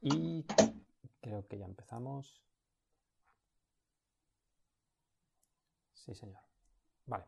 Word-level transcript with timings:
Y 0.00 0.44
creo 1.20 1.46
que 1.46 1.58
ya 1.58 1.66
empezamos. 1.66 2.42
Sí, 5.92 6.14
señor. 6.14 6.42
Vale. 7.06 7.26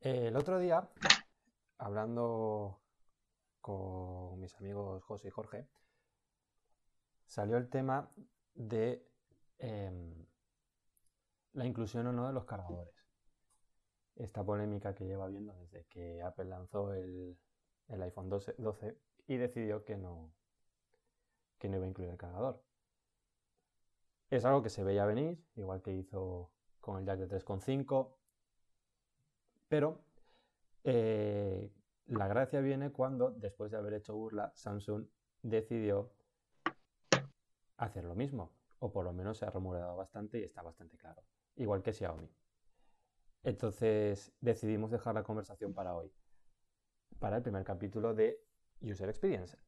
El 0.00 0.36
otro 0.36 0.58
día, 0.58 0.88
hablando 1.78 2.80
con 3.60 4.38
mis 4.38 4.54
amigos 4.56 5.02
José 5.02 5.28
y 5.28 5.30
Jorge, 5.32 5.68
salió 7.26 7.56
el 7.56 7.68
tema 7.68 8.08
de 8.54 9.04
em, 9.58 10.26
la 11.54 11.66
inclusión 11.66 12.06
o 12.06 12.12
no 12.12 12.28
de 12.28 12.32
los 12.32 12.44
cargadores. 12.44 12.94
Esta 14.14 14.44
polémica 14.44 14.94
que 14.94 15.06
lleva 15.06 15.26
viendo 15.26 15.52
desde 15.54 15.84
que 15.86 16.22
Apple 16.22 16.46
lanzó 16.46 16.94
el, 16.94 17.36
iPhone 17.88 18.28
12, 18.28 18.54
12, 18.58 18.96
y 19.28 19.36
decidió 19.36 19.84
que 19.84 19.96
no, 19.96 20.32
que 21.58 21.68
no 21.68 21.76
iba 21.76 21.86
a 21.86 21.88
incluir 21.88 22.10
el 22.10 22.16
cargador. 22.16 22.62
Es 24.30 24.44
algo 24.44 24.62
que 24.62 24.70
se 24.70 24.82
veía 24.82 25.06
venir, 25.06 25.42
igual 25.54 25.82
que 25.82 25.92
hizo 25.92 26.50
con 26.80 26.98
el 26.98 27.06
jack 27.06 27.20
de 27.20 27.28
3.5, 27.28 28.16
pero 29.68 30.00
eh, 30.84 31.72
la 32.06 32.28
gracia 32.28 32.60
viene 32.60 32.90
cuando, 32.90 33.30
después 33.30 33.70
de 33.70 33.76
haber 33.76 33.94
hecho 33.94 34.14
burla, 34.14 34.52
Samsung 34.54 35.06
decidió 35.42 36.12
hacer 37.76 38.04
lo 38.04 38.14
mismo, 38.14 38.52
o 38.78 38.92
por 38.92 39.04
lo 39.04 39.12
menos 39.12 39.38
se 39.38 39.44
ha 39.44 39.50
rumoreado 39.50 39.96
bastante 39.96 40.38
y 40.38 40.44
está 40.44 40.62
bastante 40.62 40.96
claro, 40.96 41.22
igual 41.56 41.82
que 41.82 41.92
Xiaomi. 41.92 42.30
Entonces 43.42 44.32
decidimos 44.40 44.90
dejar 44.90 45.14
la 45.14 45.22
conversación 45.22 45.72
para 45.72 45.94
hoy, 45.94 46.12
para 47.18 47.36
el 47.36 47.42
primer 47.42 47.64
capítulo 47.64 48.14
de 48.14 48.42
User 48.80 49.08
Experience. 49.08 49.58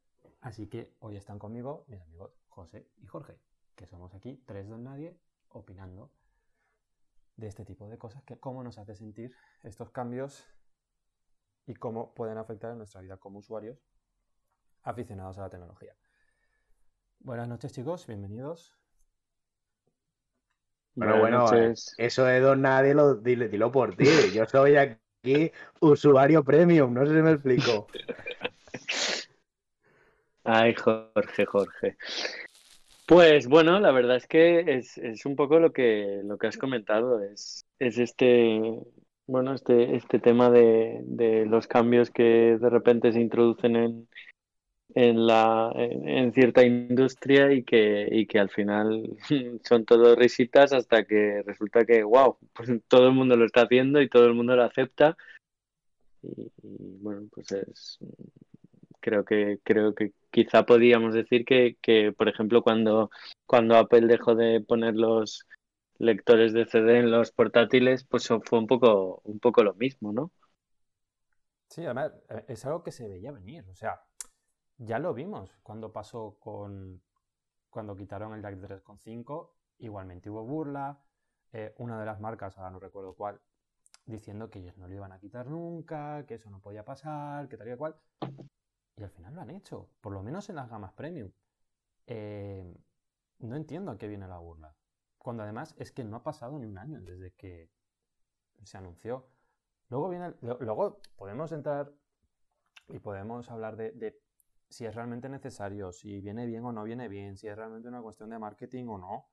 Así 0.41 0.69
que 0.69 0.95
hoy 1.01 1.17
están 1.17 1.39
conmigo 1.39 1.85
mis 1.89 2.01
amigos 2.01 2.33
José 2.49 2.89
y 2.99 3.07
Jorge, 3.07 3.39
que 3.75 3.87
somos 3.87 4.15
aquí 4.15 4.43
tres 4.47 4.69
don 4.69 4.85
nadie 4.85 5.19
opinando 5.49 6.13
de 7.37 7.47
este 7.47 7.65
tipo 7.65 7.89
de 7.89 7.99
cosas, 7.99 8.23
que 8.25 8.39
cómo 8.39 8.63
nos 8.63 8.79
hace 8.79 8.95
sentir 8.95 9.35
estos 9.63 9.91
cambios 9.91 10.45
y 11.67 11.75
cómo 11.75 12.15
pueden 12.15 12.39
afectar 12.39 12.73
en 12.73 12.79
nuestra 12.79 13.01
vida 13.01 13.17
como 13.17 13.39
usuarios 13.39 13.79
aficionados 14.83 15.39
a 15.39 15.43
la 15.43 15.51
tecnología. 15.51 15.95
Buenas 17.21 17.49
noches 17.49 17.73
chicos, 17.73 18.07
bienvenidos. 18.07 18.75
Bueno, 20.95 21.21
bueno, 21.21 21.47
eso 21.97 22.25
de 22.25 22.41
don 22.41 22.63
nadie 22.63 22.93
lo 22.93 23.15
dilo, 23.15 23.71
por 23.71 23.95
ti. 23.95 24.07
Yo 24.35 24.47
soy 24.47 24.77
aquí 24.77 25.01
usuario 25.81 26.45
premium, 26.45 26.93
no 26.93 27.07
sé 27.07 27.15
si 27.15 27.23
me 27.23 27.33
explico. 27.33 27.87
Ay, 30.45 30.75
Jorge, 30.75 31.45
Jorge. 31.47 31.97
Pues 33.07 33.47
bueno, 33.49 33.81
la 33.81 33.91
verdad 33.91 34.17
es 34.17 34.27
que 34.27 34.61
es, 34.79 35.27
un 35.27 35.37
poco 35.37 35.59
lo 35.59 35.73
que, 35.73 36.21
lo 36.25 36.37
que 36.39 36.47
has 36.47 36.59
comentado, 36.59 37.23
es, 37.23 37.65
es 37.79 37.99
este, 37.99 38.61
bueno, 39.27 39.55
este, 39.55 39.97
este 39.97 40.19
tema 40.19 40.51
de, 40.51 41.01
de 41.03 41.47
los 41.47 41.67
cambios 41.67 42.11
que 42.11 42.59
de 42.61 42.71
repente 42.71 43.13
se 43.13 43.21
introducen 43.21 43.77
en, 43.77 44.09
en, 44.99 45.29
la, 45.29 45.71
en, 45.77 46.33
cierta 46.33 46.65
industria 46.65 47.53
y 47.53 47.63
que, 47.63 48.09
y 48.11 48.27
que 48.27 48.41
al 48.41 48.51
final 48.51 49.17
son 49.65 49.85
todo 49.85 50.17
risitas 50.17 50.73
hasta 50.73 51.05
que 51.05 51.43
resulta 51.47 51.85
que, 51.85 52.03
wow, 52.03 52.37
pues 52.53 52.69
todo 52.89 53.07
el 53.07 53.15
mundo 53.15 53.37
lo 53.37 53.45
está 53.47 53.63
haciendo 53.63 54.03
y 54.03 54.09
todo 54.09 54.27
el 54.27 54.35
mundo 54.35 54.57
lo 54.57 54.65
acepta. 54.65 55.17
Y, 56.21 56.51
bueno, 57.01 57.29
pues 57.33 57.53
es, 57.53 57.99
creo 58.99 59.25
que, 59.25 59.61
creo 59.63 59.95
que 59.95 60.15
quizá 60.33 60.67
podríamos 60.67 61.15
decir 61.15 61.45
que, 61.45 61.77
que, 61.81 62.11
por 62.11 62.29
ejemplo, 62.29 62.63
cuando, 62.63 63.11
cuando 63.47 63.77
Apple 63.77 64.09
dejó 64.09 64.35
de 64.35 64.61
poner 64.61 64.97
los 64.97 65.47
lectores 65.99 66.53
de 66.53 66.67
CD 66.67 66.99
en 66.99 67.13
los 67.13 67.31
portátiles, 67.31 68.03
pues 68.03 68.27
fue 68.27 68.59
un 68.59 68.67
poco, 68.67 69.21
un 69.23 69.39
poco 69.39 69.63
lo 69.63 69.75
mismo, 69.75 70.13
¿no? 70.13 70.33
Sí, 71.69 71.85
además 71.85 72.13
eh, 72.31 72.45
es 72.49 72.65
algo 72.65 72.83
que 72.83 72.91
se 72.91 73.07
veía 73.07 73.31
venir. 73.31 73.65
O 73.71 73.75
sea, 73.77 74.01
ya 74.79 74.99
lo 74.99 75.13
vimos 75.13 75.59
cuando 75.63 75.93
pasó 75.93 76.39
con. 76.41 77.03
Cuando 77.69 77.95
quitaron 77.95 78.33
el 78.33 78.43
jack 78.43 78.55
3.5, 78.55 79.51
igualmente 79.79 80.31
hubo 80.31 80.43
burla. 80.45 81.03
Eh, 81.53 81.75
una 81.79 82.01
de 82.01 82.07
las 82.07 82.21
marcas, 82.21 82.57
ahora 82.57 82.71
no 82.71 82.79
recuerdo 82.79 83.15
cuál, 83.15 83.41
diciendo 84.07 84.51
que 84.51 84.61
ellos 84.61 84.77
no 84.79 84.89
lo 84.89 84.95
iban 84.95 85.13
a 85.13 85.19
quitar 85.19 85.47
nunca, 85.49 86.25
que 86.27 86.35
eso 86.35 86.51
no 86.51 86.61
podía 86.61 86.85
pasar, 86.85 87.49
que 87.49 87.57
tal 87.57 87.71
y 87.71 87.77
cual. 87.77 87.97
Y 88.97 89.03
al 89.03 89.11
final 89.11 89.35
lo 89.35 89.43
han 89.43 89.51
hecho, 89.51 89.91
por 90.01 90.13
lo 90.13 90.23
menos 90.23 90.49
en 90.49 90.57
las 90.57 90.69
gamas 90.69 90.93
premium. 90.93 91.31
Eh, 92.07 92.75
no 93.41 93.57
entiendo 93.57 93.93
a 93.93 93.99
qué 93.99 94.09
viene 94.09 94.27
la 94.27 94.39
burla. 94.39 94.75
Cuando 95.19 95.43
además 95.43 95.75
es 95.79 95.93
que 95.93 96.05
no 96.05 96.17
ha 96.17 96.23
pasado 96.23 96.59
ni 96.59 96.67
un 96.67 96.79
año 96.79 97.01
desde 97.03 97.33
que 97.33 97.71
se 98.63 98.79
anunció. 98.79 99.29
Luego 99.89 100.09
viene, 100.09 100.35
luego 100.41 101.01
podemos 101.17 101.53
entrar 101.53 101.93
y 102.89 102.99
podemos 102.99 103.51
hablar 103.51 103.77
de 103.77 104.19
si 104.69 104.85
es 104.85 104.95
realmente 104.95 105.29
necesario, 105.29 105.93
si 105.93 106.21
viene 106.21 106.47
bien 106.47 106.65
o 106.65 106.73
no 106.73 106.85
viene 106.85 107.09
bien, 107.09 107.37
si 107.37 107.49
es 107.49 107.57
realmente 107.57 107.89
una 107.89 108.03
cuestión 108.03 108.31
de 108.31 108.39
marketing 108.39 108.87
o 108.89 108.99
no. 108.99 109.29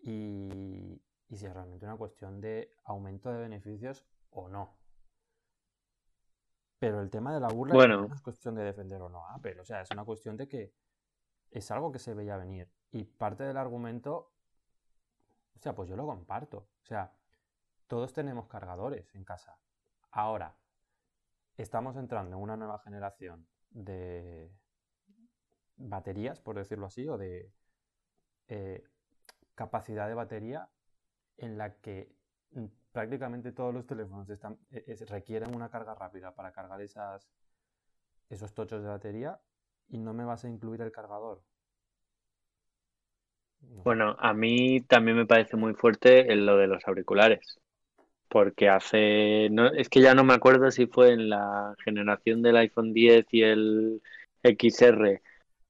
Y, 0.00 1.00
si 1.30 1.46
es 1.46 1.52
realmente 1.52 1.84
una 1.84 1.96
cuestión 1.96 2.40
de 2.40 2.74
aumento 2.84 3.30
de 3.30 3.38
beneficios 3.38 4.06
o 4.30 4.48
no. 4.48 4.76
Pero 6.78 7.00
el 7.00 7.10
tema 7.10 7.34
de 7.34 7.40
la 7.40 7.48
burla 7.48 7.86
no 7.86 8.14
es 8.14 8.22
cuestión 8.22 8.54
de 8.54 8.64
defender 8.64 9.02
o 9.02 9.08
no 9.08 9.26
a 9.26 9.34
Apple. 9.34 9.60
O 9.60 9.64
sea, 9.64 9.82
es 9.82 9.90
una 9.90 10.04
cuestión 10.04 10.36
de 10.36 10.48
que 10.48 10.72
es 11.50 11.70
algo 11.70 11.92
que 11.92 11.98
se 11.98 12.14
veía 12.14 12.36
venir. 12.36 12.72
Y 12.90 13.04
parte 13.04 13.44
del 13.44 13.56
argumento, 13.56 14.32
o 15.54 15.58
sea, 15.58 15.74
pues 15.74 15.88
yo 15.88 15.96
lo 15.96 16.06
comparto. 16.06 16.58
O 16.58 16.84
sea, 16.84 17.12
todos 17.86 18.12
tenemos 18.12 18.46
cargadores 18.46 19.14
en 19.14 19.24
casa. 19.24 19.58
Ahora, 20.12 20.56
estamos 21.56 21.96
entrando 21.96 22.36
en 22.36 22.42
una 22.42 22.56
nueva 22.56 22.78
generación 22.78 23.46
de 23.70 24.50
baterías, 25.76 26.40
por 26.40 26.56
decirlo 26.56 26.86
así, 26.86 27.08
o 27.08 27.16
de 27.16 27.50
eh, 28.48 28.82
capacidad 29.54 30.08
de 30.08 30.14
batería 30.14 30.68
en 31.36 31.58
la 31.58 31.74
que 31.76 32.10
mm, 32.52 32.66
prácticamente 32.92 33.52
todos 33.52 33.72
los 33.72 33.86
teléfonos 33.86 34.28
están, 34.30 34.58
e, 34.70 34.96
requieren 35.08 35.54
una 35.54 35.70
carga 35.70 35.94
rápida 35.94 36.34
para 36.34 36.52
cargar 36.52 36.80
esas, 36.80 37.28
esos 38.28 38.52
tochos 38.54 38.82
de 38.82 38.88
batería 38.88 39.40
y 39.88 39.98
no 39.98 40.12
me 40.14 40.24
vas 40.24 40.44
a 40.44 40.48
incluir 40.48 40.80
el 40.82 40.92
cargador. 40.92 41.42
Bueno, 43.60 44.16
a 44.18 44.32
mí 44.34 44.80
también 44.82 45.16
me 45.16 45.26
parece 45.26 45.56
muy 45.56 45.74
fuerte 45.74 46.34
lo 46.36 46.56
de 46.56 46.68
los 46.68 46.86
auriculares 46.86 47.60
porque 48.28 48.68
hace, 48.68 49.48
no, 49.50 49.68
es 49.68 49.88
que 49.88 50.00
ya 50.00 50.14
no 50.14 50.24
me 50.24 50.34
acuerdo 50.34 50.70
si 50.70 50.86
fue 50.86 51.12
en 51.12 51.30
la 51.30 51.74
generación 51.84 52.42
del 52.42 52.56
iPhone 52.56 52.92
10 52.92 53.26
y 53.32 53.42
el 53.42 54.02
XR 54.42 55.20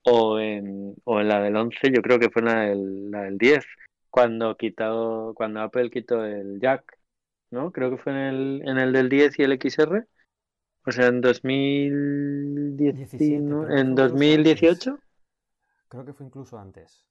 o 0.03 0.39
en, 0.39 0.95
o 1.05 1.21
en 1.21 1.29
la 1.29 1.41
del 1.41 1.57
11, 1.57 1.79
yo 1.95 2.03
creo 2.03 2.19
que 2.19 2.31
fue 2.31 2.43
la 2.43 2.63
del, 2.63 3.11
la 3.11 3.23
del 3.23 3.39
10, 3.39 3.65
cuando 4.11 4.57
quitó, 4.57 5.33
cuando 5.35 5.61
Apple 5.61 5.91
quitó 5.91 6.25
el 6.25 6.61
jack, 6.61 6.99
¿no? 7.51 7.73
Creo 7.73 7.91
que 7.91 7.99
fue 7.99 8.13
en 8.13 8.19
el, 8.19 8.63
en 8.67 8.79
el 8.79 8.93
del 8.93 9.09
10 9.09 9.39
y 9.39 9.43
el 9.43 9.59
XR. 9.61 10.07
O 10.87 10.93
sea, 10.93 11.09
en 11.09 11.21
2017, 11.21 13.35
en 13.35 13.95
2018. 13.95 14.99
Creo 15.89 16.05
que 16.05 16.13
fue 16.13 16.27
incluso 16.27 16.59
antes. 16.59 17.05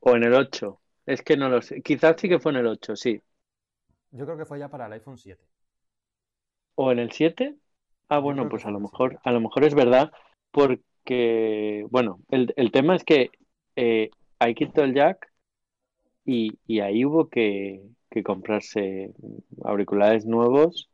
O 0.00 0.16
en 0.16 0.24
el 0.24 0.34
8. 0.34 0.80
Es 1.06 1.22
que 1.22 1.36
no 1.36 1.48
lo 1.48 1.62
sé. 1.62 1.82
Quizás 1.82 2.16
sí 2.18 2.28
que 2.28 2.38
fue 2.38 2.52
en 2.52 2.58
el 2.58 2.66
8, 2.66 2.94
sí. 2.94 3.20
Yo 4.12 4.24
creo 4.24 4.36
que 4.36 4.44
fue 4.44 4.58
ya 4.58 4.68
para 4.68 4.86
el 4.86 4.92
iPhone 4.92 5.18
7. 5.18 5.42
¿O 6.74 6.92
en 6.92 6.98
el 6.98 7.12
7? 7.12 7.56
Ah, 8.08 8.18
bueno, 8.18 8.48
pues 8.48 8.66
a 8.66 8.70
lo 8.70 8.80
mejor, 8.80 9.20
a 9.22 9.30
lo 9.30 9.40
mejor 9.40 9.64
es 9.64 9.74
verdad, 9.74 10.10
porque, 10.50 11.86
bueno, 11.90 12.20
el, 12.30 12.72
tema 12.72 12.96
es 12.96 13.04
que 13.04 13.30
eh, 13.76 14.10
ahí 14.40 14.54
quitó 14.54 14.82
el 14.82 14.94
jack 14.94 15.30
y, 16.24 16.80
ahí 16.80 17.04
hubo 17.04 17.28
que, 17.28 17.82
comprarse 18.24 19.12
auriculares 19.62 20.26
nuevos. 20.26 20.90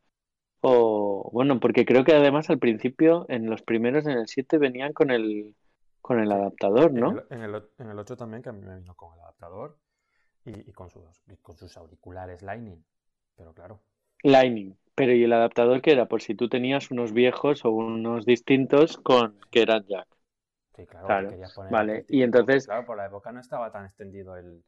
O, 0.60 1.30
bueno, 1.32 1.60
porque 1.60 1.86
creo 1.86 2.04
que 2.04 2.12
además 2.12 2.50
al 2.50 2.58
principio, 2.58 3.24
en 3.28 3.48
los 3.48 3.62
primeros, 3.62 4.06
en 4.06 4.18
el 4.18 4.26
7, 4.26 4.58
venían 4.58 4.92
con 4.92 5.10
el, 5.10 5.54
con 6.02 6.20
el 6.20 6.30
adaptador, 6.30 6.92
¿no? 6.92 7.22
En 7.30 7.42
el, 7.42 7.62
en 7.78 7.88
el, 7.90 7.98
8 7.98 8.16
también, 8.16 8.42
que 8.42 8.50
a 8.50 8.52
mí 8.52 8.60
me 8.60 8.76
vino 8.76 8.94
con 8.94 9.14
el 9.14 9.20
adaptador 9.20 9.78
y, 10.44 10.72
con, 10.72 10.90
sus, 10.90 11.22
y 11.28 11.36
con 11.36 11.56
sus 11.56 11.76
auriculares 11.76 12.42
Lightning. 12.42 12.84
Pero 13.36 13.52
claro. 13.52 13.80
Lightning. 14.22 14.74
Pero 14.94 15.12
¿y 15.12 15.24
el 15.24 15.32
adaptador 15.32 15.82
que 15.82 15.92
era? 15.92 16.06
Por 16.06 16.22
si 16.22 16.34
tú 16.34 16.48
tenías 16.48 16.90
unos 16.90 17.12
viejos 17.12 17.64
o 17.64 17.70
unos 17.70 18.24
distintos 18.24 18.96
con 18.96 19.38
que 19.50 19.62
eran 19.62 19.84
jack. 19.86 20.08
Sí, 20.74 20.86
claro. 20.86 21.06
Poner 21.54 21.70
vale, 21.70 22.04
y 22.08 22.22
entonces... 22.22 22.66
Claro, 22.66 22.86
por 22.86 22.96
la 22.96 23.06
época 23.06 23.30
no 23.32 23.40
estaba 23.40 23.70
tan 23.70 23.84
extendido 23.84 24.36
el... 24.36 24.62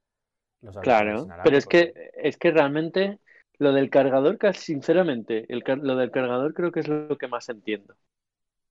Los 0.61 0.76
claro, 0.79 1.29
pero 1.44 1.56
es 1.56 1.67
que, 1.67 2.11
es 2.15 2.37
que 2.37 2.50
realmente 2.50 3.20
lo 3.59 3.73
del 3.73 3.91
cargador, 3.91 4.38
sinceramente, 4.55 5.47
el, 5.49 5.62
lo 5.82 5.97
del 5.97 6.11
cargador 6.11 6.53
creo 6.53 6.73
que 6.73 6.81
es 6.81 6.88
lo 6.88 7.17
que 7.17 7.29
más 7.29 7.49
entiendo. 7.49 7.94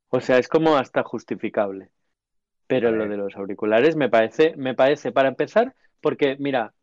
O 0.09 0.19
sea, 0.19 0.37
es 0.37 0.47
como 0.47 0.75
hasta 0.75 1.03
justificable. 1.03 1.89
Pero 2.67 2.91
lo 2.91 3.07
de 3.07 3.15
los 3.15 3.35
auriculares 3.37 3.95
me 3.95 4.09
parece, 4.09 4.53
me 4.57 4.75
parece, 4.75 5.13
para 5.13 5.29
empezar, 5.29 5.73
porque 6.01 6.35
mira, 6.37 6.73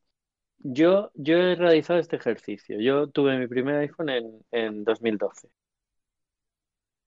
yo, 0.59 1.11
yo 1.15 1.37
he 1.37 1.55
realizado 1.55 1.99
este 1.99 2.17
ejercicio. 2.17 2.81
Yo 2.81 3.09
tuve 3.09 3.39
mi 3.39 3.47
primer 3.47 3.77
iPhone 3.77 4.11
en, 4.11 4.45
en 4.53 4.85
2012. 4.85 5.49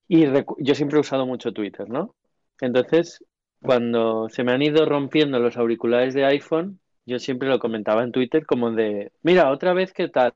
Y 0.08 0.26
yo 0.60 0.76
siempre 0.76 0.98
he 0.98 1.02
usado 1.02 1.26
mucho 1.26 1.52
Twitter, 1.52 1.90
¿no? 1.90 2.16
Entonces, 2.62 3.24
cuando 3.62 4.30
se 4.30 4.44
me 4.44 4.54
han 4.54 4.62
ido 4.62 4.86
rompiendo 4.86 5.40
los 5.40 5.58
auriculares 5.58 6.14
de 6.14 6.26
iPhone, 6.26 6.80
yo 7.06 7.20
siempre 7.20 7.50
lo 7.50 7.60
comentaba 7.60 8.04
en 8.04 8.12
Twitter 8.12 8.46
como 8.46 8.72
de, 8.72 9.12
mira, 9.24 9.52
otra 9.52 9.74
vez 9.74 9.94
qué 9.94 10.08
tal. 10.10 10.34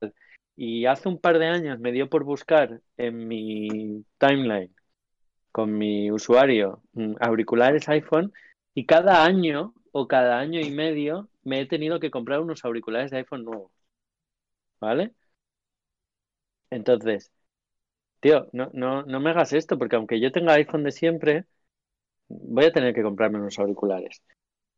Y 0.55 0.85
hace 0.85 1.09
un 1.09 1.19
par 1.19 1.39
de 1.39 1.47
años 1.47 1.79
me 1.79 1.91
dio 1.91 2.09
por 2.09 2.23
buscar 2.23 2.81
en 2.97 3.27
mi 3.27 4.05
timeline 4.17 4.73
con 5.51 5.77
mi 5.77 6.11
usuario 6.11 6.81
mm, 6.93 7.15
auriculares 7.19 7.89
iPhone 7.89 8.31
y 8.73 8.85
cada 8.85 9.25
año 9.25 9.73
o 9.91 10.07
cada 10.07 10.39
año 10.39 10.59
y 10.61 10.71
medio 10.71 11.29
me 11.43 11.61
he 11.61 11.65
tenido 11.67 11.99
que 11.99 12.11
comprar 12.11 12.39
unos 12.41 12.65
auriculares 12.65 13.11
de 13.11 13.17
iPhone 13.17 13.45
nuevos. 13.45 13.71
¿Vale? 14.79 15.13
Entonces, 16.69 17.31
tío, 18.21 18.49
no, 18.53 18.69
no, 18.73 19.03
no 19.03 19.19
me 19.19 19.31
hagas 19.31 19.53
esto, 19.53 19.77
porque 19.77 19.95
aunque 19.97 20.19
yo 20.21 20.31
tenga 20.31 20.53
iPhone 20.53 20.83
de 20.83 20.91
siempre, 20.91 21.45
voy 22.29 22.65
a 22.65 22.73
tener 22.73 22.93
que 22.95 23.03
comprarme 23.03 23.39
unos 23.39 23.59
auriculares. 23.59 24.21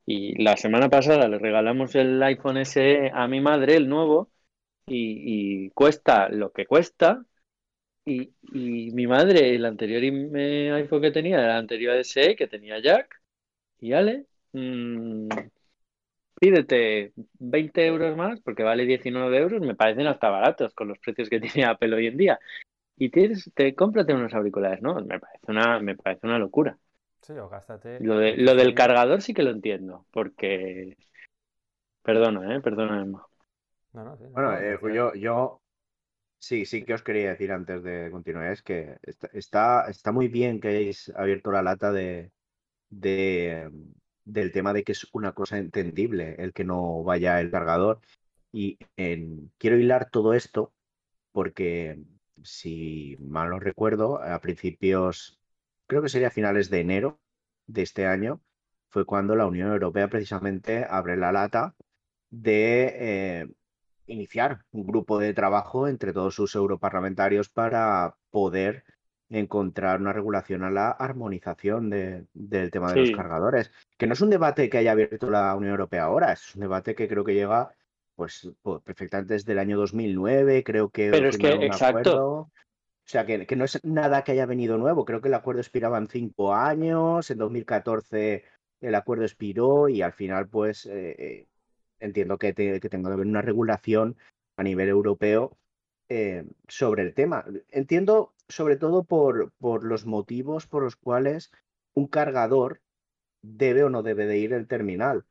Y 0.05 0.41
la 0.43 0.57
semana 0.57 0.89
pasada 0.89 1.27
le 1.29 1.39
regalamos 1.39 1.95
el 1.95 2.21
iPhone 2.23 2.57
SE 2.57 3.11
a 3.13 3.27
mi 3.27 3.41
madre, 3.41 3.75
el 3.77 3.89
nuevo, 3.89 4.31
y, 4.87 5.69
cuesta 5.71 6.29
lo 6.29 6.51
que 6.53 6.65
cuesta. 6.65 7.25
Y, 8.05 8.33
mi 8.51 9.07
madre, 9.07 9.55
el 9.55 9.65
anterior 9.65 10.03
iPhone 10.77 11.01
que 11.01 11.11
tenía, 11.11 11.37
el 11.43 11.51
anterior 11.51 11.95
SE, 11.97 12.35
que 12.35 12.47
tenía 12.47 12.79
Jack, 12.81 13.21
y 13.79 13.93
Ale, 13.93 14.27
mmm, 14.53 15.29
pídete 16.43 17.13
20 17.39 17.85
euros 17.85 18.17
más, 18.17 18.41
porque 18.41 18.63
vale 18.63 18.85
19 18.85 19.37
euros, 19.37 19.61
me 19.61 19.75
parecen 19.75 20.07
hasta 20.07 20.29
baratos 20.29 20.73
con 20.73 20.89
los 20.89 20.99
precios 20.99 21.29
que 21.29 21.39
tiene 21.39 21.65
Apple 21.65 21.95
hoy 21.95 22.07
en 22.07 22.17
día. 22.17 22.39
Y 22.97 23.09
tienes, 23.09 23.49
te 23.55 23.73
cómprate 23.73 24.13
unos 24.13 24.33
auriculares, 24.33 24.81
¿no? 24.81 24.95
Me 24.95 25.21
parece 25.21 25.45
una, 25.47 25.79
me 25.79 25.95
parece 25.95 26.27
una 26.27 26.37
locura. 26.37 26.77
Sí, 27.21 27.31
o 27.33 27.47
gástate. 27.47 28.01
Lo, 28.01 28.17
de, 28.17 28.35
lo 28.35 28.55
del 28.55 28.75
cargador 28.75 29.21
sí 29.21 29.33
que 29.33 29.43
lo 29.43 29.51
entiendo, 29.51 30.05
porque. 30.11 30.97
Perdona, 32.01 32.53
¿eh? 32.53 32.59
Perdona, 32.59 33.05
No, 33.05 33.23
no, 33.93 34.17
bueno, 34.17 34.57
eh, 34.57 34.77
yo, 34.93 35.13
yo 35.13 35.61
sí, 36.39 36.65
sí 36.65 36.83
que 36.83 36.93
os 36.93 37.03
quería 37.03 37.29
decir 37.29 37.53
antes 37.53 37.81
de 37.83 38.11
continuar, 38.11 38.51
es 38.51 38.61
que 38.61 38.97
está, 39.31 39.87
está, 39.87 40.11
muy 40.11 40.27
bien 40.27 40.59
que 40.59 40.67
hayáis 40.67 41.09
abierto 41.15 41.51
la 41.51 41.63
lata 41.63 41.93
de, 41.93 42.31
de, 42.89 43.71
del 44.25 44.51
tema 44.51 44.73
de 44.73 44.83
que 44.83 44.93
es 44.93 45.07
una 45.13 45.33
cosa 45.33 45.57
entendible 45.57 46.35
el 46.39 46.53
que 46.53 46.63
no 46.63 47.03
vaya 47.03 47.39
el 47.41 47.51
cargador. 47.51 47.99
Y 48.51 48.77
quiero 49.57 49.77
hilar 49.77 50.09
todo 50.09 50.33
esto 50.33 50.73
porque, 51.31 52.03
si 52.43 53.17
mal 53.19 53.49
no 53.49 53.59
recuerdo, 53.59 54.21
a 54.21 54.39
principios 54.39 55.39
creo 55.87 56.01
que 56.01 56.09
sería 56.09 56.29
finales 56.31 56.69
de 56.69 56.81
enero 56.81 57.19
de 57.67 57.81
este 57.81 58.05
año, 58.05 58.41
fue 58.89 59.05
cuando 59.05 59.35
la 59.35 59.47
Unión 59.47 59.71
Europea 59.71 60.07
precisamente 60.07 60.85
abre 60.87 61.17
la 61.17 61.31
lata 61.31 61.75
de 62.29 63.41
eh, 63.41 63.47
iniciar 64.07 64.65
un 64.71 64.85
grupo 64.85 65.19
de 65.19 65.33
trabajo 65.33 65.87
entre 65.87 66.13
todos 66.13 66.35
sus 66.35 66.55
europarlamentarios 66.55 67.49
para 67.49 68.15
poder 68.29 68.83
encontrar 69.33 69.99
una 69.99 70.13
regulación 70.13 70.63
a 70.63 70.71
la 70.71 70.91
armonización 70.91 71.89
del 71.89 72.71
tema 72.71 72.93
de 72.93 73.01
los 73.01 73.11
cargadores. 73.11 73.71
Que 73.97 74.07
no 74.07 74.13
es 74.13 74.21
un 74.21 74.29
debate 74.29 74.69
que 74.69 74.77
haya 74.77 74.91
abierto 74.91 75.29
la 75.29 75.55
Unión 75.55 75.71
Europea 75.71 76.03
ahora, 76.03 76.33
es 76.33 76.55
un 76.55 76.61
debate 76.61 76.95
que 76.95 77.07
creo 77.07 77.23
que 77.23 77.33
llega 77.33 77.73
pues, 78.15 78.49
pues 78.61 78.81
perfectamente 78.83 79.33
desde 79.33 79.53
el 79.53 79.59
año 79.59 79.77
2009, 79.77 80.63
creo 80.63 80.89
que... 80.89 81.09
Pero 81.09 81.29
es 81.29 81.37
que, 81.37 81.49
exacto. 81.49 82.49
O 83.05 83.09
sea, 83.09 83.25
que, 83.25 83.55
no 83.55 83.65
es 83.65 83.83
nada 83.83 84.23
que 84.23 84.31
haya 84.31 84.45
venido 84.45 84.77
nuevo. 84.77 85.03
Creo 85.03 85.19
que 85.19 85.27
el 85.27 85.33
acuerdo 85.33 85.59
expiraba 85.59 85.97
en 85.97 86.07
cinco 86.07 86.53
años, 86.53 87.29
en 87.29 87.37
2014 87.37 88.43
el 88.79 88.95
acuerdo 88.95 89.23
expiró 89.23 89.87
y 89.87 90.01
al 90.01 90.11
final, 90.11 90.49
pues, 90.49 90.85
eh, 90.85 91.15
eh, 91.17 91.47
entiendo 91.99 92.37
que, 92.37 92.53
tenga 92.53 92.79
que 92.79 92.95
haber 92.95 93.27
una 93.27 93.41
regulación 93.41 94.17
a 94.57 94.63
nivel 94.63 94.89
europeo 94.89 95.57
eh, 96.09 96.45
sobre 96.67 97.03
el 97.03 97.13
tema. 97.13 97.45
Entiendo 97.71 98.32
sobre 98.47 98.75
todo 98.75 99.03
por, 99.03 99.51
por 99.59 99.83
los 99.83 100.05
motivos 100.05 100.67
por 100.67 100.83
los 100.83 100.95
cuales 100.95 101.51
un 101.93 102.07
cargador 102.07 102.81
debe 103.41 103.83
o 103.83 103.89
no 103.89 104.03
debe 104.03 104.25
de 104.25 104.37
ir 104.37 104.53
el 104.53 104.67
terminal. 104.67 105.25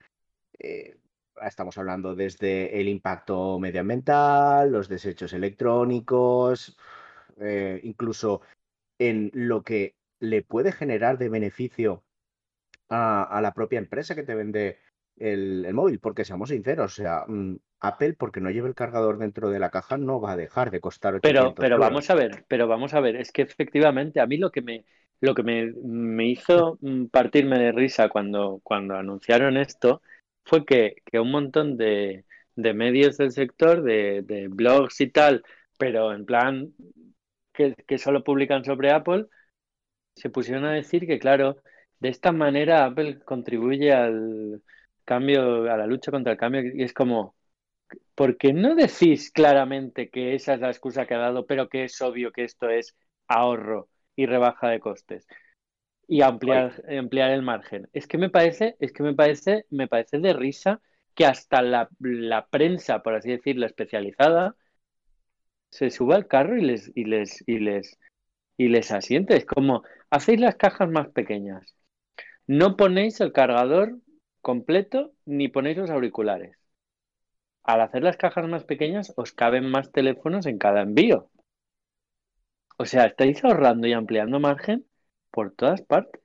estamos 1.43 1.77
hablando 1.79 2.15
desde 2.15 2.81
el 2.81 2.89
impacto 2.89 3.59
medioambiental, 3.59 4.71
los 4.71 4.89
desechos 4.89 5.33
electrónicos, 5.33 6.77
eh, 7.39 7.81
incluso 7.83 8.43
en 8.99 9.31
lo 9.35 9.63
que 9.63 9.97
le 10.21 10.43
puede 10.43 10.71
generar 10.73 11.19
de 11.19 11.29
beneficio 11.29 12.05
a, 12.89 13.41
la 13.43 13.55
propia 13.55 13.79
empresa 13.79 14.15
que 14.15 14.23
te 14.23 14.35
vende 14.35 14.79
el, 15.23 15.73
móvil, 15.73 15.99
porque 15.99 16.25
seamos 16.25 16.51
sinceros, 16.51 16.93
o 16.93 17.03
sea, 17.03 17.25
mm, 17.27 17.57
Apple, 17.81 18.15
porque 18.15 18.41
no 18.41 18.51
lleva 18.51 18.69
el 18.69 18.75
cargador 18.75 19.19
dentro 19.19 19.51
de 19.51 19.59
la 19.59 19.71
caja, 19.71 19.97
no 19.97 20.21
va 20.21 20.33
a 20.33 20.37
dejar 20.37 20.71
de 20.71 20.81
costar 20.81 21.21
Pero, 21.21 21.55
pero 21.55 21.79
vamos 21.79 22.11
a 22.11 22.15
ver, 22.15 22.45
pero 22.49 22.67
vamos 22.67 22.95
a 22.95 23.01
ver, 23.01 23.17
es 23.17 23.33
que 23.33 23.43
efectivamente 23.43 24.21
a 24.21 24.27
mí 24.27 24.37
lo 24.37 24.51
que 24.51 24.63
me, 24.63 24.85
lo 25.21 25.35
que 25.35 25.43
me, 25.43 26.27
hizo 26.27 26.79
mm, 26.81 27.07
partirme 27.07 27.59
de 27.59 27.73
risa 27.73 28.09
cuando, 28.09 28.61
cuando 28.63 28.97
anunciaron 28.97 29.57
esto 29.57 30.03
fue 30.45 30.65
que, 30.65 30.97
que 31.05 31.21
un 31.21 31.31
montón 31.31 31.77
de, 31.77 32.25
de 32.57 32.75
medios 32.75 33.17
del 33.17 33.33
sector, 33.33 33.83
de, 33.83 34.23
de 34.23 34.49
blogs 34.49 35.01
y 35.01 35.09
tal, 35.09 35.45
pero 35.79 36.13
en 36.13 36.27
plan 36.27 36.73
que, 37.53 37.99
solo 37.99 38.25
publican 38.25 38.65
sobre 38.65 38.91
Apple, 38.91 39.27
se 40.17 40.31
pusieron 40.31 40.65
a 40.65 40.73
decir 40.73 41.07
que, 41.07 41.19
claro, 41.19 41.57
de 42.01 42.09
esta 42.09 42.33
manera 42.33 42.85
Apple 42.85 43.21
contribuye 43.21 43.93
al 43.93 44.63
cambio, 45.05 45.71
a 45.71 45.77
la 45.77 45.87
lucha 45.87 46.11
contra 46.11 46.33
el 46.33 46.39
cambio, 46.39 46.63
y 46.75 46.83
es 46.83 46.93
como, 46.93 47.35
¿por 48.15 48.37
qué 48.37 48.53
no 48.53 48.75
decís 48.75 49.31
claramente 49.31 50.11
que 50.11 50.35
esa 50.35 50.55
es 50.55 50.61
la 50.61 50.69
excusa 50.69 51.07
que 51.07 51.15
ha 51.15 51.19
dado, 51.19 51.47
pero 51.47 51.69
que 51.69 51.85
es 51.85 52.01
obvio 52.01 52.33
que 52.33 52.45
esto 52.45 52.69
es 52.69 52.97
ahorro 53.29 53.89
y 54.17 54.27
rebaja 54.27 54.69
de 54.69 54.81
costes? 54.81 55.27
Y 56.09 56.23
ampliar, 56.23 56.83
ampliar 56.89 57.31
el 57.31 57.43
margen. 57.43 57.89
Es 57.93 58.07
que 58.07 58.19
me 58.19 58.29
parece, 58.29 58.77
es 58.81 58.93
que 58.93 59.03
me 59.03 59.15
parece, 59.15 59.67
me 59.71 59.89
parece 59.89 60.19
de 60.19 60.33
risa 60.33 60.81
que 61.15 61.27
hasta 61.27 61.63
la, 61.63 61.89
la 62.01 62.47
prensa, 62.47 63.03
por 63.03 63.15
así 63.15 63.31
decirlo, 63.31 63.67
especializada, 63.67 64.57
se 65.71 65.91
sube 65.91 66.15
al 66.15 66.27
carro 66.27 66.57
y 66.57 66.63
les, 66.63 66.93
y 66.95 67.05
les, 67.05 67.43
y 67.47 67.59
les, 67.59 67.99
y 68.57 68.69
les 68.69 68.93
asiente. 68.93 69.37
Es 69.37 69.47
como, 69.47 69.83
hacéis 70.11 70.41
las 70.41 70.57
cajas 70.57 70.89
más 70.91 71.09
pequeñas. 71.09 71.75
No 72.47 72.77
ponéis 72.77 73.21
el 73.21 73.33
cargador 73.33 73.99
completo 74.43 75.13
ni 75.25 75.49
ponéis 75.49 75.79
los 75.79 75.91
auriculares. 75.91 76.59
Al 77.63 77.81
hacer 77.81 78.03
las 78.03 78.17
cajas 78.17 78.47
más 78.49 78.65
pequeñas 78.65 79.13
os 79.17 79.33
caben 79.33 79.71
más 79.71 79.93
teléfonos 79.93 80.47
en 80.47 80.59
cada 80.59 80.83
envío. 80.83 81.31
O 82.77 82.85
sea, 82.85 83.07
estáis 83.07 83.43
ahorrando 83.45 83.87
y 83.87 83.93
ampliando 83.93 84.41
margen 84.41 84.85
por 85.31 85.53
todas 85.53 85.81
partes. 85.83 86.21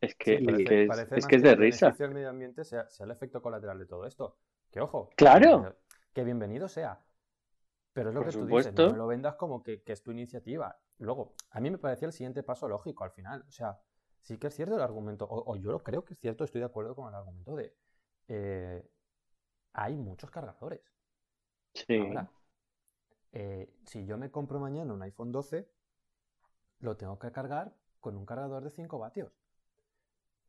Es 0.00 0.14
que, 0.14 0.34
es, 0.34 1.26
que 1.26 1.36
es, 1.36 1.42
de 1.42 1.56
risa. 1.56 1.94
El 1.98 2.14
medio 2.14 2.30
ambiente 2.30 2.64
sea, 2.64 2.88
sea, 2.88 3.04
el 3.04 3.10
efecto 3.10 3.42
colateral 3.42 3.78
de 3.78 3.86
todo 3.86 4.06
esto. 4.06 4.38
Que 4.70 4.80
ojo. 4.80 5.10
Claro. 5.16 5.76
Que 6.14 6.24
bienvenido 6.24 6.68
sea. 6.68 7.00
Pero 7.92 8.10
es 8.10 8.14
lo 8.14 8.24
que 8.24 8.30
tú 8.30 8.46
dices, 8.46 8.72
no 8.74 8.96
lo 8.96 9.06
vendas 9.08 9.34
como 9.34 9.62
que, 9.62 9.82
es 9.84 10.02
tu 10.02 10.12
iniciativa. 10.12 10.78
Luego, 10.98 11.34
a 11.50 11.60
mí 11.60 11.68
me 11.68 11.78
parecía 11.78 12.06
el 12.06 12.12
siguiente 12.12 12.44
paso 12.44 12.68
lógico 12.68 13.02
al 13.02 13.10
final. 13.10 13.44
O 13.48 13.50
sea, 13.50 13.76
sí 14.20 14.38
que 14.38 14.48
es 14.48 14.54
cierto 14.54 14.76
el 14.76 14.82
argumento, 14.82 15.26
o, 15.28 15.56
yo 15.56 15.72
lo 15.72 15.82
creo 15.82 16.04
que 16.04 16.14
es 16.14 16.20
cierto, 16.20 16.44
estoy 16.44 16.60
de 16.60 16.66
acuerdo 16.66 16.94
con 16.94 17.08
el 17.08 17.14
argumento 17.14 17.56
de 17.56 17.74
eh, 18.28 18.88
hay 19.72 19.96
muchos 19.96 20.30
cargadores. 20.30 20.82
Sí. 21.74 22.00
Eh, 23.32 23.72
si 23.84 24.04
yo 24.04 24.18
me 24.18 24.30
compro 24.30 24.58
mañana 24.58 24.92
un 24.92 25.02
iPhone 25.02 25.32
12, 25.32 25.68
lo 26.80 26.96
tengo 26.96 27.18
que 27.18 27.30
cargar 27.30 27.74
con 28.00 28.16
un 28.16 28.26
cargador 28.26 28.64
de 28.64 28.70
5 28.70 28.98
vatios. 28.98 29.32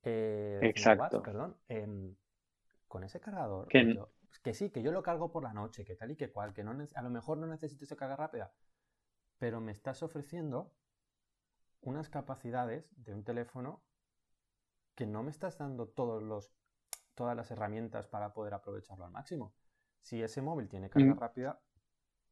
Eh, 0.03 0.59
Exacto. 0.63 1.21
perdón. 1.21 1.57
Em, 1.67 2.15
con 2.87 3.03
ese 3.03 3.19
cargador, 3.19 3.67
que 4.41 4.53
sí, 4.53 4.71
que 4.71 4.81
yo 4.81 4.91
lo 4.91 5.03
cargo 5.03 5.31
por 5.31 5.43
la 5.43 5.53
noche, 5.53 5.85
que 5.85 5.95
tal 5.95 6.11
y 6.11 6.15
que 6.15 6.31
cual, 6.31 6.53
que 6.53 6.63
no 6.63 6.71
a 6.71 7.01
lo 7.01 7.09
mejor 7.09 7.37
no 7.37 7.45
necesito 7.45 7.83
esa 7.83 7.95
carga 7.95 8.15
rápida, 8.15 8.51
pero 9.37 9.61
me 9.61 9.71
estás 9.71 10.01
ofreciendo 10.01 10.73
unas 11.81 12.09
capacidades 12.09 12.89
de 12.97 13.13
un 13.13 13.23
teléfono 13.23 13.83
que 14.95 15.05
no 15.05 15.23
me 15.23 15.31
estás 15.31 15.57
dando 15.57 15.87
todos 15.87 16.21
los, 16.21 16.51
todas 17.15 17.35
las 17.35 17.49
herramientas 17.51 18.07
para 18.07 18.33
poder 18.33 18.53
aprovecharlo 18.53 19.05
al 19.05 19.11
máximo. 19.11 19.53
Si 20.01 20.21
ese 20.21 20.41
móvil 20.41 20.67
tiene 20.67 20.89
carga 20.89 21.13
mm. 21.13 21.19
rápida, 21.19 21.61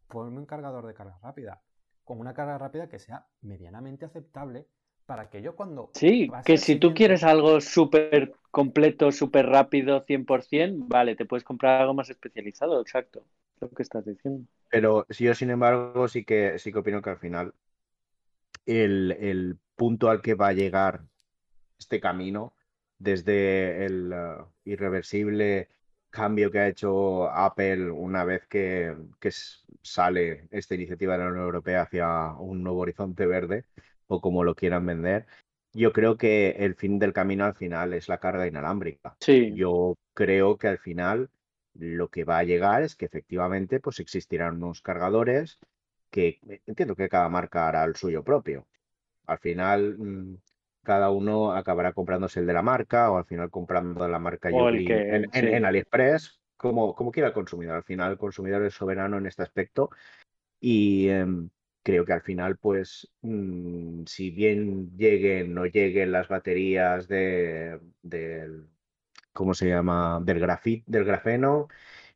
ponme 0.07 0.39
un 0.39 0.45
cargador 0.45 0.85
de 0.85 0.93
carga 0.93 1.17
rápida, 1.21 1.61
con 2.03 2.19
una 2.19 2.33
carga 2.33 2.57
rápida 2.57 2.89
que 2.89 2.99
sea 2.99 3.27
medianamente 3.41 4.05
aceptable 4.05 4.67
para 5.05 5.29
que 5.29 5.41
yo 5.41 5.55
cuando... 5.55 5.91
Sí, 5.93 6.29
que 6.45 6.57
si 6.57 6.77
tú 6.77 6.93
quieres 6.93 7.23
algo 7.23 7.61
súper 7.61 8.33
completo, 8.51 9.11
súper 9.11 9.45
rápido, 9.45 10.05
100%, 10.05 10.87
vale, 10.87 11.15
te 11.15 11.25
puedes 11.25 11.45
comprar 11.45 11.81
algo 11.81 11.93
más 11.93 12.09
especializado, 12.09 12.81
exacto, 12.81 13.23
lo 13.61 13.69
que 13.69 13.83
estás 13.83 14.05
diciendo. 14.05 14.45
Pero 14.69 15.07
yo, 15.07 15.33
sin 15.33 15.49
embargo, 15.49 16.07
sí 16.09 16.25
que, 16.25 16.59
sí 16.59 16.73
que 16.73 16.79
opino 16.79 17.01
que 17.01 17.11
al 17.11 17.19
final 17.19 17.53
el, 18.67 19.13
el 19.19 19.57
punto 19.75 20.09
al 20.09 20.21
que 20.21 20.36
va 20.36 20.50
a 20.50 20.53
llegar 20.53 21.05
este 21.79 22.00
camino, 22.00 22.53
desde 23.00 23.86
el 23.86 24.13
uh, 24.13 24.45
irreversible 24.65 25.69
cambio 26.09 26.51
que 26.51 26.59
ha 26.59 26.67
hecho 26.67 27.29
Apple 27.29 27.91
una 27.91 28.24
vez 28.24 28.45
que, 28.47 28.95
que, 29.19 29.31
sale 29.81 30.47
esta 30.51 30.75
iniciativa 30.75 31.13
de 31.13 31.24
la 31.24 31.29
Unión 31.29 31.45
Europea 31.45 31.83
hacia 31.83 32.33
un 32.33 32.63
nuevo 32.63 32.79
horizonte 32.79 33.25
verde, 33.25 33.65
o 34.07 34.19
como 34.19 34.43
lo 34.43 34.55
quieran 34.55 34.86
vender, 34.86 35.27
yo 35.74 35.93
creo 35.93 36.17
que 36.17 36.55
el 36.59 36.75
fin 36.75 37.00
del 37.00 37.13
camino 37.13 37.45
al 37.45 37.55
final 37.55 37.93
es 37.93 38.09
la 38.09 38.17
carga 38.17 38.47
inalámbrica. 38.47 39.15
Sí. 39.19 39.53
Yo 39.53 39.95
creo 40.13 40.57
que 40.57 40.67
al 40.67 40.79
final 40.79 41.29
lo 41.75 42.09
que 42.09 42.24
va 42.24 42.39
a 42.39 42.43
llegar 42.43 42.81
es 42.81 42.95
que 42.95 43.05
efectivamente 43.05 43.79
pues 43.79 44.00
existirán 44.00 44.55
unos 44.55 44.81
cargadores 44.81 45.59
que 46.09 46.39
entiendo 46.65 46.95
que 46.95 47.09
cada 47.09 47.29
marca 47.29 47.67
hará 47.67 47.83
el 47.83 47.95
suyo 47.95 48.23
propio. 48.23 48.67
Al 49.25 49.39
final 49.39 49.97
mm, 49.97 50.35
cada 50.83 51.09
uno 51.11 51.51
acabará 51.51 51.93
comprándose 51.93 52.39
el 52.39 52.47
de 52.47 52.53
la 52.53 52.61
marca 52.61 53.11
o 53.11 53.17
al 53.17 53.25
final 53.25 53.49
comprando 53.49 54.07
la 54.07 54.19
marca 54.19 54.49
en, 54.49 55.65
AliExpress, 55.65 56.39
como, 56.55 56.95
como 56.95 57.11
quiera 57.11 57.27
el 57.27 57.33
consumidor. 57.33 57.75
Al 57.75 57.83
final 57.83 58.11
el 58.11 58.17
consumidor 58.17 58.63
es 58.63 58.73
soberano 58.73 59.17
en 59.17 59.25
este 59.25 59.43
aspecto 59.43 59.89
y 60.59 61.09
em, 61.09 61.49
creo 61.83 62.05
que 62.05 62.13
al 62.13 62.21
final, 62.21 62.57
pues, 62.57 63.09
mm, 63.21 64.03
si 64.05 64.31
bien 64.31 64.97
lleguen 64.97 65.57
o 65.57 65.65
lleguen 65.65 66.11
las 66.11 66.27
baterías 66.27 67.07
de, 67.07 67.79
del, 68.01 68.67
¿cómo 69.33 69.53
se 69.53 69.69
llama? 69.69 70.19
Del, 70.23 70.39
grafit, 70.39 70.83
del 70.85 71.05
grafeno, 71.05 71.67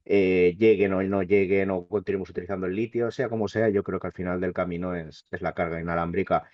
eh, 0.06 0.56
lleguen 0.58 0.94
o 0.94 1.04
no 1.04 1.24
lleguen 1.24 1.72
o 1.72 1.88
continuemos 1.88 2.30
utilizando 2.30 2.68
el 2.68 2.76
litio, 2.76 3.12
sea 3.12 3.30
como 3.30 3.48
sea, 3.48 3.70
yo 3.70 3.84
creo 3.84 4.00
que 4.00 4.08
al 4.08 4.14
final 4.14 4.42
del 4.42 4.54
camino 4.54 4.96
es, 4.96 5.26
es 5.32 5.42
la 5.42 5.54
carga 5.54 5.82
inalámbrica, 5.82 6.50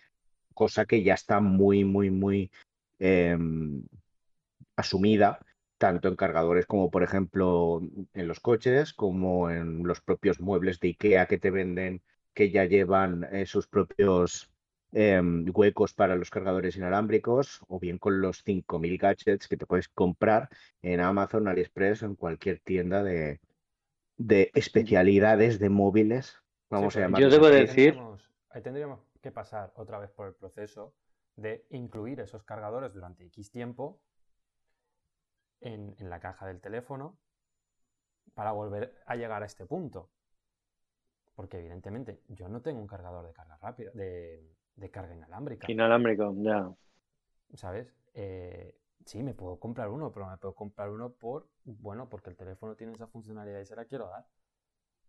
cosa 0.54 0.86
que 0.86 1.04
ya 1.04 1.14
está 1.14 1.40
muy, 1.40 1.86
muy, 1.86 2.10
muy 2.12 2.52
em, 3.00 3.84
asumida 4.76 5.40
tanto 5.78 6.08
en 6.08 6.16
cargadores 6.16 6.66
como 6.66 6.90
por 6.90 7.04
ejemplo 7.04 7.82
en 8.14 8.28
los 8.28 8.40
coches, 8.40 8.94
como 8.94 9.50
en 9.50 9.84
los 9.84 10.02
propios 10.02 10.40
muebles 10.40 10.80
de 10.80 10.90
IKEA 10.90 11.28
que 11.28 11.38
te 11.38 11.52
venden 11.52 12.02
que 12.34 12.52
ya 12.52 12.66
llevan 12.66 13.28
eh, 13.32 13.46
sus 13.46 13.68
propios 13.68 14.52
em, 14.92 15.46
huecos 15.54 15.94
para 15.94 16.16
los 16.16 16.30
cargadores 16.30 16.76
inalámbricos 16.76 17.62
o 17.68 17.80
bien 17.80 17.98
con 17.98 18.22
los 18.22 18.44
5.000 18.46 19.00
gadgets 19.00 19.48
que 19.48 19.58
te 19.58 19.66
puedes 19.66 19.90
comprar 19.90 20.50
en 20.82 21.00
Amazon, 21.00 21.48
AliExpress 21.48 22.04
o 22.04 22.06
en 22.06 22.16
cualquier 22.16 22.60
tienda 22.60 23.04
de, 23.04 23.40
de 24.18 24.52
especialidades 24.54 25.60
de 25.60 25.70
móviles. 25.70 26.36
Vamos 26.70 26.96
a 26.96 27.02
llamar. 27.02 27.22
Yo 27.22 27.30
debo 27.30 27.48
decir. 27.48 27.98
Ahí 28.50 28.62
tendríamos 28.62 29.00
que 29.22 29.32
pasar 29.32 29.72
otra 29.76 30.00
vez 30.00 30.10
por 30.12 30.28
el 30.28 30.34
proceso 30.34 30.94
de 31.36 31.66
incluir 31.70 32.20
esos 32.20 32.44
cargadores 32.44 32.94
durante 32.94 33.26
X 33.26 33.52
tiempo 33.52 34.02
en, 35.62 35.96
en 36.00 36.10
la 36.10 36.20
caja 36.20 36.48
del 36.48 36.60
teléfono 36.60 37.20
para 38.34 38.52
volver 38.52 38.96
a 39.06 39.16
llegar 39.16 39.44
a 39.44 39.46
este 39.46 39.66
punto. 39.66 40.10
Porque 41.36 41.60
evidentemente 41.60 42.24
yo 42.30 42.50
no 42.50 42.62
tengo 42.62 42.80
un 42.80 42.88
cargador 42.88 43.26
de 43.28 43.34
carga 43.34 43.58
rápida, 43.58 43.92
de, 43.94 44.57
carga 44.90 45.16
inalámbrica. 45.16 45.72
Inalámbrico, 45.72 46.34
ya. 46.38 46.70
¿Sabes? 47.54 47.94
Eh, 48.14 48.76
sí, 49.06 49.24
me 49.24 49.34
puedo 49.34 49.60
comprar 49.60 49.90
uno, 49.90 50.12
pero 50.12 50.30
me 50.30 50.38
puedo 50.38 50.54
comprar 50.54 50.90
uno 50.90 51.12
por, 51.12 51.48
bueno, 51.66 52.10
porque 52.10 52.30
el 52.30 52.36
teléfono 52.36 52.76
tiene 52.76 52.94
esa 52.94 53.08
funcionalidad 53.08 53.60
y 53.60 53.66
se 53.66 53.76
la 53.76 53.86
quiero 53.86 54.10
dar. 54.10 54.26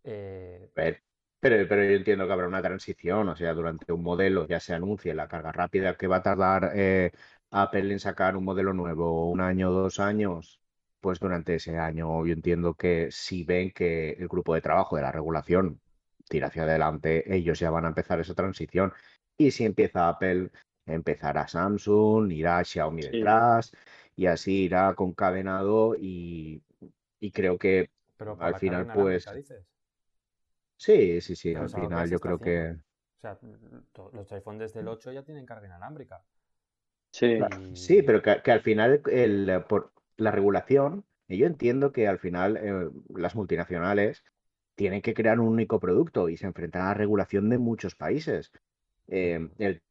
Eh, 0.04 0.70
pero, 0.75 1.68
pero, 1.68 1.84
yo 1.84 1.96
entiendo 1.96 2.26
que 2.26 2.32
habrá 2.32 2.48
una 2.48 2.62
transición, 2.62 3.28
o 3.28 3.37
sea, 3.37 3.54
durante 3.54 3.92
un 3.92 4.02
modelo 4.02 4.46
ya 4.46 4.58
se 4.60 4.75
anuncie 4.75 5.14
la 5.14 5.28
carga 5.28 5.52
rápida 5.52 5.96
que 5.96 6.06
va 6.06 6.16
a 6.16 6.22
tardar 6.22 6.72
eh, 6.75 7.12
Apple 7.50 7.92
en 7.92 8.00
sacar 8.00 8.37
un 8.37 8.44
modelo 8.44 8.72
nuevo, 8.72 9.30
un 9.30 9.40
año, 9.40 9.70
dos 9.70 10.00
años, 10.00 10.60
pues 11.00 11.20
durante 11.20 11.56
ese 11.56 11.78
año 11.78 12.26
yo 12.26 12.32
entiendo 12.32 12.75
que 12.75 13.08
si 13.10 13.44
ven 13.44 13.70
que 13.72 14.10
el 14.12 14.28
grupo 14.28 14.54
de 14.54 14.60
trabajo 14.60 14.96
de 14.96 15.02
la 15.02 15.12
regulación 15.12 15.80
tira 16.28 16.48
hacia 16.48 16.64
adelante, 16.64 17.34
ellos 17.34 17.58
ya 17.58 17.70
van 17.70 17.84
a 17.87 17.88
empezar 17.88 18.20
esa 18.20 18.34
transición. 18.34 18.92
Y 19.38 19.52
si 19.52 19.64
empieza 19.64 20.09
Apple, 20.09 20.50
empezará 20.85 21.47
Samsung, 21.47 22.33
irá 22.33 22.62
Xiaomi 22.64 23.02
detrás, 23.02 23.73
y 24.16 24.26
así 24.26 24.64
irá 24.64 24.92
concadenado 24.95 25.95
y, 25.97 26.61
y 27.21 27.30
creo 27.30 27.57
que 27.57 27.90
al 28.40 28.57
final 28.57 28.90
pues... 28.92 29.26
Sí, 30.76 31.21
sí, 31.21 31.37
sí, 31.37 31.54
al 31.54 31.71
final 31.71 32.11
yo 32.11 32.18
creo 32.18 32.38
que... 32.38 32.76
O 33.16 33.21
sea, 33.21 33.38
los 34.12 34.33
iPhones 34.33 34.61
desde 34.61 34.80
el 34.80 34.88
8 34.88 35.12
ya 35.12 35.23
tienen 35.23 35.47
carga 35.47 35.66
inalámbrica. 35.66 36.23
Sí, 37.11 37.38
sí 37.75 38.02
pero 38.02 38.23
que, 38.23 38.50
al 38.50 38.61
final 38.61 39.02
el, 39.07 39.64
por 39.68 39.92
la 40.16 40.30
regulación, 40.30 41.04
yo 41.28 41.47
entiendo 41.47 41.92
que 41.92 42.07
al 42.07 42.18
final 42.18 42.57
eh, 42.57 42.90
las 43.14 43.35
multinacionales 43.35 44.25
tienen 44.75 45.02
que 45.02 45.14
crear 45.14 45.40
un 45.40 45.49
único 45.49 45.80
producto 45.80 46.28
y 46.28 46.37
se 46.37 46.47
enfrentan 46.47 46.83
a 46.83 46.88
la 46.88 46.95
regulación 46.95 47.49
de 47.49 47.59
muchos 47.59 47.95
países. 47.95 48.52
Em, 49.09 49.50
el, 49.59 49.83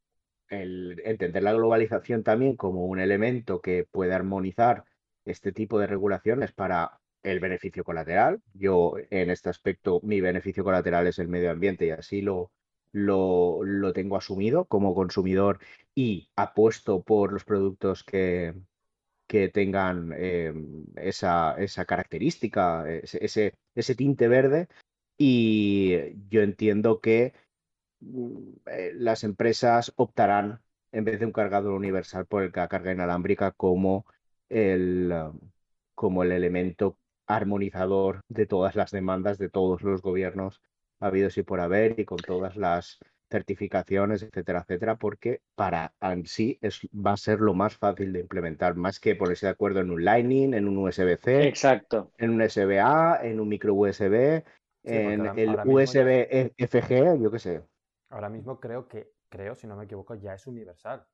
entender 0.50 1.44
la 1.44 1.54
globalización 1.54 2.24
también 2.24 2.56
como 2.56 2.86
un 2.86 3.00
elemento 3.00 3.62
que 3.62 3.86
puede 3.86 4.14
armonizar 4.14 4.86
este 5.26 5.52
tipo 5.52 5.80
de 5.80 5.88
regulaciones 5.88 6.54
para 6.54 7.00
el 7.24 7.40
beneficio 7.40 7.84
colateral. 7.84 8.42
Yo 8.54 8.94
en 9.10 9.30
este 9.30 9.50
aspecto 9.50 10.00
mi 10.04 10.22
beneficio 10.22 10.64
colateral 10.64 11.08
es 11.08 11.20
el 11.20 11.28
medio 11.28 11.52
ambiente 11.52 11.88
y 11.88 11.90
así 11.92 12.22
lo, 12.22 12.52
lo, 12.92 13.64
lo 13.64 13.94
tengo 13.94 14.18
asumido 14.18 14.66
como 14.66 14.96
consumidor 14.96 15.60
y 15.94 16.30
apuesto 16.36 17.02
por 17.04 17.34
los 17.34 17.44
productos 17.44 18.04
que, 18.04 18.54
que 19.28 19.50
tengan 19.50 20.14
em, 20.14 20.86
esa, 20.96 21.56
esa, 21.58 21.86
característica, 21.86 22.90
ese, 22.90 23.54
ese, 23.76 23.96
tinte 23.96 24.28
verde. 24.28 24.68
Y 25.18 25.96
yo 26.30 26.42
entiendo 26.42 27.02
que 27.02 27.34
eh, 28.66 28.94
las 28.96 29.24
empresas 29.24 29.94
optarán, 29.96 30.62
en 30.92 31.04
vez 31.04 31.20
de 31.20 31.25
un 31.25 31.32
cargador 31.32 31.74
universal, 31.74 32.25
por 32.25 32.44
el 32.44 32.51
la 32.54 32.68
carga 32.68 32.92
inalámbrica 32.92 33.51
como 33.51 34.06
el, 34.50 35.13
como 35.96 36.24
el 36.24 36.32
elemento 36.32 36.98
armonizador 37.25 38.22
de 38.30 38.46
todas 38.46 38.75
las 38.75 38.92
demandas 38.92 39.38
de 39.38 39.50
todos 39.50 39.82
los 39.82 40.01
gobiernos 40.01 40.62
habidos 41.00 41.38
y 41.38 41.44
por 41.44 41.60
haber 41.60 42.00
y 42.00 42.06
con 42.06 42.18
todas 42.18 42.56
las 42.56 43.00
certificaciones, 43.30 44.24
etcétera, 44.24 44.62
etcétera, 44.62 44.96
porque 44.96 45.42
para 45.56 45.94
en 46.01 46.25
sí 46.25 46.58
es, 46.62 46.80
va 46.94 47.13
a 47.13 47.18
ser 47.18 47.39
lo 47.39 47.54
más 47.54 47.75
fácil 47.75 48.13
de 48.13 48.22
implementar, 48.22 48.75
más 48.75 49.00
que 49.00 49.16
ponerse 49.16 49.48
de 49.48 49.51
acuerdo 49.51 49.82
en 49.82 49.92
un 49.92 50.04
Lightning, 50.04 50.54
en 50.54 50.68
un 50.68 50.77
USB-C, 50.77 51.48
Exacto. 51.48 52.12
en 52.18 52.30
un 52.32 52.50
SBA, 52.50 53.20
en 53.24 53.39
un 53.39 53.50
micro 53.50 53.74
USB, 53.74 54.44
en 54.84 55.25
el 55.38 55.58
USB 55.66 56.54
FG, 56.58 57.22
yo 57.22 57.32
qué 57.32 57.39
sé. 57.39 57.62
Ahora 58.10 58.30
mismo 58.30 58.60
creo 58.60 58.88
que, 58.88 59.14
creo, 59.30 59.56
si 59.56 59.68
no 59.68 59.76
me 59.76 59.86
equivoco, 59.86 60.16
ya 60.16 60.34
es 60.34 60.48
universal. 60.48 61.06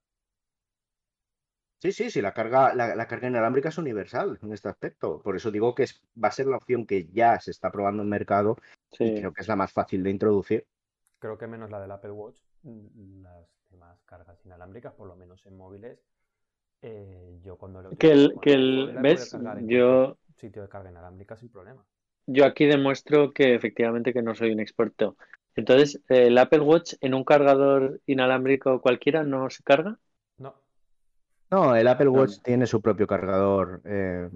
Sí, 1.81 1.91
sí, 1.91 2.09
sí, 2.09 2.21
la 2.21 2.33
carga, 2.33 2.73
la, 2.73 3.07
carga 3.07 3.27
inalámbrica 3.27 3.69
es 3.69 3.77
universal 3.77 4.39
en 4.41 4.53
este 4.53 4.69
aspecto. 4.69 5.21
Por 5.21 5.35
eso 5.35 5.51
digo 5.51 5.75
que 5.75 5.83
es, 5.83 6.01
va 6.21 6.29
a 6.29 6.31
ser 6.31 6.47
la 6.47 6.55
opción 6.55 6.85
que 6.85 7.07
ya 7.07 7.39
se 7.41 7.51
está 7.51 7.71
probando 7.71 8.03
en 8.03 8.09
mercado 8.09 8.55
y 8.91 9.19
creo 9.19 9.33
que 9.33 9.41
es 9.41 9.47
la 9.49 9.57
más 9.57 9.73
fácil 9.73 10.01
de 10.01 10.11
introducir 10.11 10.65
creo 11.23 11.37
que 11.37 11.47
menos 11.47 11.71
la 11.71 11.79
del 11.79 11.89
Apple 11.89 12.11
Watch, 12.11 12.35
mm, 12.63 13.21
las 13.21 13.47
demás 13.69 13.97
cargas 14.03 14.45
inalámbricas, 14.45 14.91
por 14.91 15.07
lo 15.07 15.15
menos 15.15 15.45
en 15.45 15.55
móviles, 15.55 15.97
eh, 16.81 17.39
yo 17.41 17.55
cuando 17.55 17.81
lo 17.81 17.91
que 17.91 18.11
el, 18.11 18.33
que 18.41 18.51
el 18.51 18.97
ves 19.01 19.33
yo 19.61 20.17
sitio 20.35 20.63
de 20.63 20.67
carga 20.67 20.91
inalámbrica 20.91 21.37
sin 21.37 21.47
problema. 21.47 21.81
Yo 22.27 22.43
aquí 22.43 22.65
demuestro 22.65 23.31
que 23.31 23.55
efectivamente 23.55 24.11
que 24.11 24.21
no 24.21 24.35
soy 24.35 24.51
un 24.51 24.59
experto. 24.59 25.15
Entonces, 25.55 26.01
el 26.09 26.37
Apple 26.37 26.61
Watch 26.61 26.93
en 27.01 27.13
un 27.13 27.23
cargador 27.23 28.01
inalámbrico 28.05 28.81
cualquiera 28.81 29.23
no 29.23 29.49
se 29.49 29.63
carga? 29.63 29.99
No. 30.37 30.55
No, 31.51 31.75
el 31.75 31.87
Apple 31.87 32.09
Watch 32.09 32.39
tiene 32.43 32.65
su 32.65 32.81
propio 32.81 33.05
cargador 33.05 33.81
eh, 33.85 34.29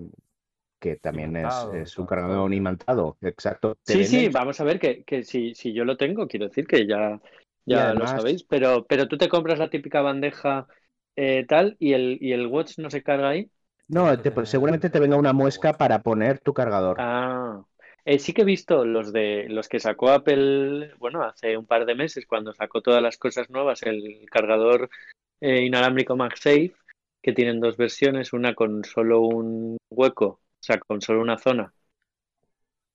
que 0.79 0.97
también 0.97 1.35
es, 1.35 1.97
un 1.97 2.05
cargador 2.05 2.53
imantado, 2.53 3.17
exacto. 3.21 3.77
Sí, 3.83 4.05
sí, 4.05 4.29
vamos 4.29 4.59
a 4.59 4.63
ver 4.63 4.79
que, 4.79 5.03
que 5.03 5.23
si, 5.23 5.55
si, 5.55 5.73
yo 5.73 5.85
lo 5.85 5.97
tengo, 5.97 6.27
quiero 6.27 6.47
decir 6.47 6.67
que 6.67 6.85
ya, 6.85 7.19
ya 7.65 7.93
lo 7.93 8.05
sabéis, 8.05 8.43
pero, 8.43 8.85
pero 8.85 9.07
tú 9.07 9.17
te 9.17 9.29
compras 9.29 9.57
la 9.59 9.69
típica 9.69 10.01
bandeja 10.01 10.67
eh, 11.15 11.45
tal 11.47 11.75
y 11.79 11.93
el, 11.93 12.17
y 12.21 12.33
el 12.33 12.47
watch 12.47 12.77
no 12.77 12.91
se 12.91 13.01
carga 13.01 13.29
ahí. 13.29 13.49
No, 13.87 14.07
pues, 14.33 14.49
seguramente 14.49 14.89
te 14.89 14.99
venga 14.99 15.15
una 15.15 15.33
muesca 15.33 15.73
para 15.73 16.03
poner 16.03 16.39
tu 16.39 16.53
cargador. 16.53 16.97
Ah, 16.99 17.63
eh, 18.07 18.19
sí 18.19 18.31
que 18.31 18.43
he 18.43 18.45
visto 18.45 18.85
los 18.85 19.11
de 19.11 19.47
los 19.49 19.67
que 19.67 19.81
sacó 19.81 20.09
Apple, 20.11 20.93
bueno, 20.97 21.23
hace 21.23 21.57
un 21.57 21.65
par 21.65 21.85
de 21.85 21.93
meses 21.93 22.25
cuando 22.25 22.53
sacó 22.53 22.81
todas 22.81 23.01
las 23.03 23.17
cosas 23.17 23.49
nuevas, 23.49 23.83
el 23.83 24.25
cargador 24.31 24.89
eh, 25.41 25.65
inalámbrico 25.65 26.15
MagSafe, 26.15 26.73
que 27.21 27.33
tienen 27.33 27.59
dos 27.59 27.75
versiones, 27.75 28.31
una 28.31 28.55
con 28.55 28.85
solo 28.85 29.19
un 29.19 29.77
hueco, 29.89 30.25
o 30.25 30.39
sea, 30.61 30.79
con 30.79 31.01
solo 31.01 31.21
una 31.21 31.37
zona, 31.37 31.73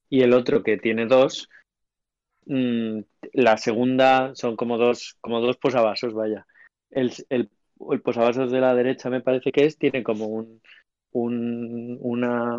y 0.09 0.23
el 0.23 0.33
otro 0.33 0.62
que 0.62 0.78
tiene 0.78 1.04
dos. 1.04 1.50
Mm, 2.47 3.00
la 3.35 3.59
segunda 3.59 4.35
son 4.35 4.57
como 4.57 4.78
dos, 4.78 5.19
como 5.21 5.42
dos 5.42 5.59
posavasos, 5.59 6.14
vaya. 6.14 6.47
El, 6.90 7.12
posavasos 8.02 8.50
de 8.50 8.61
la 8.61 8.75
derecha 8.75 9.11
me 9.11 9.21
parece 9.21 9.52
que 9.52 9.66
es, 9.66 9.76
tiene 9.76 10.02
como 10.02 10.26
un, 10.26 10.62
un 11.12 11.99
una, 12.00 12.59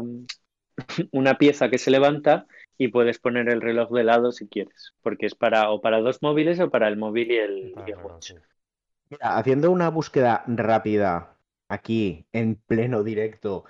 una 1.11 1.37
pieza 1.37 1.69
que 1.69 1.77
se 1.77 1.91
levanta 1.91 2.45
y 2.77 2.87
puedes 2.89 3.19
poner 3.19 3.49
el 3.49 3.61
reloj 3.61 3.91
de 3.91 4.03
lado 4.03 4.31
si 4.31 4.47
quieres, 4.47 4.93
porque 5.01 5.25
es 5.25 5.35
para 5.35 5.69
o 5.71 5.81
para 5.81 6.01
dos 6.01 6.21
móviles 6.21 6.59
o 6.59 6.69
para 6.69 6.87
el 6.87 6.97
móvil 6.97 7.31
y 7.31 7.37
el, 7.37 7.73
y 7.87 7.91
el 7.91 7.97
watch. 7.97 8.33
Mira, 9.09 9.37
haciendo 9.37 9.71
una 9.71 9.89
búsqueda 9.89 10.43
rápida 10.47 11.35
aquí 11.69 12.25
en 12.31 12.55
pleno 12.55 13.03
directo 13.03 13.65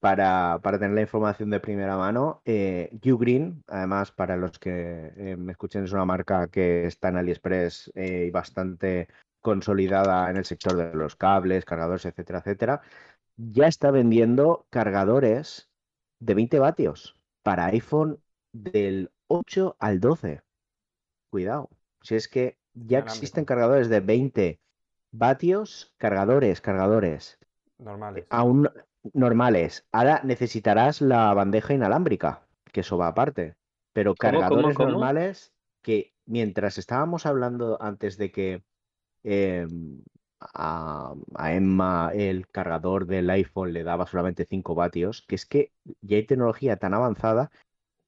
para, 0.00 0.60
para 0.62 0.78
tener 0.78 0.94
la 0.94 1.00
información 1.00 1.50
de 1.50 1.60
primera 1.60 1.96
mano, 1.96 2.42
eh, 2.44 2.90
Ugreen, 3.04 3.64
además 3.66 4.12
para 4.12 4.36
los 4.36 4.58
que 4.58 5.12
eh, 5.16 5.36
me 5.36 5.52
escuchen, 5.52 5.84
es 5.84 5.92
una 5.92 6.04
marca 6.04 6.48
que 6.48 6.86
está 6.86 7.08
en 7.08 7.16
AliExpress 7.16 7.90
eh, 7.94 8.26
y 8.28 8.30
bastante 8.30 9.08
consolidada 9.40 10.30
en 10.30 10.36
el 10.36 10.44
sector 10.44 10.76
de 10.76 10.94
los 10.94 11.16
cables, 11.16 11.64
cargadores, 11.64 12.04
etcétera, 12.04 12.40
etcétera, 12.40 12.82
ya 13.36 13.66
está 13.66 13.90
vendiendo 13.90 14.66
cargadores 14.70 15.70
de 16.24 16.34
20 16.34 16.58
vatios 16.58 17.16
para 17.42 17.66
iPhone 17.66 18.18
del 18.52 19.10
8 19.26 19.76
al 19.78 20.00
12. 20.00 20.42
Cuidado. 21.30 21.68
Si 22.02 22.14
es 22.14 22.28
que 22.28 22.56
ya 22.72 23.00
existen 23.00 23.44
cargadores 23.44 23.88
de 23.88 24.00
20 24.00 24.60
vatios, 25.12 25.92
cargadores, 25.98 26.60
cargadores. 26.60 27.38
Normales. 27.78 28.26
Aún 28.30 28.70
normales. 29.12 29.86
Ahora 29.92 30.22
necesitarás 30.24 31.02
la 31.02 31.32
bandeja 31.34 31.74
inalámbrica, 31.74 32.46
que 32.72 32.80
eso 32.80 32.96
va 32.96 33.08
aparte. 33.08 33.56
Pero 33.92 34.14
cargadores 34.14 34.78
normales 34.78 35.52
que 35.82 36.14
mientras 36.24 36.78
estábamos 36.78 37.26
hablando 37.26 37.80
antes 37.82 38.16
de 38.16 38.32
que 38.32 38.62
em, 39.22 40.02
a, 40.52 41.14
Emma 41.50 42.10
el 42.14 42.48
cargador 42.48 43.06
del 43.06 43.30
iPhone 43.30 43.72
le 43.72 43.84
daba 43.84 44.06
solamente 44.06 44.44
5 44.44 44.74
vatios, 44.74 45.22
que 45.22 45.34
es 45.34 45.46
que 45.46 45.72
ya 46.02 46.16
hay 46.16 46.26
tecnología 46.26 46.76
tan 46.76 46.94
avanzada 46.94 47.50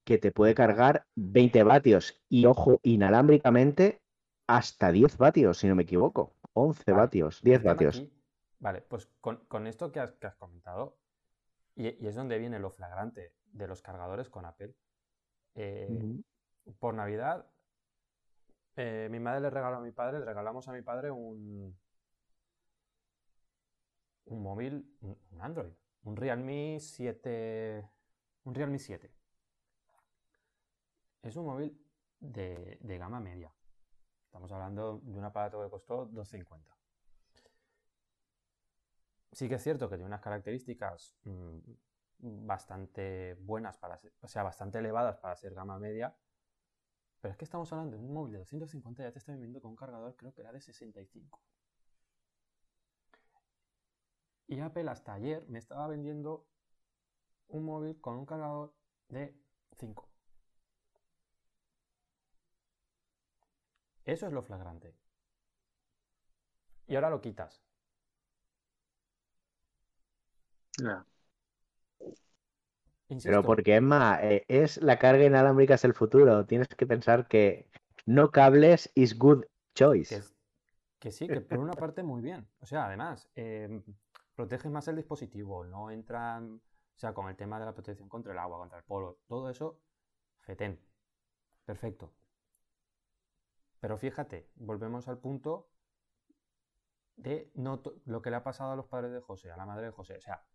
que 0.05 0.19
te 0.19 0.33
puede 0.33 0.55
cargar 0.55 1.07
20 1.17 1.63
vatios 1.63 2.23
y, 2.29 2.47
ojo, 2.47 2.81
inalámbricamente 2.83 4.03
hasta 4.47 4.93
10 4.93 5.17
vatios, 5.19 5.59
si 5.59 5.67
no 5.67 5.75
me 5.75 5.83
equivoco. 5.83 6.35
11 6.53 6.93
vatios, 6.93 7.43
10 7.43 7.63
vatios. 7.63 8.05
vale, 8.59 8.83
pues 8.83 9.11
con, 9.21 9.67
esto 9.67 9.93
que 9.93 10.01
has, 10.01 10.15
comentado, 10.39 10.97
y, 11.75 12.07
es 12.07 12.15
donde 12.15 12.39
viene 12.39 12.59
lo 12.59 12.71
flagrante 12.71 13.33
de 13.53 13.69
los 13.69 13.83
cargadores 13.83 14.31
con 14.31 14.47
Apple. 14.47 14.75
Eh, 15.55 15.89
por 16.79 16.95
Navidad, 16.95 17.47
eh, 18.77 19.09
mi 19.11 19.21
madre 19.21 19.41
le 19.41 19.51
regaló 19.51 19.77
a 19.77 19.81
mi 19.81 19.93
padre, 19.93 20.21
le 20.21 20.25
regalamos 20.25 20.69
a 20.69 20.73
mi 20.73 20.83
padre 20.83 21.11
un, 21.11 21.77
un 24.27 24.43
móvil, 24.43 24.97
un 25.01 25.41
Android, 25.41 25.73
un 26.05 26.17
Realme 26.17 26.79
7, 26.81 27.91
un 28.45 28.55
Realme 28.55 28.79
7. 28.79 29.13
Es 31.23 31.37
un 31.37 31.45
móvil 31.45 31.77
de, 32.21 32.79
gama 32.99 33.21
media. 33.21 33.53
Estamos 34.27 34.51
hablando 34.53 35.01
de 35.03 35.19
un 35.19 35.25
aparato 35.25 35.63
que 35.63 35.71
costó 35.71 36.07
250. 36.07 36.77
Sí 39.33 39.49
que 39.49 39.57
es 39.57 39.63
cierto 39.63 39.89
que 39.89 39.97
tiene 39.97 40.07
unas 40.07 40.21
características 40.21 41.17
mm, 41.25 41.59
bastante 42.47 43.35
buenas 43.35 43.77
para 43.77 43.99
ser, 43.99 44.13
o 44.21 44.29
sea, 44.29 44.43
bastante 44.43 44.79
elevadas 44.79 45.19
para 45.19 45.37
ser 45.37 45.55
gama 45.55 45.79
media. 45.79 46.17
Pero 47.21 47.33
es 47.33 47.39
que 47.39 47.45
estamos 47.45 47.71
hablando 47.73 47.97
de 47.97 48.03
un 48.03 48.13
móvil 48.13 48.33
de 48.33 48.39
250 48.39 49.03
ya 49.03 49.13
te 49.13 49.19
está 49.19 49.33
vendiendo 49.33 49.61
con 49.61 49.73
un 49.73 49.77
cargador 49.77 50.15
creo 50.17 50.33
que 50.33 50.43
era 50.43 50.53
de 50.53 50.61
65. 50.61 51.41
Y 54.49 54.61
Apple 54.61 54.89
hasta 54.89 55.15
ayer 55.15 55.45
me 55.49 55.59
estaba 55.59 55.89
vendiendo 55.89 56.47
un 57.49 57.65
móvil 57.65 58.01
con 58.01 58.17
un 58.17 58.27
cargador 58.27 58.73
de 59.09 59.35
5. 59.79 60.09
Eso 64.05 64.27
es 64.27 64.33
lo 64.33 64.43
flagrante. 64.43 64.95
Y 66.87 66.95
ahora 66.95 67.11
lo 67.11 67.21
quitas. 67.21 67.61
Pero 73.23 73.43
porque 73.43 73.77
Emma, 73.77 74.19
eh, 74.23 74.45
es 74.49 74.81
la 74.83 74.99
carga 74.99 75.25
inalámbrica 75.25 75.75
es 75.75 75.85
el 75.85 75.95
futuro. 75.95 76.47
Tienes 76.47 76.69
que 76.69 76.87
pensar 76.87 77.27
que 77.27 77.69
no 78.05 78.31
cables 78.31 78.91
is 78.95 79.19
good 79.19 79.45
choice. 79.75 80.23
Que, 80.99 81.11
sí, 81.11 81.27
que 81.27 81.41
por 81.41 81.59
una 81.59 81.73
parte 81.73 82.03
muy 82.03 82.23
bien. 82.23 82.49
O 82.61 82.67
sea, 82.67 82.87
además, 82.87 83.29
em, 83.35 83.83
protege 84.37 84.69
más 84.69 84.87
el 84.89 84.97
dispositivo, 84.97 85.65
no 85.65 85.91
entran, 85.91 86.57
o 86.57 86.99
sea, 86.99 87.15
con 87.15 87.29
el 87.29 87.37
tema 87.37 87.59
de 87.59 87.65
la 87.65 87.75
protección 87.75 88.09
contra 88.09 88.33
el 88.33 88.39
agua, 88.39 88.59
contra 88.59 88.79
el 88.79 88.85
polvo, 88.85 89.19
todo 89.27 89.51
eso, 89.51 89.81
fetén. 90.41 90.79
Perfecto. 91.65 92.13
Pero 93.81 93.99
fíjate, 93.99 94.51
volvemos 94.55 95.09
al 95.09 95.19
punto 95.19 95.71
de 97.17 97.51
no 97.55 97.83
lo 98.05 98.23
que 98.23 98.31
le 98.31 98.37
ha 98.37 98.45
pasado 98.45 98.73
a 98.73 98.77
los 98.77 98.87
padres 98.87 99.13
de 99.13 99.21
José, 99.21 99.51
a 99.51 99.57
la 99.57 99.67
madre 99.67 99.87
de 99.87 99.93
José. 99.93 100.17
O 100.17 100.21
sea, 100.21 100.47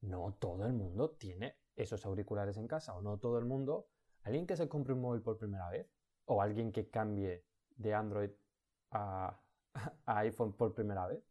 no 0.00 0.34
todo 0.38 0.66
el 0.66 0.72
mundo 0.72 1.10
tiene 1.12 1.56
esos 1.76 2.04
auriculares 2.04 2.56
en 2.56 2.66
casa, 2.66 2.94
o 2.96 3.02
no 3.02 3.18
todo 3.18 3.38
el 3.38 3.44
mundo. 3.44 3.88
Alguien 4.22 4.46
que 4.46 4.56
se 4.56 4.68
compre 4.68 4.92
un 4.92 5.00
móvil 5.00 5.22
por 5.22 5.38
primera 5.38 5.70
vez, 5.70 5.88
o 6.26 6.42
alguien 6.42 6.72
que 6.72 6.90
cambie 6.90 7.44
de 7.76 7.94
Android 7.94 8.30
a 8.90 9.40
iPhone 10.06 10.52
por 10.52 10.74
primera 10.74 11.06
vez, 11.06 11.29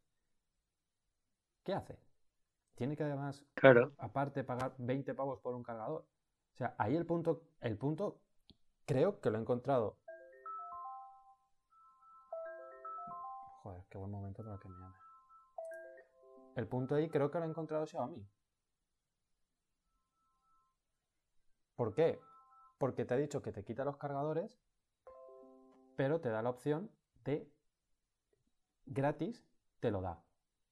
¿qué 1.64 1.74
hace? 1.74 1.98
Tiene 2.74 2.96
que 2.96 3.04
además, 3.04 3.44
claro. 3.54 3.92
aparte, 3.98 4.44
pagar 4.44 4.74
20 4.78 5.14
pavos 5.14 5.40
por 5.40 5.54
un 5.54 5.62
cargador. 5.62 6.06
O 6.54 6.56
sea, 6.56 6.74
ahí 6.78 6.96
el 6.96 7.06
punto, 7.06 7.42
el 7.60 7.76
punto, 7.76 8.20
creo 8.86 9.20
que 9.20 9.30
lo 9.30 9.38
he 9.38 9.40
encontrado. 9.40 9.98
Joder, 13.62 13.84
qué 13.90 13.98
buen 13.98 14.10
momento 14.10 14.42
para 14.42 14.58
que 14.58 14.68
me 14.68 14.78
llame. 14.78 14.94
El 16.56 16.66
punto 16.66 16.94
ahí 16.94 17.08
creo 17.08 17.30
que 17.30 17.38
lo 17.38 17.44
he 17.44 17.48
encontrado 17.48 17.86
Xiaomi. 17.86 18.26
¿Por 21.76 21.94
qué? 21.94 22.20
Porque 22.78 23.04
te 23.04 23.14
ha 23.14 23.16
dicho 23.16 23.42
que 23.42 23.52
te 23.52 23.64
quita 23.64 23.84
los 23.84 23.96
cargadores, 23.96 24.58
pero 25.96 26.20
te 26.20 26.30
da 26.30 26.42
la 26.42 26.50
opción 26.50 26.90
de 27.24 27.50
gratis, 28.86 29.44
te 29.80 29.90
lo 29.90 30.00
da. 30.00 30.22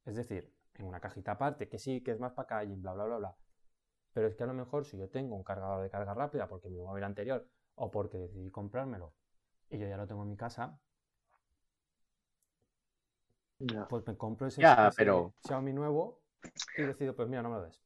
Es 0.05 0.17
decir, 0.17 0.58
en 0.79 0.87
una 0.87 1.01
cajita 1.01 1.33
aparte, 1.33 1.69
que 1.69 1.79
sí, 1.79 2.01
que 2.03 2.13
es 2.13 2.21
más 2.21 2.33
packaging, 2.33 2.81
bla, 2.81 2.93
bla, 2.93 3.05
bla, 3.05 3.17
bla. 3.19 3.37
Pero 4.13 4.29
es 4.29 4.37
que 4.37 4.45
a 4.45 4.47
lo 4.47 4.55
mejor 4.55 4.85
si 4.85 4.97
yo 4.97 5.09
tengo 5.09 5.37
un 5.37 5.45
cargador 5.45 5.83
de 5.83 5.91
carga 5.91 6.15
rápida 6.15 6.49
porque 6.49 6.69
mi 6.69 6.79
móvil 6.79 7.05
anterior 7.05 7.47
o 7.75 7.91
porque 7.91 8.19
decidí 8.19 8.51
comprármelo 8.51 9.15
y 9.71 9.79
yo 9.79 9.89
ya 9.89 9.97
lo 9.97 10.07
tengo 10.07 10.23
en 10.23 10.31
mi 10.31 10.37
casa, 10.37 10.79
pues 13.89 14.07
me 14.07 14.17
compro 14.17 14.47
ese, 14.47 14.63
pero... 14.97 15.35
Xiaomi 15.47 15.73
nuevo 15.73 16.21
y 16.77 16.83
decido, 16.83 17.15
pues 17.15 17.29
mira, 17.29 17.43
no 17.43 17.51
me 17.51 17.57
lo 17.57 17.63
des. 17.65 17.83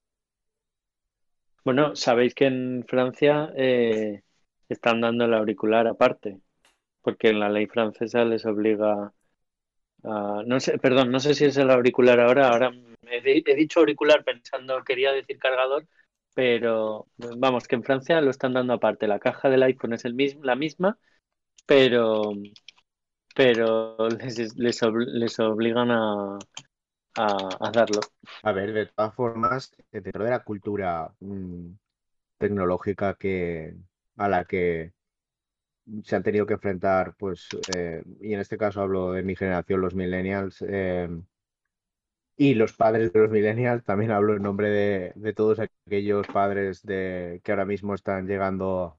Bueno, 1.64 1.94
sabéis 1.96 2.34
que 2.34 2.46
en 2.46 2.84
Francia 2.86 3.50
eh, 3.56 4.22
están 4.68 5.00
dando 5.00 5.24
el 5.24 5.34
auricular 5.34 5.86
aparte, 5.86 6.40
porque 7.00 7.28
en 7.28 7.40
la 7.40 7.48
ley 7.48 7.66
francesa 7.66 8.24
les 8.24 8.44
obliga 8.44 9.12
Ah, 10.04 10.42
no 10.44 10.58
sé, 10.60 10.78
perdón, 10.78 11.10
no 11.10 11.20
sé 11.20 11.34
si 11.34 11.44
es 11.44 11.56
el 11.56 11.70
auricular 11.70 12.18
ahora. 12.20 12.48
Ahora 12.48 12.72
he, 13.08 13.54
dicho 13.54 13.80
auricular 13.80 14.24
pensando, 14.24 14.82
quería 14.84 15.12
decir 15.12 15.38
cargador, 15.38 15.86
pero 16.34 17.06
vamos, 17.16 17.68
que 17.68 17.76
en 17.76 17.84
Francia 17.84 18.20
lo 18.20 18.30
están 18.30 18.54
dando 18.54 18.74
aparte. 18.74 19.06
La 19.06 19.18
caja 19.18 19.48
del 19.48 19.62
iPhone 19.62 19.92
es 19.92 20.04
el 20.04 20.14
mismo, 20.14 20.42
la 20.44 20.56
misma, 20.56 20.98
pero, 21.66 22.32
pero 23.34 24.08
les, 24.08 24.56
les, 24.56 24.82
obligan 25.40 25.90
a, 25.90 26.38
a, 27.16 27.70
darlo. 27.72 28.00
A 28.42 28.52
ver, 28.52 28.72
de 28.72 28.86
todas 28.86 29.14
formas, 29.14 29.72
dentro 29.90 30.24
de 30.24 30.30
la 30.30 30.42
cultura 30.42 31.12
mm, 31.20 31.70
tecnológica 32.38 33.14
que 33.14 33.74
a 34.16 34.28
la 34.28 34.44
que 34.44 34.92
se 36.04 36.16
han 36.16 36.22
tenido 36.22 36.46
que 36.46 36.54
enfrentar, 36.54 37.14
pues, 37.18 37.48
eh, 37.74 38.02
y 38.20 38.34
en 38.34 38.40
este 38.40 38.58
caso 38.58 38.80
hablo 38.80 39.12
de 39.12 39.22
mi 39.22 39.36
generación, 39.36 39.80
los 39.80 39.94
millennials, 39.94 40.64
eh, 40.66 41.08
y 42.36 42.54
los 42.54 42.72
padres 42.72 43.12
de 43.12 43.20
los 43.20 43.30
millennials, 43.30 43.84
también 43.84 44.10
hablo 44.10 44.34
en 44.34 44.42
nombre 44.42 44.70
de, 44.70 45.32
todos 45.34 45.58
aquellos 45.60 46.26
padres 46.28 46.82
de, 46.82 47.40
que 47.44 47.52
ahora 47.52 47.64
mismo 47.64 47.94
están 47.94 48.26
llegando 48.26 48.98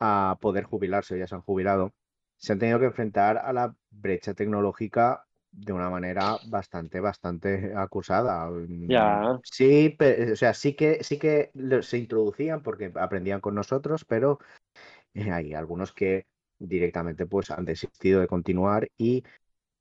a 0.00 0.38
poder 0.40 0.64
jubilarse, 0.64 1.18
ya 1.18 1.26
se 1.26 1.34
han 1.34 1.42
jubilado, 1.42 1.92
se 2.36 2.52
han 2.52 2.58
tenido 2.58 2.78
que 2.78 2.86
enfrentar 2.86 3.38
a 3.38 3.52
la 3.52 3.74
brecha 3.90 4.34
tecnológica 4.34 5.26
de 5.50 5.72
una 5.72 5.90
manera 5.90 6.36
bastante, 6.48 7.00
bastante 7.00 7.72
acusada. 7.74 8.48
Ya. 8.86 9.34
Mm, 9.34 9.40
sí, 9.42 9.96
o 10.32 10.36
sea, 10.36 10.54
sí 10.54 10.74
que, 10.74 11.02
sí 11.02 11.18
que 11.18 11.50
se 11.82 11.98
introducían 11.98 12.62
porque 12.62 12.92
aprendían 12.94 13.40
con 13.40 13.54
nosotros, 13.54 14.04
pero 14.04 14.38
hay 15.14 15.54
algunos 15.54 15.92
que 15.92 16.26
directamente 16.58 17.26
pues 17.26 17.50
han 17.50 17.64
desistido 17.64 18.20
de 18.20 18.26
continuar 18.26 18.88
y 18.96 19.24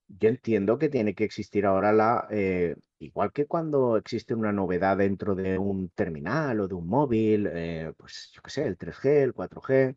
yo 0.07 0.29
entiendo 0.29 0.77
que 0.77 0.89
tiene 0.89 1.15
que 1.15 1.23
existir 1.25 1.65
ahora 1.65 1.91
la, 1.91 2.27
eh, 2.31 2.75
igual 2.99 3.31
que 3.33 3.45
cuando 3.45 3.97
existe 3.97 4.33
una 4.33 4.51
novedad 4.53 4.97
dentro 4.97 5.35
de 5.35 5.57
un 5.57 5.89
terminal 5.89 6.59
o 6.61 6.67
de 6.67 6.75
un 6.75 6.87
móvil, 6.87 7.47
eh, 7.51 7.93
pues 7.97 8.31
yo 8.33 8.41
qué 8.41 8.49
sé, 8.49 8.65
el 8.67 8.77
3G, 8.77 9.23
el 9.23 9.33
4G, 9.33 9.95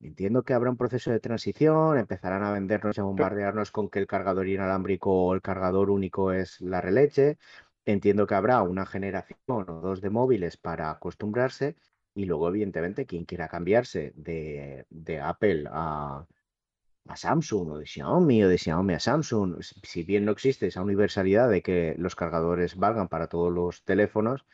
entiendo 0.00 0.42
que 0.44 0.54
habrá 0.54 0.70
un 0.70 0.76
proceso 0.76 1.10
de 1.10 1.20
transición, 1.20 1.98
empezarán 1.98 2.42
a 2.44 2.52
vendernos 2.52 2.96
y 2.98 3.00
a 3.00 3.04
bombardearnos 3.04 3.70
con 3.72 3.88
que 3.90 3.98
el 4.00 4.06
cargador 4.06 4.48
inalámbrico 4.48 5.10
o 5.12 5.34
el 5.34 5.42
cargador 5.42 5.90
único 5.90 6.32
es 6.32 6.60
la 6.60 6.80
releche, 6.80 7.38
entiendo 7.84 8.26
que 8.26 8.34
habrá 8.34 8.62
una 8.62 8.86
generación 8.86 9.38
o 9.48 9.80
dos 9.80 10.00
de 10.00 10.10
móviles 10.10 10.56
para 10.56 10.90
acostumbrarse 10.90 11.76
y 12.16 12.24
luego 12.26 12.48
evidentemente 12.48 13.06
quien 13.06 13.26
quiera 13.26 13.48
cambiarse 13.48 14.12
de, 14.16 14.86
de 14.90 15.20
Apple 15.20 15.66
a 15.70 16.26
a 17.08 17.16
Samsung 17.16 17.70
o 17.72 17.78
de 17.78 17.86
Xiaomi 17.86 18.38
o 18.44 18.48
de 18.48 18.58
Xiaomi 18.58 18.94
a 18.94 19.00
Samsung, 19.00 19.50
si 19.92 20.02
bien 20.10 20.24
no 20.24 20.32
existe 20.32 20.66
esa 20.66 20.82
universalidad 20.82 21.48
de 21.50 21.62
que 21.62 21.94
los 21.98 22.16
cargadores 22.16 22.76
valgan 22.76 23.08
para 23.08 23.28
todos 23.28 23.52
los 23.52 23.84
teléfonos, 23.84 24.44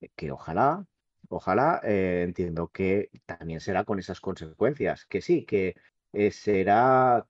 eh, 0.00 0.10
que 0.16 0.30
ojalá, 0.32 0.86
ojalá, 1.28 1.80
eh, 1.84 2.22
entiendo 2.24 2.68
que 2.68 3.10
también 3.26 3.60
será 3.60 3.84
con 3.84 3.98
esas 3.98 4.20
consecuencias, 4.20 5.06
que 5.06 5.20
sí, 5.22 5.44
que 5.46 5.76
eh, 6.12 6.30
será 6.30 7.26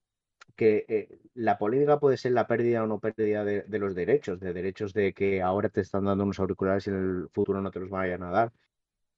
que 0.57 1.21
la 1.35 1.59
política 1.59 2.01
puede 2.01 2.17
ser 2.17 2.33
la 2.33 2.47
pérdida 2.47 2.83
o 2.85 2.87
no 2.87 3.01
pérdida 3.01 3.45
de, 3.45 3.63
de, 3.63 3.79
los 3.79 3.95
derechos, 3.95 4.41
de 4.41 4.53
derechos 4.55 4.95
de 4.95 5.13
que 5.13 5.43
ahora 5.43 5.69
te 5.69 5.83
están 5.83 6.05
dando 6.07 6.25
unos 6.25 6.41
auriculares 6.41 6.87
y 6.87 6.91
en 6.91 6.97
el 6.97 7.29
futuro 7.31 7.61
no 7.61 7.71
te 7.71 7.81
los 7.81 7.91
vayan 7.91 8.23
a 8.23 8.31
dar. 8.31 8.53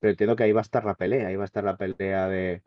Pero 0.00 0.10
entiendo 0.12 0.36
que 0.36 0.44
ahí 0.44 0.52
va 0.52 0.60
a 0.60 0.62
estar 0.62 0.84
la 0.84 0.94
pelea, 0.94 1.28
ahí 1.28 1.36
va 1.36 1.44
a 1.44 1.46
estar 1.46 1.64
la 1.64 1.76
pelea 1.76 2.28
de, 2.28 2.62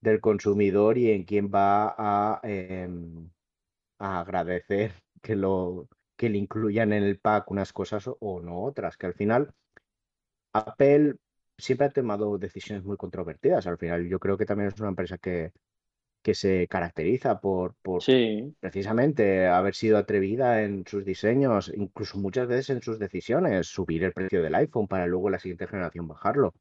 del 0.00 0.20
consumidor 0.20 0.98
y 0.98 1.10
en 1.10 1.24
quién 1.24 1.50
va 1.54 1.94
a, 1.98 2.40
em, 2.44 3.30
agradecer 3.98 4.92
que, 5.22 5.36
lo, 5.36 5.88
que 6.16 6.30
le 6.30 6.38
incluyan 6.38 6.92
en 6.92 7.04
el 7.04 7.18
pack 7.20 7.50
unas 7.50 7.72
cosas 7.72 8.08
o, 8.20 8.40
no 8.40 8.62
otras, 8.62 8.96
que 8.96 9.06
al 9.06 9.14
final 9.14 9.54
Apple 10.52 11.16
siempre 11.56 11.86
ha 11.86 11.90
tomado 11.90 12.38
decisiones 12.38 12.84
muy 12.84 12.96
controvertidas. 12.96 13.66
Al 13.66 13.78
final 13.78 14.08
yo 14.08 14.18
creo 14.18 14.36
que 14.38 14.46
también 14.46 14.68
es 14.68 14.80
una 14.80 14.90
empresa 14.90 15.18
que, 15.18 15.52
que 16.22 16.34
se 16.34 16.66
caracteriza 16.68 17.40
por, 17.40 17.74
por 17.82 18.02
precisamente 18.60 19.46
haber 19.46 19.74
sido 19.74 19.98
atrevida 19.98 20.62
en 20.62 20.84
sus 20.86 21.04
diseños, 21.04 21.72
incluso 21.74 22.18
muchas 22.18 22.46
veces 22.48 22.70
en 22.70 22.82
sus 22.82 22.98
decisiones, 22.98 23.68
subir 23.68 24.04
el 24.04 24.12
precio 24.12 24.42
del 24.42 24.54
iPhone 24.54 24.88
para 24.88 25.06
luego 25.06 25.30
la 25.30 25.38
siguiente 25.38 25.66
generación 25.66 26.08
bajarlo. 26.08 26.54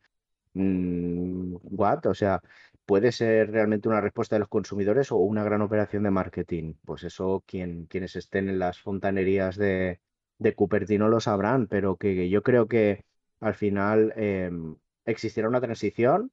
Mm, 0.54 1.56
what? 1.64 2.06
O 2.08 2.14
sea, 2.14 2.42
puede 2.86 3.12
ser 3.12 3.52
realmente 3.52 3.90
una 3.90 4.02
respuesta 4.02 4.36
de 4.36 4.40
los 4.42 4.50
consumidores 4.50 5.12
o 5.12 5.18
una 5.18 5.44
gran 5.44 5.62
operación 5.62 6.04
de 6.04 6.12
marketing. 6.12 6.76
Pues 6.86 7.04
eso 7.04 7.44
quien, 7.46 7.86
quienes 7.88 8.16
estén 8.16 8.50
en 8.50 8.60
las 8.60 8.80
fontanerías 8.80 9.58
de, 9.58 10.00
de 10.40 10.56
Cupertino 10.56 11.10
lo 11.10 11.20
sabrán, 11.20 11.68
pero 11.68 11.98
que 11.98 12.30
yo 12.30 12.44
creo 12.44 12.68
que 12.68 13.06
al 13.40 13.56
final 13.56 14.14
em, 14.16 14.78
existirá 15.06 15.48
una 15.48 15.62
transición 15.62 16.32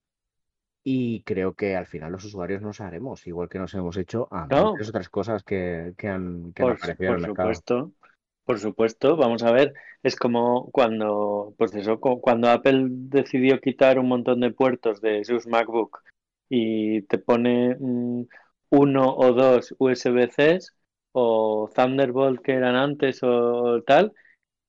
y 0.85 1.23
creo 1.23 1.55
que 1.55 1.75
al 1.75 1.87
final 1.87 2.13
los 2.13 2.25
usuarios 2.25 2.61
nos 2.61 2.81
haremos, 2.81 3.27
igual 3.27 3.49
que 3.49 3.59
nos 3.59 3.73
hemos 3.75 3.97
hecho 3.97 4.29
a 4.31 4.47
muchas 4.47 4.91
otras 4.91 5.09
cosas 5.09 5.43
que, 5.43 5.95
que 5.97 6.09
han, 6.09 6.53
que 6.53 6.63
por, 6.63 6.73
aparecido 6.73 7.11
en 7.11 7.17
el 7.17 7.23
mercado. 7.23 7.55
Supuesto. 7.55 7.93
Por 8.45 8.59
supuesto, 8.59 9.17
vamos 9.17 9.43
a 9.43 9.53
ver, 9.53 9.73
es 10.03 10.17
como 10.17 10.71
cuando, 10.71 11.55
pues 11.57 11.75
eso, 11.75 11.99
cuando 11.99 12.51
Apple 12.51 12.89
decidió 12.91 13.59
quitar 13.59 13.99
un 13.99 14.09
montón 14.09 14.41
de 14.41 14.53
puertos 14.53 15.01
de 15.01 15.25
sus 15.25 15.47
MacBook 15.47 16.03
y 16.51 17.01
te 17.03 17.17
pone 17.17 17.77
uno 18.69 19.17
o 19.17 19.33
dos 19.33 19.75
USB-Cs 19.79 20.75
o 21.13 21.71
Thunderbolt 21.75 22.43
que 22.43 22.53
eran 22.53 22.77
antes 22.77 23.23
o, 23.23 23.83
tal, 23.83 24.13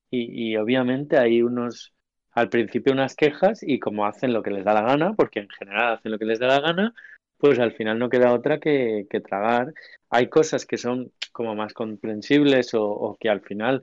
y, 0.10 0.56
obviamente 0.56 1.18
hay 1.18 1.42
unos, 1.42 1.94
al 2.36 2.50
principio 2.50 2.94
unas 2.94 3.16
quejas 3.16 3.64
y 3.64 3.80
como 3.80 4.06
hacen 4.06 4.34
lo 4.34 4.44
que 4.44 4.52
les 4.52 4.64
da 4.64 4.74
la 4.74 4.84
gana, 4.84 5.14
porque 5.14 5.40
en 5.40 5.50
general 5.50 5.94
hacen 5.94 6.12
lo 6.12 6.20
que 6.20 6.26
les 6.26 6.40
da 6.40 6.48
la 6.48 6.60
gana, 6.60 6.94
pues 7.38 7.60
al 7.60 7.72
final 7.72 7.98
no 7.98 8.10
queda 8.10 8.34
otra 8.34 8.60
que, 8.60 9.08
tragar. 9.28 9.74
Hay 10.10 10.30
cosas 10.30 10.66
que 10.66 10.78
son 10.78 11.12
como 11.32 11.56
más 11.56 11.74
comprensibles 11.74 12.74
o, 12.74 12.86
o, 12.86 13.18
que 13.18 13.30
al 13.30 13.42
final 13.42 13.82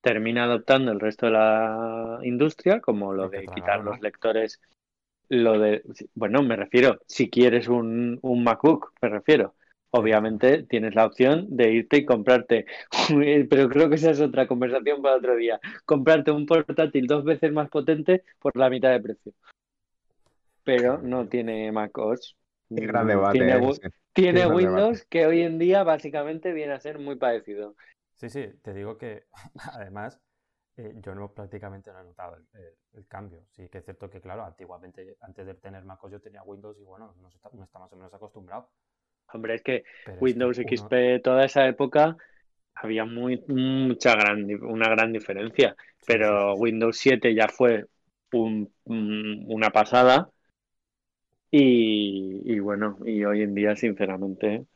termina 0.00 0.44
adoptando 0.44 0.92
el 0.92 1.00
resto 1.00 1.26
de 1.26 1.32
la 1.32 2.18
industria, 2.22 2.80
como 2.80 3.12
lo 3.12 3.28
de 3.28 3.46
quitar 3.46 3.82
los 3.82 4.00
lectores 4.00 4.60
lo 5.28 5.58
de, 5.58 5.82
bueno, 6.14 6.42
me 6.42 6.56
refiero, 6.56 7.00
si 7.06 7.30
quieres 7.30 7.68
un, 7.68 8.18
un 8.22 8.44
MacBook, 8.44 8.92
me 9.00 9.08
refiero. 9.08 9.54
Obviamente 9.96 10.64
tienes 10.64 10.96
la 10.96 11.06
opción 11.06 11.46
de 11.56 11.70
irte 11.70 11.98
y 11.98 12.04
comprarte, 12.04 12.66
pero 13.48 13.68
creo 13.68 13.88
que 13.88 13.94
esa 13.94 14.10
es 14.10 14.20
otra 14.20 14.48
conversación 14.48 15.00
para 15.00 15.14
otro 15.14 15.36
día, 15.36 15.60
comprarte 15.84 16.32
un 16.32 16.46
portátil 16.46 17.06
dos 17.06 17.22
veces 17.22 17.52
más 17.52 17.70
potente 17.70 18.24
por 18.40 18.56
la 18.56 18.68
mitad 18.70 18.90
de 18.90 19.00
precio. 19.00 19.32
Pero 20.64 20.98
no 20.98 21.28
tiene 21.28 21.70
MacOS. 21.70 22.36
gran 22.70 23.06
debate. 23.06 23.38
Tiene, 23.38 23.60
tiene 24.12 24.46
Windows 24.48 25.04
que 25.04 25.26
hoy 25.26 25.42
en 25.42 25.60
día 25.60 25.84
básicamente 25.84 26.52
viene 26.52 26.72
a 26.72 26.80
ser 26.80 26.98
muy 26.98 27.14
parecido. 27.14 27.76
Sí, 28.14 28.28
sí, 28.28 28.48
te 28.62 28.74
digo 28.74 28.98
que 28.98 29.26
además 29.74 30.20
eh, 30.76 30.92
yo 30.96 31.14
no 31.14 31.32
prácticamente 31.32 31.92
no 31.92 32.00
he 32.00 32.04
notado 32.04 32.38
el, 32.94 33.06
cambio. 33.06 33.44
Sí 33.52 33.68
que 33.68 33.78
es 33.78 33.84
cierto 33.84 34.10
que, 34.10 34.20
claro, 34.20 34.44
antiguamente, 34.44 35.16
antes 35.20 35.46
de 35.46 35.54
tener 35.54 35.84
MacOS 35.84 36.10
yo 36.10 36.20
tenía 36.20 36.42
Windows 36.42 36.76
y 36.80 36.82
bueno, 36.82 37.14
no 37.20 37.28
está, 37.28 37.48
está 37.62 37.78
más 37.78 37.92
o 37.92 37.96
menos 37.96 38.12
acostumbrado. 38.12 38.68
Hombre, 39.32 39.54
es 39.56 39.62
que 39.62 39.84
Windows 40.20 40.56
XP, 40.56 41.20
toda 41.22 41.44
esa 41.44 41.66
época, 41.66 42.16
había 42.74 43.04
muy, 43.04 43.42
mucha 43.48 44.14
gran, 44.14 44.44
una 44.64 44.88
gran 44.88 45.12
diferencia. 45.12 45.76
pero 46.06 46.54
Windows 46.54 46.96
7 46.98 47.34
ya 47.34 47.48
fue 47.48 47.86
una 48.32 49.70
pasada. 49.70 50.30
Y, 51.50 52.42
y 52.44 52.58
bueno, 52.58 52.98
y 53.04 53.24
hoy 53.24 53.42
en 53.42 53.54
día, 53.54 53.76
sinceramente, 53.76 54.66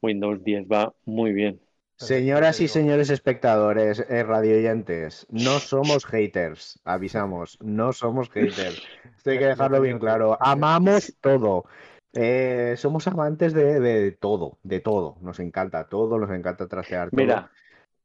Windows 0.00 0.42
10 0.42 0.66
va 0.66 0.94
muy 1.04 1.32
bien. 1.32 1.60
Señoras 1.96 2.60
y 2.60 2.66
señores 2.66 3.08
espectadores, 3.10 4.04
eh, 4.08 4.22
radioyentes, 4.24 5.26
no 5.30 5.60
somos 5.60 6.04
haters, 6.04 6.80
avisamos, 6.84 7.56
no 7.60 7.92
somos 7.92 8.28
haters. 8.34 8.82
Esto 9.16 9.30
hay 9.30 9.38
que 9.38 9.46
dejarlo 9.46 9.80
bien 9.80 9.98
claro. 9.98 10.36
Amamos 10.40 11.14
todo. 11.20 11.66
Eh, 12.14 12.74
somos 12.76 13.06
amantes 13.08 13.52
de, 13.52 14.12
todo, 14.12 14.58
de 14.62 14.80
todo. 14.80 15.16
Nos 15.20 15.40
encanta 15.40 15.88
todo, 15.88 16.18
nos 16.18 16.30
encanta 16.30 16.68
trasear 16.68 17.10
todo. 17.10 17.20
Mira, 17.20 17.50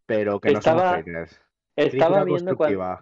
pero 0.06 0.40
que 0.40 0.52
no 0.52 0.62
somos. 0.62 1.06
Estaba 1.76 2.24
viendo 2.24 2.58
cuando, 2.58 3.00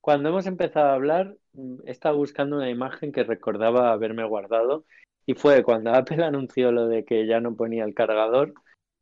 cuando 0.00 0.28
hemos 0.28 0.46
empezado 0.46 0.88
a 0.88 0.94
hablar, 0.94 1.34
mm, 1.54 1.76
estaba 1.86 2.14
buscando 2.14 2.56
una 2.56 2.70
imagen 2.70 3.12
que 3.12 3.24
recordaba 3.24 3.92
haberme 3.92 4.24
guardado 4.24 4.84
y 5.26 5.34
fue 5.34 5.62
cuando 5.62 5.92
Apple 5.94 6.22
anunció 6.24 6.70
lo 6.70 6.86
de 6.86 7.04
que 7.04 7.26
ya 7.26 7.40
no 7.40 7.56
ponía 7.56 7.84
el 7.84 7.94
cargador 7.94 8.52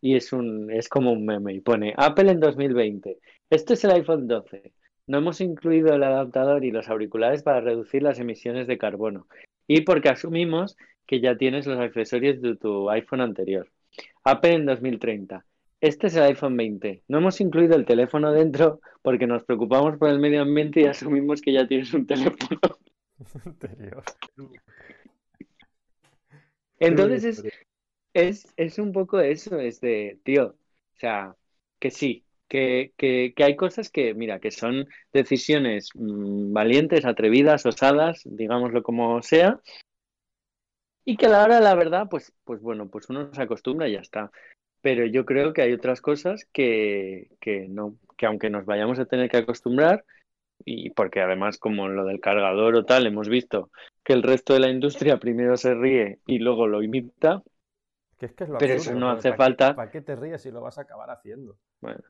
y 0.00 0.16
es, 0.16 0.32
un, 0.32 0.70
es 0.70 0.88
como 0.88 1.12
un 1.12 1.26
meme 1.26 1.52
y 1.52 1.60
pone 1.60 1.94
Apple 1.96 2.30
en 2.30 2.40
2020. 2.40 3.18
Este 3.50 3.74
es 3.74 3.84
el 3.84 3.90
iPhone 3.90 4.28
12. 4.28 4.72
No 5.06 5.18
hemos 5.18 5.40
incluido 5.40 5.92
el 5.92 6.02
adaptador 6.04 6.64
y 6.64 6.70
los 6.70 6.88
auriculares 6.88 7.42
para 7.42 7.60
reducir 7.60 8.02
las 8.02 8.20
emisiones 8.20 8.66
de 8.66 8.78
carbono 8.78 9.26
y 9.66 9.82
porque 9.82 10.08
asumimos 10.08 10.76
que 11.10 11.20
ya 11.20 11.36
tienes 11.36 11.66
los 11.66 11.80
accesorios 11.80 12.40
de 12.40 12.54
tu 12.54 12.88
iPhone 12.88 13.20
anterior. 13.20 13.68
Apple 14.22 14.52
en 14.52 14.64
2030. 14.64 15.44
Este 15.80 16.06
es 16.06 16.14
el 16.14 16.22
iPhone 16.22 16.56
20. 16.56 17.02
No 17.08 17.18
hemos 17.18 17.40
incluido 17.40 17.74
el 17.74 17.84
teléfono 17.84 18.30
dentro 18.30 18.80
porque 19.02 19.26
nos 19.26 19.42
preocupamos 19.42 19.98
por 19.98 20.08
el 20.08 20.20
medio 20.20 20.42
ambiente 20.42 20.82
y 20.82 20.84
asumimos 20.84 21.40
que 21.40 21.52
ya 21.52 21.66
tienes 21.66 21.92
un 21.94 22.06
teléfono. 22.06 22.60
Entonces 26.78 27.24
es, 27.24 27.44
es, 28.14 28.46
es 28.56 28.78
un 28.78 28.92
poco 28.92 29.18
eso, 29.18 29.58
es 29.58 29.80
de, 29.80 30.20
tío, 30.22 30.54
o 30.94 30.98
sea, 31.00 31.34
que 31.80 31.90
sí, 31.90 32.24
que, 32.46 32.92
que, 32.96 33.32
que 33.34 33.42
hay 33.42 33.56
cosas 33.56 33.90
que, 33.90 34.14
mira, 34.14 34.38
que 34.38 34.52
son 34.52 34.86
decisiones 35.12 35.90
mm, 35.94 36.52
valientes, 36.52 37.04
atrevidas, 37.04 37.66
osadas, 37.66 38.22
digámoslo 38.24 38.84
como 38.84 39.20
sea, 39.22 39.60
y 41.04 41.16
que 41.16 41.26
a 41.26 41.28
la 41.30 41.44
hora 41.44 41.56
de 41.56 41.62
la 41.62 41.74
verdad, 41.74 42.08
pues, 42.10 42.32
pues 42.44 42.60
bueno, 42.62 42.88
pues 42.90 43.08
uno 43.10 43.32
se 43.34 43.42
acostumbra 43.42 43.88
y 43.88 43.92
ya 43.94 44.00
está. 44.00 44.30
Pero 44.82 45.04
yo 45.06 45.26
creo 45.26 45.52
que 45.52 45.62
hay 45.62 45.72
otras 45.72 46.00
cosas 46.00 46.46
que, 46.52 47.30
que 47.40 47.68
no, 47.68 47.96
que 48.16 48.26
aunque 48.26 48.50
nos 48.50 48.64
vayamos 48.66 48.98
a 48.98 49.06
tener 49.06 49.30
que 49.30 49.38
acostumbrar, 49.38 50.04
y 50.64 50.90
porque 50.90 51.20
además 51.20 51.58
como 51.58 51.88
lo 51.88 52.04
del 52.04 52.20
cargador 52.20 52.76
o 52.76 52.84
tal, 52.86 53.06
hemos 53.06 53.28
visto 53.28 53.70
que 54.04 54.12
el 54.14 54.22
resto 54.22 54.54
de 54.54 54.60
la 54.60 54.70
industria 54.70 55.18
primero 55.20 55.56
se 55.56 55.74
ríe 55.74 56.20
y 56.26 56.38
luego 56.40 56.66
lo 56.68 56.82
imita, 56.82 57.42
Que 58.18 58.26
es 58.26 58.34
que 58.34 58.44
es 58.44 58.50
lo 58.50 58.58
Pero 58.58 58.74
absurdo, 58.74 58.92
eso 58.92 58.94
no 59.00 59.10
hace 59.10 59.28
¿para 59.28 59.38
qué- 59.38 59.38
falta. 59.38 59.72
¿Para 59.74 59.90
qué 59.90 60.00
te 60.00 60.14
ríes 60.14 60.42
si 60.42 60.52
lo 60.52 60.60
vas 60.60 60.78
a 60.78 60.82
acabar 60.82 61.10
haciendo? 61.10 61.58
Bueno, 61.80 62.00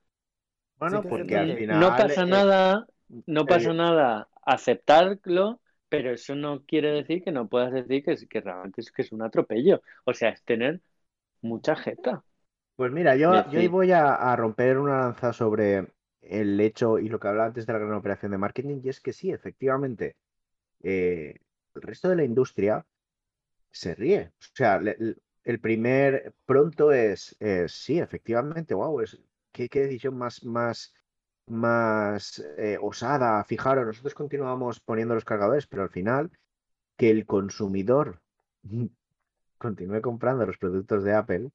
Bueno, 0.78 1.00
Sí 1.02 1.08
porque 1.08 1.36
al 1.36 1.54
final. 1.56 1.78
no 1.78 1.96
pasa 1.96 2.26
eh, 2.26 2.26
nada, 2.26 2.86
no 3.26 3.46
pasa 3.46 3.72
eh, 3.72 3.74
nada 3.74 4.28
aceptarlo, 4.44 5.60
pero 5.90 6.12
eso 6.12 6.36
no 6.36 6.64
quiere 6.66 6.92
decir 6.92 7.24
que 7.24 7.32
no 7.32 7.48
puedas 7.48 7.72
decir 7.74 8.04
que, 8.04 8.16
que 8.28 8.42
realmente 8.42 8.82
es 8.82 8.92
que 8.92 9.02
es 9.02 9.12
un 9.12 9.22
atropello. 9.22 9.82
O 10.06 10.14
sea, 10.14 10.30
es 10.30 10.44
tener 10.44 10.82
mucha 11.42 11.76
jeta. 11.76 12.24
Pues 12.76 12.92
mira, 12.92 13.14
yo, 13.16 13.46
yo 13.46 13.58
ahí 13.60 13.68
voy 13.68 13.92
a, 13.92 14.14
a 14.14 14.36
romper 14.36 14.78
una 14.78 15.00
lanza 15.00 15.32
sobre 15.32 15.88
el 16.22 16.58
hecho 16.60 16.98
y 16.98 17.08
lo 17.08 17.20
que 17.20 17.28
hablaba 17.28 17.48
antes 17.48 17.66
de 17.66 17.72
la 17.74 17.78
gran 17.78 17.92
operación 17.94 18.32
de 18.32 18.38
marketing, 18.38 18.80
y 18.82 18.88
es 18.88 19.00
que 19.00 19.12
sí, 19.12 19.30
efectivamente, 19.30 20.16
eh, 20.82 21.36
el 21.74 21.82
resto 21.82 22.08
de 22.10 22.16
la 22.16 22.24
industria 22.24 22.86
se 23.72 23.94
ríe. 23.96 24.32
O 24.40 24.44
sea, 24.54 24.80
le- 24.80 24.96
le- 24.98 25.16
el 25.44 25.60
primer 25.60 26.34
pronto 26.46 26.92
es, 26.92 27.36
es, 27.40 27.72
sí, 27.72 27.98
efectivamente, 28.00 28.74
wow, 28.74 29.00
es, 29.02 29.18
qué, 29.52 29.68
qué 29.68 29.82
decisión 29.82 30.16
más, 30.18 30.44
más, 30.44 30.94
más 31.50 32.40
eh, 32.58 32.78
osada. 32.80 33.44
Fijaros, 33.44 33.86
nosotros 33.86 34.14
continuamos 34.14 34.80
poniendo 34.80 35.14
los 35.14 35.24
cargadores, 35.24 35.66
pero 35.66 35.82
al 35.84 35.90
final 35.90 36.30
que 36.96 37.10
el 37.10 37.26
consumidor 37.26 38.22
continúe 39.58 40.00
comprando 40.02 40.46
los 40.46 40.58
productos 40.58 41.04
de 41.04 41.14
Apple, 41.14 41.50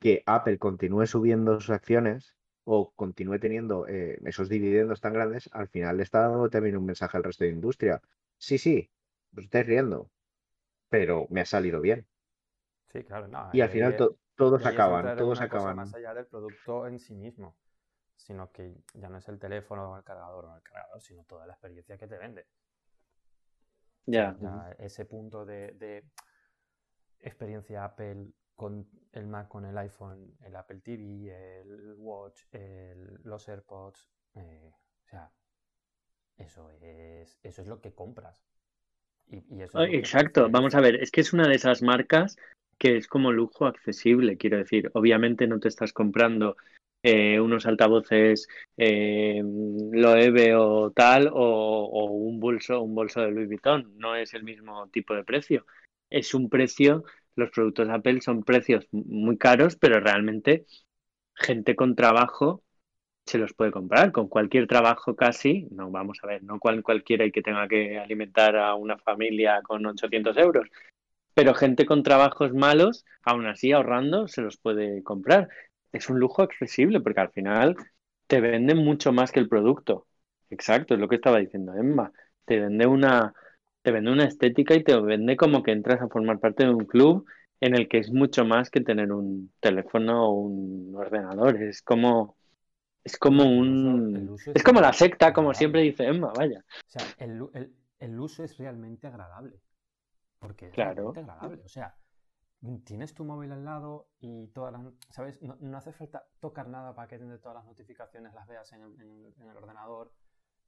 que 0.00 0.22
Apple 0.26 0.58
continúe 0.58 1.06
subiendo 1.06 1.60
sus 1.60 1.70
acciones 1.70 2.36
o 2.64 2.92
continúe 2.94 3.38
teniendo 3.40 3.86
eh, 3.88 4.18
esos 4.24 4.48
dividendos 4.48 5.00
tan 5.00 5.14
grandes, 5.14 5.50
al 5.52 5.68
final 5.68 5.98
le 5.98 6.04
está 6.04 6.20
dando 6.28 6.50
también 6.50 6.76
un 6.78 6.86
mensaje 6.86 7.16
al 7.16 7.24
resto 7.24 7.44
de 7.44 7.50
la 7.50 7.56
industria. 7.56 8.02
Sí, 8.38 8.58
sí, 8.58 8.90
os 9.36 9.44
estáis 9.44 9.66
riendo, 9.66 10.10
pero 10.90 11.26
me 11.30 11.40
ha 11.42 11.46
salido 11.46 11.80
bien. 11.80 12.06
Sí, 12.92 13.04
claro, 13.04 13.28
no. 13.28 13.50
Y 13.50 13.60
al 13.60 13.68
y 13.68 13.70
final 13.70 13.96
to- 13.96 14.18
todos 14.36 14.66
acaban, 14.66 15.12
todos 15.16 15.40
acaban. 15.40 15.76
más 15.76 15.94
allá 15.94 16.14
del 16.14 16.26
producto 16.26 16.86
en 16.86 16.98
sí 16.98 17.14
mismo, 17.14 17.56
sino 18.16 18.50
que 18.52 18.74
ya 18.94 19.08
no 19.08 19.18
es 19.18 19.28
el 19.28 19.38
teléfono 19.38 19.92
o 19.92 19.96
el 19.96 20.04
cargador 20.04 20.46
o 20.46 20.56
el 20.56 20.62
cargador, 20.62 21.00
sino 21.00 21.24
toda 21.24 21.46
la 21.46 21.52
experiencia 21.54 21.98
que 21.98 22.08
te 22.08 22.18
vende. 22.18 22.46
O 24.34 24.38
sea, 24.38 24.72
Ya. 24.76 24.76
ese 24.78 25.04
punto 25.04 25.44
de, 25.44 25.72
de 25.72 26.04
experiencia 27.20 27.84
Apple 27.84 28.28
con 28.54 28.88
el 29.12 29.26
Mac, 29.26 29.48
con 29.48 29.66
el 29.66 29.76
iPhone, 29.78 30.34
el 30.42 30.56
Apple 30.56 30.80
TV, 30.80 31.60
el 31.60 31.94
Watch, 31.98 32.44
el- 32.52 33.20
los 33.24 33.48
AirPods, 33.48 34.08
eh, 34.34 34.72
o 35.04 35.08
sea, 35.08 35.30
eso 36.38 36.70
es, 36.70 37.38
eso 37.42 37.60
es 37.62 37.68
lo 37.68 37.80
que 37.82 37.92
compras. 37.94 38.40
Y, 39.28 39.44
y 39.56 39.62
eso 39.62 39.84
que 39.84 39.94
Exacto, 39.94 40.40
fideliza. 40.40 40.50
vamos 40.50 40.74
a 40.74 40.80
ver, 40.80 40.96
es 40.96 41.10
que 41.10 41.20
es 41.20 41.32
una 41.32 41.46
de 41.48 41.54
esas 41.56 41.82
marcas 41.82 42.36
que 42.78 42.96
es 42.96 43.06
como 43.08 43.32
lujo 43.32 43.66
accesible, 43.66 44.36
quiero 44.36 44.58
decir, 44.58 44.90
obviamente 44.94 45.46
no 45.46 45.60
te 45.60 45.68
estás 45.68 45.92
comprando 45.92 46.56
eh, 47.02 47.40
unos 47.40 47.66
altavoces 47.66 48.48
eh, 48.76 49.42
Loewe 49.42 50.54
o 50.56 50.90
tal, 50.90 51.28
o, 51.28 51.34
o 51.34 52.04
un 52.12 52.40
bolso, 52.40 52.82
un 52.82 52.94
bolso 52.94 53.20
de 53.20 53.30
Louis 53.30 53.48
Vuitton, 53.48 53.92
no 53.96 54.16
es 54.16 54.34
el 54.34 54.42
mismo 54.44 54.88
tipo 54.88 55.14
de 55.14 55.24
precio. 55.24 55.66
Es 56.10 56.34
un 56.34 56.48
precio, 56.48 57.04
los 57.36 57.50
productos 57.50 57.88
Apple 57.88 58.20
son 58.20 58.42
precios 58.42 58.86
muy 58.92 59.38
caros, 59.38 59.76
pero 59.76 60.00
realmente 60.00 60.66
gente 61.34 61.76
con 61.76 61.94
trabajo 61.94 62.62
se 63.26 63.38
los 63.38 63.52
puede 63.54 63.72
comprar 63.72 64.12
con 64.12 64.28
cualquier 64.28 64.68
trabajo 64.68 65.16
casi, 65.16 65.66
no 65.72 65.90
vamos 65.90 66.18
a 66.22 66.28
ver, 66.28 66.44
no 66.44 66.60
cual, 66.60 66.82
cualquiera 66.82 67.24
y 67.26 67.32
que 67.32 67.42
tenga 67.42 67.66
que 67.66 67.98
alimentar 67.98 68.56
a 68.56 68.74
una 68.76 68.96
familia 68.98 69.62
con 69.62 69.84
800 69.84 70.36
euros, 70.36 70.68
pero 71.34 71.52
gente 71.54 71.86
con 71.86 72.02
trabajos 72.02 72.54
malos, 72.54 73.04
aún 73.22 73.46
así 73.46 73.72
ahorrando, 73.72 74.28
se 74.28 74.42
los 74.42 74.56
puede 74.56 75.02
comprar. 75.02 75.48
Es 75.92 76.08
un 76.10 76.18
lujo 76.18 76.42
accesible 76.42 77.00
porque 77.00 77.20
al 77.20 77.30
final 77.30 77.76
te 78.26 78.40
venden 78.40 78.78
mucho 78.78 79.12
más 79.12 79.32
que 79.32 79.40
el 79.40 79.48
producto. 79.48 80.06
Exacto, 80.50 80.94
es 80.94 81.00
lo 81.00 81.08
que 81.08 81.16
estaba 81.16 81.38
diciendo 81.38 81.74
Emma. 81.74 82.12
Te 82.44 82.60
vende 82.60 82.86
una, 82.86 83.34
te 83.82 83.90
vende 83.92 84.12
una 84.12 84.24
estética 84.24 84.74
y 84.74 84.84
te 84.84 84.98
vende 85.00 85.36
como 85.36 85.62
que 85.62 85.72
entras 85.72 86.00
a 86.02 86.08
formar 86.08 86.38
parte 86.38 86.64
de 86.64 86.70
un 86.70 86.84
club 86.86 87.26
en 87.60 87.74
el 87.74 87.88
que 87.88 87.98
es 87.98 88.10
mucho 88.12 88.44
más 88.44 88.70
que 88.70 88.80
tener 88.80 89.12
un 89.12 89.52
teléfono 89.60 90.26
o 90.28 90.32
un 90.32 90.94
ordenador. 90.94 91.62
Es 91.62 91.82
como, 91.82 92.36
es 93.04 93.16
como 93.18 93.44
un, 93.44 94.36
es 94.54 94.62
como 94.62 94.80
la 94.80 94.92
secta, 94.92 95.32
como 95.32 95.54
siempre 95.54 95.82
dice 95.82 96.04
Emma, 96.06 96.32
vaya. 96.36 96.64
O 96.86 96.90
sea, 96.90 97.02
el, 97.18 97.48
el- 97.54 97.74
el 97.98 98.20
uso 98.20 98.44
es 98.44 98.58
realmente 98.58 99.06
agradable. 99.06 99.60
Porque 100.38 100.66
es 100.68 100.74
Claro. 100.74 101.04
realmente 101.04 101.20
agradable. 101.20 101.62
O 101.64 101.68
sea, 101.68 101.96
tienes 102.84 103.14
tu 103.14 103.24
móvil 103.24 103.52
al 103.52 103.64
lado 103.64 104.08
y 104.18 104.48
todas 104.48 104.72
las. 104.72 104.82
¿Sabes? 105.10 105.40
No, 105.42 105.56
no 105.60 105.76
hace 105.76 105.92
falta 105.92 106.26
tocar 106.40 106.68
nada 106.68 106.94
para 106.94 107.08
que 107.08 107.18
de 107.18 107.38
todas 107.38 107.56
las 107.56 107.66
notificaciones 107.66 108.34
las 108.34 108.46
veas 108.46 108.72
en 108.72 108.82
el, 108.82 109.00
en 109.00 109.10
el- 109.26 109.34
en 109.40 109.48
el 109.50 109.56
ordenador. 109.56 110.12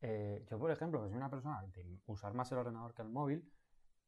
Eh, 0.00 0.44
yo, 0.48 0.58
por 0.58 0.70
ejemplo, 0.70 1.02
que 1.02 1.08
soy 1.08 1.16
una 1.16 1.30
persona 1.30 1.62
de 1.62 1.98
usar 2.06 2.32
más 2.34 2.50
el 2.52 2.58
ordenador 2.58 2.94
que 2.94 3.02
el 3.02 3.08
móvil, 3.08 3.50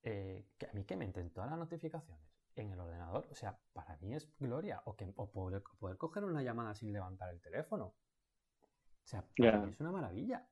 eh, 0.02 0.46
que 0.58 0.66
a 0.66 0.72
mí 0.72 0.84
que 0.84 0.96
me 0.96 1.04
entren 1.04 1.30
todas 1.30 1.50
las 1.50 1.58
notificaciones 1.58 2.24
en 2.54 2.70
el 2.70 2.80
ordenador, 2.80 3.26
o 3.30 3.34
sea, 3.34 3.58
para 3.72 3.96
mí 3.98 4.14
es 4.14 4.32
gloria. 4.38 4.82
O, 4.84 4.94
que, 4.96 5.12
o 5.16 5.30
poder, 5.30 5.62
poder 5.78 5.96
coger 5.96 6.24
una 6.24 6.42
llamada 6.42 6.74
sin 6.74 6.92
levantar 6.92 7.30
el 7.30 7.40
teléfono. 7.40 7.86
O 7.86 9.06
sea, 9.10 9.24
para 9.36 9.58
mí 9.58 9.70
es 9.70 9.80
una 9.80 9.90
maravilla. 9.90 10.46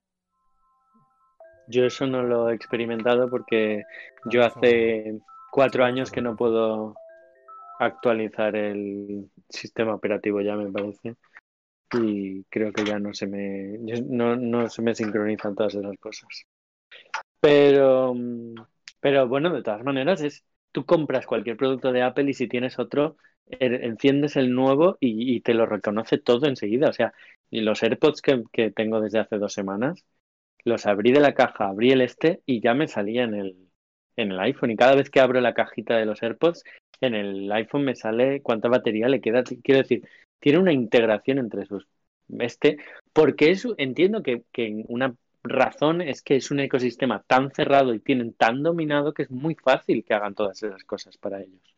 Yo 1.68 1.84
eso 1.84 2.06
no 2.06 2.22
lo 2.22 2.48
he 2.48 2.54
experimentado 2.54 3.28
porque 3.28 3.84
yo 4.30 4.42
hace 4.44 5.20
cuatro 5.52 5.84
años 5.84 6.10
que 6.10 6.22
no 6.22 6.34
puedo 6.34 6.94
actualizar 7.78 8.56
el 8.56 9.30
sistema 9.48 9.94
operativo 9.94 10.40
ya 10.40 10.56
me 10.56 10.70
parece. 10.72 11.16
Y 11.94 12.44
creo 12.44 12.72
que 12.72 12.84
ya 12.84 12.98
no 12.98 13.14
se 13.14 13.26
me 13.26 13.78
no, 13.80 14.36
no 14.36 14.68
se 14.70 14.82
me 14.82 14.94
sincronizan 14.94 15.54
todas 15.56 15.74
esas 15.74 15.96
cosas. 15.98 16.28
Pero 17.40 18.14
pero 19.00 19.28
bueno 19.28 19.52
de 19.54 19.62
todas 19.62 19.84
maneras 19.84 20.20
es 20.22 20.44
tú 20.72 20.84
compras 20.84 21.26
cualquier 21.26 21.56
producto 21.56 21.92
de 21.92 22.02
Apple 22.02 22.30
y 22.30 22.34
si 22.34 22.48
tienes 22.48 22.78
otro 22.78 23.16
er- 23.46 23.84
enciendes 23.84 24.36
el 24.36 24.54
nuevo 24.54 24.96
y, 25.00 25.34
y 25.36 25.40
te 25.40 25.54
lo 25.54 25.66
reconoce 25.66 26.18
todo 26.18 26.46
enseguida. 26.46 26.88
O 26.88 26.92
sea 26.92 27.12
y 27.50 27.60
los 27.62 27.82
AirPods 27.82 28.22
que, 28.22 28.42
que 28.52 28.70
tengo 28.70 29.00
desde 29.00 29.20
hace 29.20 29.38
dos 29.38 29.52
semanas 29.52 30.04
los 30.64 30.86
abrí 30.86 31.12
de 31.12 31.20
la 31.20 31.34
caja, 31.34 31.68
abrí 31.68 31.92
el 31.92 32.02
este 32.02 32.42
y 32.46 32.60
ya 32.60 32.74
me 32.74 32.88
salía 32.88 33.24
en 33.24 33.34
el, 33.34 33.67
en 34.18 34.32
el 34.32 34.40
iPhone. 34.40 34.70
Y 34.72 34.76
cada 34.76 34.94
vez 34.94 35.10
que 35.10 35.20
abro 35.20 35.40
la 35.40 35.54
cajita 35.54 35.96
de 35.96 36.04
los 36.04 36.22
AirPods, 36.22 36.64
en 37.00 37.14
el 37.14 37.50
iPhone 37.52 37.84
me 37.84 37.94
sale 37.94 38.42
cuánta 38.42 38.68
batería 38.68 39.08
le 39.08 39.20
queda. 39.20 39.42
Quiero 39.44 39.80
decir, 39.80 40.06
tiene 40.40 40.58
una 40.58 40.72
integración 40.72 41.38
entre 41.38 41.64
sus 41.66 41.86
este, 42.38 42.78
porque 43.12 43.50
es, 43.50 43.66
entiendo 43.78 44.22
que, 44.22 44.42
que 44.52 44.84
una 44.88 45.14
razón 45.42 46.02
es 46.02 46.22
que 46.22 46.36
es 46.36 46.50
un 46.50 46.60
ecosistema 46.60 47.22
tan 47.26 47.50
cerrado 47.52 47.94
y 47.94 48.00
tienen 48.00 48.34
tan 48.34 48.62
dominado 48.62 49.14
que 49.14 49.22
es 49.22 49.30
muy 49.30 49.54
fácil 49.54 50.04
que 50.04 50.14
hagan 50.14 50.34
todas 50.34 50.62
esas 50.62 50.84
cosas 50.84 51.16
para 51.16 51.40
ellos. 51.40 51.77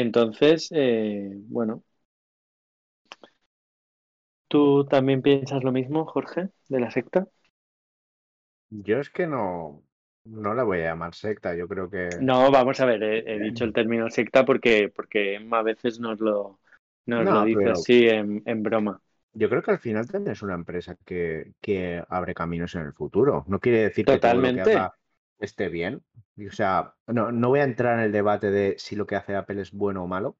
Entonces, 0.00 0.68
eh, 0.72 1.30
bueno. 1.48 1.82
¿Tú 4.48 4.84
también 4.86 5.22
piensas 5.22 5.62
lo 5.62 5.70
mismo, 5.70 6.04
Jorge, 6.04 6.48
de 6.68 6.80
la 6.80 6.90
secta? 6.90 7.28
Yo 8.70 8.98
es 9.00 9.10
que 9.10 9.26
no, 9.26 9.82
no 10.24 10.54
la 10.54 10.62
voy 10.64 10.78
a 10.80 10.84
llamar 10.90 11.14
secta, 11.14 11.54
yo 11.56 11.66
creo 11.68 11.90
que... 11.90 12.08
No, 12.18 12.50
vamos 12.50 12.80
a 12.80 12.86
ver, 12.86 13.02
he, 13.02 13.34
he 13.34 13.38
dicho 13.38 13.64
el 13.64 13.72
término 13.72 14.08
secta 14.10 14.44
porque, 14.44 14.88
porque 14.94 15.38
a 15.50 15.62
veces 15.62 16.00
nos 16.00 16.18
lo, 16.20 16.60
nos 17.06 17.24
No, 17.24 17.30
lo 17.30 17.42
dice 17.42 17.62
pero- 17.62 17.70
así 17.70 18.08
en, 18.08 18.42
en 18.46 18.62
broma. 18.62 19.00
Yo 19.32 19.48
creo 19.50 19.62
que 19.62 19.70
al 19.70 19.78
final 19.78 20.06
también 20.10 20.32
es 20.32 20.42
una 20.42 20.54
empresa 20.54 20.96
que, 21.04 21.52
que 21.60 22.02
abre 22.08 22.34
caminos 22.34 22.74
en 22.74 22.82
el 22.82 22.92
futuro. 22.94 23.44
No 23.48 23.60
quiere 23.60 23.80
decir 23.82 24.08
que 24.08 24.18
todo 24.18 24.40
lo 24.40 24.50
que 24.50 24.60
Totalmente. 24.60 24.62
haga 24.62 24.94
esté 25.38 25.68
bien. 25.68 26.02
O 26.38 26.52
sea, 26.52 26.94
no, 27.06 27.32
no 27.32 27.48
voy 27.48 27.60
a 27.60 27.64
entrar 27.64 27.98
en 27.98 28.04
el 28.04 28.12
debate 28.12 28.50
de 28.50 28.74
si 28.78 28.96
lo 28.96 29.06
que 29.06 29.16
hace 29.16 29.34
Apple 29.34 29.60
es 29.60 29.72
bueno 29.72 30.04
o 30.04 30.06
malo, 30.06 30.36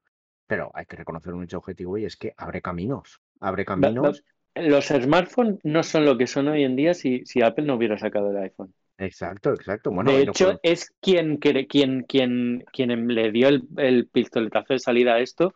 pero 0.47 0.71
hay 0.75 0.87
que 0.87 0.97
reconocer 0.97 1.35
un 1.35 1.45
hecho 1.45 1.59
objetivo 1.59 1.99
y 1.99 2.05
es 2.05 2.17
que 2.17 2.35
abre 2.37 2.63
caminos. 2.63 3.21
Abre 3.41 3.65
caminos. 3.65 4.25
Los 4.55 4.87
smartphones 4.87 5.59
no 5.65 5.83
son 5.83 6.07
lo 6.07 6.17
que 6.17 6.27
son 6.27 6.49
hoy 6.49 6.65
en 6.65 6.77
día 6.77 6.95
si, 6.95 7.25
si 7.27 7.43
Apple 7.43 7.67
no 7.67 7.75
hubiera 7.75 7.99
sacado 7.99 8.31
el 8.31 8.39
iPhone. 8.39 8.73
Exacto, 8.99 9.53
exacto. 9.53 9.91
Bueno, 9.91 10.11
de 10.11 10.25
no 10.25 10.31
hecho, 10.31 10.59
es 10.63 10.91
quien, 11.01 11.37
quien, 11.37 11.67
quien, 11.67 12.03
quien, 12.05 12.65
quien 12.73 13.09
le 13.09 13.31
dio 13.31 13.49
el, 13.49 13.65
el 13.77 14.09
pistoletazo 14.09 14.73
de 14.73 14.79
salida 14.79 15.15
a 15.15 15.21
esto, 15.21 15.55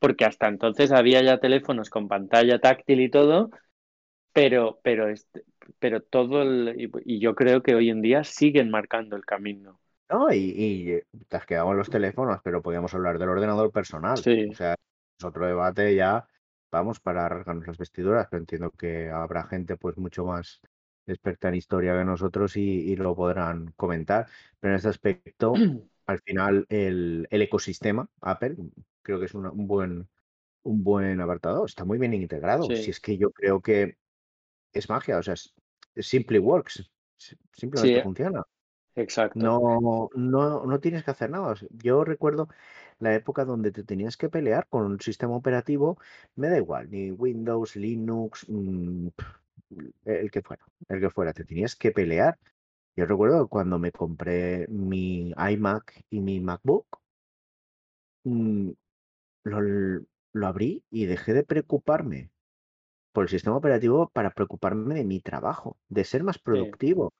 porque 0.00 0.24
hasta 0.24 0.48
entonces 0.48 0.90
había 0.90 1.22
ya 1.22 1.38
teléfonos 1.38 1.90
con 1.90 2.08
pantalla 2.08 2.58
táctil 2.58 3.00
y 3.00 3.10
todo, 3.10 3.50
pero, 4.32 4.80
pero, 4.82 5.08
este, 5.08 5.44
pero 5.78 6.02
todo 6.02 6.42
el- 6.42 6.74
y, 6.78 6.90
y 7.04 7.18
yo 7.20 7.34
creo 7.34 7.62
que 7.62 7.74
hoy 7.74 7.90
en 7.90 8.02
día 8.02 8.24
siguen 8.24 8.70
marcando 8.70 9.16
el 9.16 9.24
camino. 9.24 9.80
No, 10.08 10.32
y, 10.32 10.38
y 10.56 11.24
te 11.28 11.36
has 11.36 11.46
quedado 11.46 11.70
en 11.70 11.78
los 11.78 11.88
teléfonos, 11.88 12.40
pero 12.42 12.62
podíamos 12.62 12.92
hablar 12.94 13.18
del 13.18 13.28
ordenador 13.28 13.70
personal. 13.70 14.18
Sí. 14.18 14.48
O 14.50 14.54
sea, 14.54 14.74
es 15.18 15.24
otro 15.24 15.46
debate 15.46 15.94
ya 15.94 16.26
vamos, 16.70 17.00
para 17.00 17.28
rasgarnos 17.28 17.66
las 17.66 17.78
vestiduras, 17.78 18.28
pero 18.30 18.40
entiendo 18.40 18.70
que 18.70 19.10
habrá 19.10 19.44
gente 19.44 19.76
pues 19.76 19.96
mucho 19.98 20.24
más 20.24 20.60
experta 21.06 21.48
en 21.48 21.56
historia 21.56 21.96
que 21.98 22.04
nosotros 22.04 22.56
y, 22.56 22.94
lo 22.96 23.14
podrán 23.14 23.72
comentar. 23.76 24.28
Pero 24.60 24.72
en 24.72 24.76
este 24.76 24.88
aspecto, 24.88 25.52
al 26.06 26.20
final, 26.20 26.66
el, 26.68 27.26
ecosistema 27.30 28.08
Apple 28.20 28.56
creo 29.02 29.18
que 29.18 29.26
es 29.26 29.34
un 29.34 29.66
buen 29.66 30.08
un 30.62 30.84
buen 30.84 31.22
apartado, 31.22 31.64
está 31.64 31.86
muy 31.86 31.98
bien 31.98 32.12
integrado. 32.12 32.64
Si 32.64 32.90
es 32.90 33.00
que 33.00 33.16
yo 33.16 33.30
creo 33.30 33.62
que 33.62 33.96
es 34.74 34.90
magia, 34.90 35.16
o 35.16 35.22
sea, 35.22 35.34
simply 35.96 36.38
works, 36.38 36.90
simplemente 37.52 38.02
funciona. 38.02 38.42
Exacto. 38.96 39.38
No, 39.38 40.10
no, 40.14 40.66
no 40.66 40.80
tienes 40.80 41.04
que 41.04 41.10
hacer 41.12 41.30
nada. 41.30 41.54
Yo 41.70 42.04
recuerdo 42.04 42.48
la 42.98 43.14
época 43.14 43.44
donde 43.44 43.72
te 43.72 43.84
tenías 43.84 44.16
que 44.16 44.28
pelear 44.28 44.66
con 44.68 44.84
un 44.84 45.00
sistema 45.00 45.34
operativo, 45.34 45.98
me 46.36 46.48
da 46.48 46.58
igual, 46.58 46.90
ni 46.90 47.10
Windows, 47.10 47.76
Linux, 47.76 48.46
mm, 48.48 49.08
el 50.04 50.30
que 50.30 50.42
fuera, 50.42 50.64
el 50.88 51.00
que 51.00 51.10
fuera, 51.10 51.32
te 51.32 51.44
tenías 51.44 51.76
que 51.76 51.92
pelear. 51.92 52.38
Yo 52.96 53.06
recuerdo 53.06 53.48
cuando 53.48 53.78
me 53.78 53.92
compré 53.92 54.66
mi 54.68 55.32
iMac 55.36 56.04
y 56.10 56.20
mi 56.20 56.40
MacBook, 56.40 57.00
mm, 58.24 58.70
lo, 59.44 59.60
lo 60.32 60.46
abrí 60.46 60.84
y 60.90 61.06
dejé 61.06 61.32
de 61.32 61.44
preocuparme 61.44 62.30
por 63.12 63.24
el 63.24 63.30
sistema 63.30 63.56
operativo 63.56 64.10
para 64.10 64.30
preocuparme 64.30 64.94
de 64.94 65.04
mi 65.04 65.20
trabajo, 65.20 65.78
de 65.88 66.04
ser 66.04 66.22
más 66.24 66.38
productivo. 66.38 67.12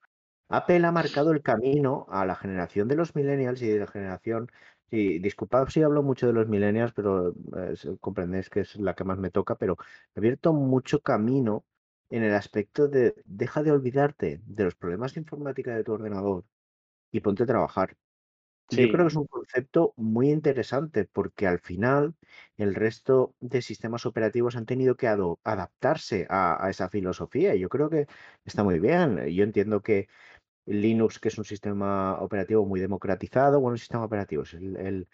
Apple 0.48 0.85
ha 0.87 0.92
marcado 0.92 1.33
el 1.33 1.42
camino 1.42 2.07
a 2.11 2.26
la 2.26 2.35
generación 2.37 2.88
de 2.88 2.96
los 2.96 3.14
millennials 3.14 3.62
y 3.62 3.68
de 3.68 3.79
la 3.81 3.87
generación, 3.87 4.50
y 4.90 5.20
disculpad 5.20 5.68
si 5.68 5.83
hablo 5.83 6.03
mucho 6.03 6.26
de 6.26 6.33
los 6.33 6.48
millennials, 6.48 6.92
pero 6.92 7.31
eh, 7.57 7.74
comprendéis 8.00 8.50
que 8.50 8.61
es 8.61 8.76
la 8.76 8.94
que 8.94 9.05
más 9.05 9.18
me 9.18 9.31
toca, 9.31 9.57
pero 9.57 9.76
ha 9.81 10.18
abierto 10.18 10.53
mucho 10.53 11.00
camino 11.00 11.64
en 12.11 12.24
el 12.24 12.35
aspecto 12.35 12.88
de 12.88 13.14
deja 13.24 13.62
de 13.62 13.72
olvidarte 13.72 14.40
de 14.44 14.64
los 14.64 14.74
problemas 14.74 15.14
de 15.14 15.20
informática 15.20 15.76
de 15.76 15.85
tu 15.85 15.92
ordenador 15.92 16.44
y 17.12 17.20
ponte 17.20 17.44
a 17.44 17.46
trabajar. 17.46 17.96
Yo 18.70 18.88
creo 18.88 19.04
que 19.04 19.09
es 19.09 19.16
un 19.16 19.26
concepto 19.26 19.94
muy 19.96 20.30
interesante 20.30 21.04
porque 21.04 21.46
al 21.46 21.59
final 21.59 22.14
el 22.56 22.74
resto 22.74 23.35
de 23.40 23.62
sistemas 23.62 24.06
operativos 24.06 24.56
han 24.56 24.66
tenido 24.66 24.96
que 24.96 25.09
adaptarse 25.09 26.26
a, 26.30 26.68
esa 26.70 26.88
filosofía 26.88 27.54
y 27.54 27.61
yo 27.61 27.68
creo 27.68 27.90
que 27.90 28.06
está 28.44 28.62
muy 28.62 28.78
bien. 28.78 29.26
Yo 29.28 29.44
entiendo 29.44 29.83
que 29.83 30.09
Linux, 30.66 31.18
que 31.18 31.28
es 31.28 31.38
un 31.38 31.44
sistema 31.44 32.20
operativo 32.20 32.64
muy 32.64 32.80
democratizado, 32.80 33.61
bueno, 33.61 33.76
sistema 33.76 34.04
operativo, 34.04 34.44
el, 34.52 35.09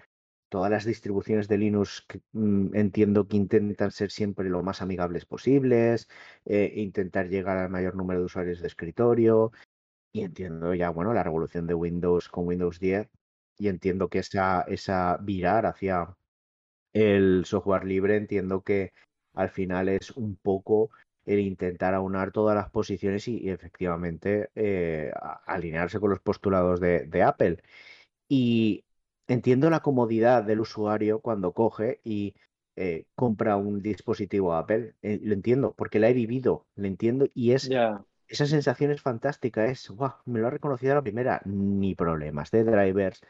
todas 0.49 0.71
las 0.71 0.85
distribuciones 0.85 1.49
de 1.49 1.59
Linux 1.59 2.07
mm, 2.33 2.75
entiendo 2.75 3.27
que 3.27 3.37
intentan 3.37 3.91
ser 3.91 4.11
siempre 4.11 4.51
lo 4.51 4.63
más 4.63 4.83
amigables 4.83 5.25
posibles, 5.25 6.09
eh, 6.45 6.73
intentar 6.77 7.29
llegar 7.29 7.57
al 7.59 7.71
mayor 7.71 7.97
número 7.97 8.21
de 8.21 8.27
usuarios 8.27 8.61
de 8.61 8.67
escritorio. 8.69 9.53
Y 10.13 10.23
entiendo 10.23 10.75
ya, 10.75 10.91
bueno, 10.91 11.13
la 11.15 11.23
revolución 11.23 11.67
de 11.67 11.75
Windows 11.75 12.29
con 12.29 12.47
Windows 12.47 12.81
10 12.81 13.09
y 13.59 13.69
entiendo 13.69 14.09
que 14.09 14.19
esa, 14.21 14.63
esa 14.63 15.19
virar 15.21 15.67
hacia 15.67 16.17
el 16.93 17.45
software 17.45 17.85
libre, 17.85 18.17
entiendo 18.17 18.63
que 18.63 18.93
al 19.35 19.51
final 19.51 19.89
es 19.89 20.11
un 20.13 20.37
poco 20.37 20.91
el 21.27 21.41
intentar 21.41 21.93
aunar 21.95 22.31
todas 22.33 22.55
las 22.55 22.71
posiciones 22.71 23.29
y, 23.29 23.51
efectivamente 23.51 24.51
eh, 24.55 25.13
alinearse 25.45 26.01
con 26.01 26.11
los 26.11 26.21
postulados 26.21 26.81
de, 26.81 27.23
Apple. 27.23 27.59
Y 28.29 28.85
entiendo 29.27 29.69
la 29.69 29.81
comodidad 29.81 30.45
del 30.45 30.61
usuario 30.61 31.21
cuando 31.21 31.53
coge 31.53 32.01
y 32.05 32.35
eh, 32.77 33.07
compra 33.15 33.57
un 33.57 33.83
dispositivo 33.83 34.55
Apple. 34.55 34.95
Eh, 35.03 35.21
lo 35.23 35.35
entiendo, 35.35 35.75
porque 35.77 35.99
la 35.99 36.09
he 36.09 36.15
vivido, 36.15 36.67
lo 36.77 36.87
entiendo 36.87 37.27
y 37.35 37.53
es... 37.53 37.71
Esa 38.29 38.47
sensación 38.47 38.91
es 38.91 39.01
fantástica, 39.01 39.67
es, 39.67 39.89
me 40.25 40.41
lo 40.41 40.49
ha 40.49 40.51
reconocido 40.51 40.91
a 40.91 40.95
la 40.97 41.03
primera, 41.03 41.41
ni 41.45 41.95
problemas 41.95 42.51
de 42.51 42.65
drivers, 42.65 43.21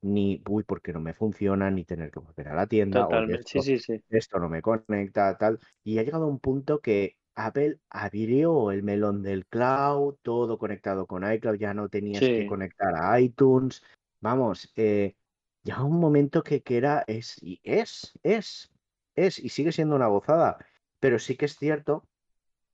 ni, 0.00 0.42
uy, 0.48 0.62
porque 0.64 0.92
no 0.92 1.00
me 1.00 1.14
funciona, 1.14 1.70
ni 1.70 1.84
tener 1.84 2.10
que 2.10 2.20
volver 2.20 2.48
a 2.48 2.54
la 2.54 2.66
tienda, 2.66 3.06
o 3.06 3.24
esto, 3.24 3.62
sí, 3.62 3.78
sí, 3.78 4.02
esto 4.08 4.38
no 4.38 4.48
me 4.48 4.62
conecta, 4.62 5.36
tal. 5.36 5.58
Y 5.82 5.98
ha 5.98 6.02
llegado 6.02 6.24
a 6.24 6.28
un 6.28 6.38
punto 6.38 6.80
que 6.80 7.16
Apple 7.34 7.78
abrió 7.90 8.70
el 8.70 8.82
melón 8.82 9.22
del 9.22 9.46
cloud, 9.46 10.16
todo 10.22 10.58
conectado 10.58 11.06
con 11.06 11.30
iCloud, 11.30 11.56
ya 11.56 11.74
no 11.74 11.88
tenías 11.88 12.20
que 12.20 12.46
conectar 12.46 12.94
a 12.96 13.20
iTunes. 13.20 13.82
Vamos, 14.20 14.72
eh, 14.76 15.14
llega 15.62 15.84
un 15.84 16.00
momento 16.00 16.42
que, 16.42 16.62
que 16.62 16.76
era, 16.76 17.04
es, 17.06 17.36
y 17.42 17.60
es, 17.62 18.18
es, 18.22 18.72
es, 19.14 19.38
y 19.38 19.48
sigue 19.48 19.72
siendo 19.72 19.96
una 19.96 20.08
gozada. 20.08 20.58
Pero 21.00 21.18
sí 21.18 21.36
que 21.36 21.46
es 21.46 21.56
cierto 21.56 22.08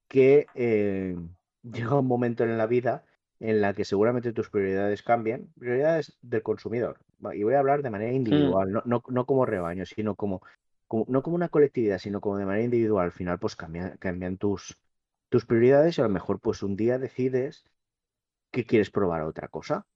que 0.09 0.47
eh, 0.55 1.17
llega 1.63 1.99
un 1.99 2.07
momento 2.07 2.45
en 2.45 2.57
la 2.57 2.67
vida 2.67 3.05
en 3.41 3.61
la 3.61 3.75
que 3.75 3.85
seguramente 3.85 4.33
tus 4.33 4.51
prioridades 4.51 5.03
cambian, 5.03 5.49
prioridades 5.59 6.17
del 6.23 6.43
consumidor. 6.43 6.99
Y 7.35 7.43
voy 7.43 7.55
a 7.55 7.59
hablar 7.59 7.83
de 7.83 7.91
manera 7.91 8.13
hmm. 8.13 8.17
individual, 8.17 8.73
no, 8.73 8.83
no, 8.85 9.03
no, 9.09 9.27
como 9.27 9.47
rebaño, 9.47 9.87
sino 9.87 10.15
como, 10.15 10.43
como, 10.87 11.05
no 11.09 11.23
como 11.23 11.37
una 11.37 11.49
colectividad, 11.49 11.99
sino 11.99 12.21
como 12.21 12.39
de 12.39 12.47
manera 12.47 12.65
individual. 12.65 13.07
Al 13.07 13.13
final, 13.13 13.39
pues 13.39 13.57
cambian, 13.57 13.97
cambian 13.99 14.37
tus, 14.37 14.79
tus 15.29 15.45
prioridades 15.47 15.99
y 15.99 16.01
a 16.01 16.05
lo 16.05 16.11
mejor, 16.11 16.41
pues 16.41 16.63
un 16.63 16.77
día 16.77 16.99
decides 16.99 17.65
que 18.51 18.65
quieres 18.65 18.91
probar 18.91 19.23
otra 19.23 19.49
cosa. 19.49 19.87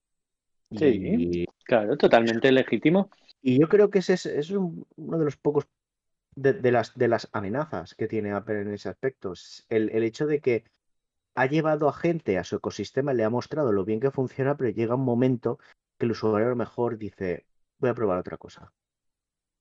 Sí, 0.76 1.46
claro, 1.64 1.96
totalmente 1.96 2.52
legítimo. 2.52 3.10
Y 3.40 3.58
yo 3.58 3.68
creo 3.68 3.88
que 3.88 4.00
ese 4.00 4.14
es, 4.14 4.50
uno 4.50 5.18
de 5.18 5.24
los 5.24 5.36
pocos 5.36 5.66
de, 6.34 6.72
las, 6.72 6.94
de 6.94 7.08
las 7.08 7.28
amenazas 7.32 7.94
que 7.94 8.08
tiene 8.08 8.32
Apple 8.32 8.60
en 8.60 8.72
ese 8.72 8.88
aspecto. 8.88 9.32
El, 9.68 9.90
el 9.90 10.02
hecho 10.02 10.26
de 10.26 10.40
que 10.40 10.64
ha 11.38 11.46
llevado 11.46 11.88
a 11.88 11.92
gente 11.92 12.36
a 12.36 12.42
su 12.42 12.56
ecosistema, 12.56 13.14
le 13.14 13.22
ha 13.22 13.30
mostrado 13.30 13.70
lo 13.70 13.84
bien 13.84 14.00
que 14.00 14.10
funciona, 14.10 14.56
pero 14.56 14.70
llega 14.70 14.96
un 14.96 15.04
momento 15.04 15.60
que 15.96 16.06
el 16.06 16.10
usuario 16.10 16.48
a 16.48 16.50
lo 16.50 16.56
mejor 16.56 16.98
dice, 16.98 17.46
voy 17.78 17.90
a 17.90 17.94
probar 17.94 18.18
otra 18.18 18.36
cosa. 18.38 18.72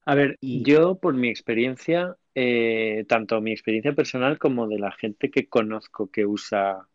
A 0.04 0.16
ver, 0.16 0.38
yo 0.42 0.98
por 0.98 1.14
mi 1.14 1.30
experiencia, 1.30 2.16
eh, 2.34 3.06
tanto 3.08 3.42
mi 3.42 3.52
experiencia 3.52 3.94
personal 3.94 4.40
como 4.40 4.68
de 4.68 4.80
la 4.80 4.92
gente 4.92 5.30
que 5.30 5.48
conozco 5.48 6.10
que 6.10 6.26
usa, 6.26 6.88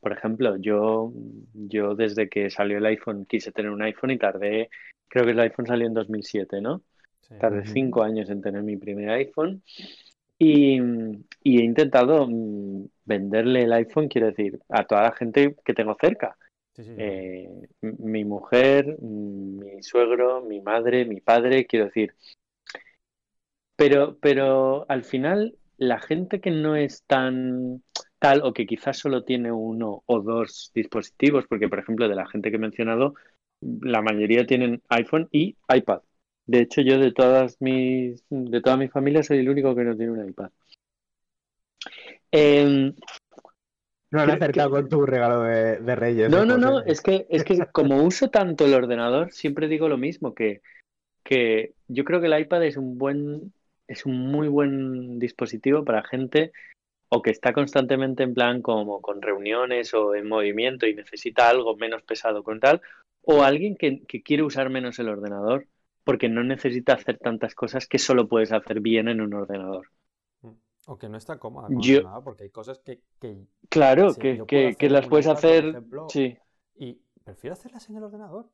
por 0.00 0.12
ejemplo, 0.12 0.58
yo, 0.58 1.14
yo 1.54 1.94
desde 1.94 2.28
que 2.28 2.50
salió 2.50 2.76
el 2.76 2.86
iPhone 2.86 3.24
quise 3.24 3.52
tener 3.52 3.70
un 3.70 3.80
iPhone 3.80 4.10
y 4.10 4.18
tardé, 4.18 4.68
creo 5.08 5.24
que 5.24 5.30
el 5.30 5.40
iPhone 5.40 5.66
salió 5.66 5.86
en 5.86 5.94
2007, 5.94 6.60
¿no? 6.60 6.82
Tardé 7.40 7.64
cinco 7.64 8.02
años 8.02 8.28
en 8.28 8.42
tener 8.42 8.62
mi 8.62 8.76
primer 8.76 9.08
iPhone 9.10 9.62
y, 10.38 10.78
he 10.78 11.64
intentado 11.64 12.26
mm, 12.28 12.86
venderle 13.04 13.62
el 13.62 13.72
iPhone, 13.72 14.08
quiero 14.08 14.28
decir, 14.28 14.60
a 14.68 14.84
toda 14.84 15.02
la 15.02 15.12
gente 15.12 15.56
que 15.64 15.74
tengo 15.74 15.96
cerca. 16.00 16.36
Eh, 16.78 17.48
mi 17.80 18.24
mujer, 18.24 18.98
mm, 19.00 19.58
mi 19.58 19.82
suegro, 19.82 20.42
mi 20.42 20.60
madre, 20.60 21.06
mi 21.06 21.20
padre, 21.20 21.66
quiero 21.66 21.86
decir. 21.86 22.14
Pero, 23.76 24.18
pero 24.20 24.86
al 24.90 25.04
final, 25.04 25.56
la 25.78 26.00
gente 26.00 26.40
que 26.40 26.50
no 26.50 26.76
es 26.76 27.02
tan 27.04 27.82
tal 28.18 28.42
o 28.42 28.52
que 28.52 28.66
quizás 28.66 28.98
solo 28.98 29.24
tiene 29.24 29.52
uno 29.52 30.02
o 30.06 30.20
dos 30.20 30.70
dispositivos, 30.74 31.46
porque 31.46 31.68
por 31.68 31.78
ejemplo 31.78 32.08
de 32.08 32.14
la 32.14 32.26
gente 32.26 32.50
que 32.50 32.56
he 32.56 32.60
mencionado, 32.60 33.14
la 33.60 34.02
mayoría 34.02 34.46
tienen 34.46 34.82
iPhone 34.88 35.28
y 35.32 35.56
iPad. 35.68 36.00
De 36.46 36.60
hecho, 36.60 36.80
yo 36.80 36.98
de 36.98 37.12
todas 37.12 37.56
mis, 37.60 38.24
de 38.30 38.60
toda 38.60 38.76
mi 38.76 38.88
familia 38.88 39.22
soy 39.22 39.38
el 39.38 39.48
único 39.48 39.74
que 39.74 39.82
no 39.82 39.96
tiene 39.96 40.12
un 40.12 40.28
iPad. 40.28 40.50
Em, 42.30 42.94
no 44.10 44.20
han 44.20 44.30
acercado 44.30 44.70
con 44.70 44.88
tu 44.88 45.04
regalo 45.04 45.42
de, 45.42 45.96
Reyes. 45.96 46.30
No, 46.30 46.44
no, 46.44 46.56
no, 46.56 46.80
es 46.80 47.00
que, 47.00 47.26
es 47.30 47.42
que 47.42 47.58
como 47.72 48.02
uso 48.02 48.30
tanto 48.30 48.64
el 48.64 48.74
ordenador, 48.74 49.32
siempre 49.32 49.66
digo 49.66 49.88
lo 49.88 49.98
mismo, 49.98 50.34
que, 50.34 50.62
que 51.24 51.74
yo 51.88 52.04
creo 52.04 52.20
que 52.20 52.26
el 52.26 52.38
iPad 52.38 52.64
es 52.64 52.76
un 52.76 52.96
buen, 52.96 53.52
es 53.88 54.06
un 54.06 54.30
muy 54.30 54.46
buen 54.46 55.18
dispositivo 55.18 55.84
para 55.84 56.04
gente 56.04 56.52
o 57.08 57.22
que 57.22 57.30
está 57.30 57.52
constantemente 57.52 58.22
en 58.22 58.34
plan 58.34 58.62
como 58.62 59.00
con 59.00 59.20
reuniones 59.20 59.94
o 59.94 60.14
en 60.14 60.28
movimiento 60.28 60.86
y 60.86 60.94
necesita 60.94 61.48
algo 61.48 61.76
menos 61.76 62.02
pesado 62.02 62.44
con 62.44 62.60
tal, 62.60 62.80
o 63.22 63.42
alguien 63.42 63.76
que 63.76 64.22
quiere 64.22 64.44
usar 64.44 64.70
menos 64.70 64.98
el 65.00 65.08
ordenador 65.08 65.66
porque 66.06 66.28
no 66.28 66.44
necesita 66.44 66.92
hacer 66.92 67.18
tantas 67.18 67.56
cosas 67.56 67.88
que 67.88 67.98
solo 67.98 68.28
puedes 68.28 68.52
hacer 68.52 68.80
bien 68.80 69.08
en 69.08 69.20
un 69.20 69.34
ordenador. 69.34 69.88
Mm. 70.40 70.52
O 70.86 70.96
que 70.96 71.08
no 71.08 71.18
está 71.18 71.36
cómoda 71.40 71.66
con 71.66 71.82
Yo... 71.82 72.02
porque 72.22 72.44
hay 72.44 72.50
cosas 72.50 72.78
que... 72.78 73.00
claro, 73.68 74.14
que, 74.14 74.76
las 74.88 75.08
puedes 75.08 75.26
hacer... 75.26 75.82
sí. 76.08 76.38
Y 76.76 77.00
prefiero 77.24 77.54
hacerlas 77.54 77.90
en 77.90 77.96
el 77.96 78.04
ordenador. 78.04 78.46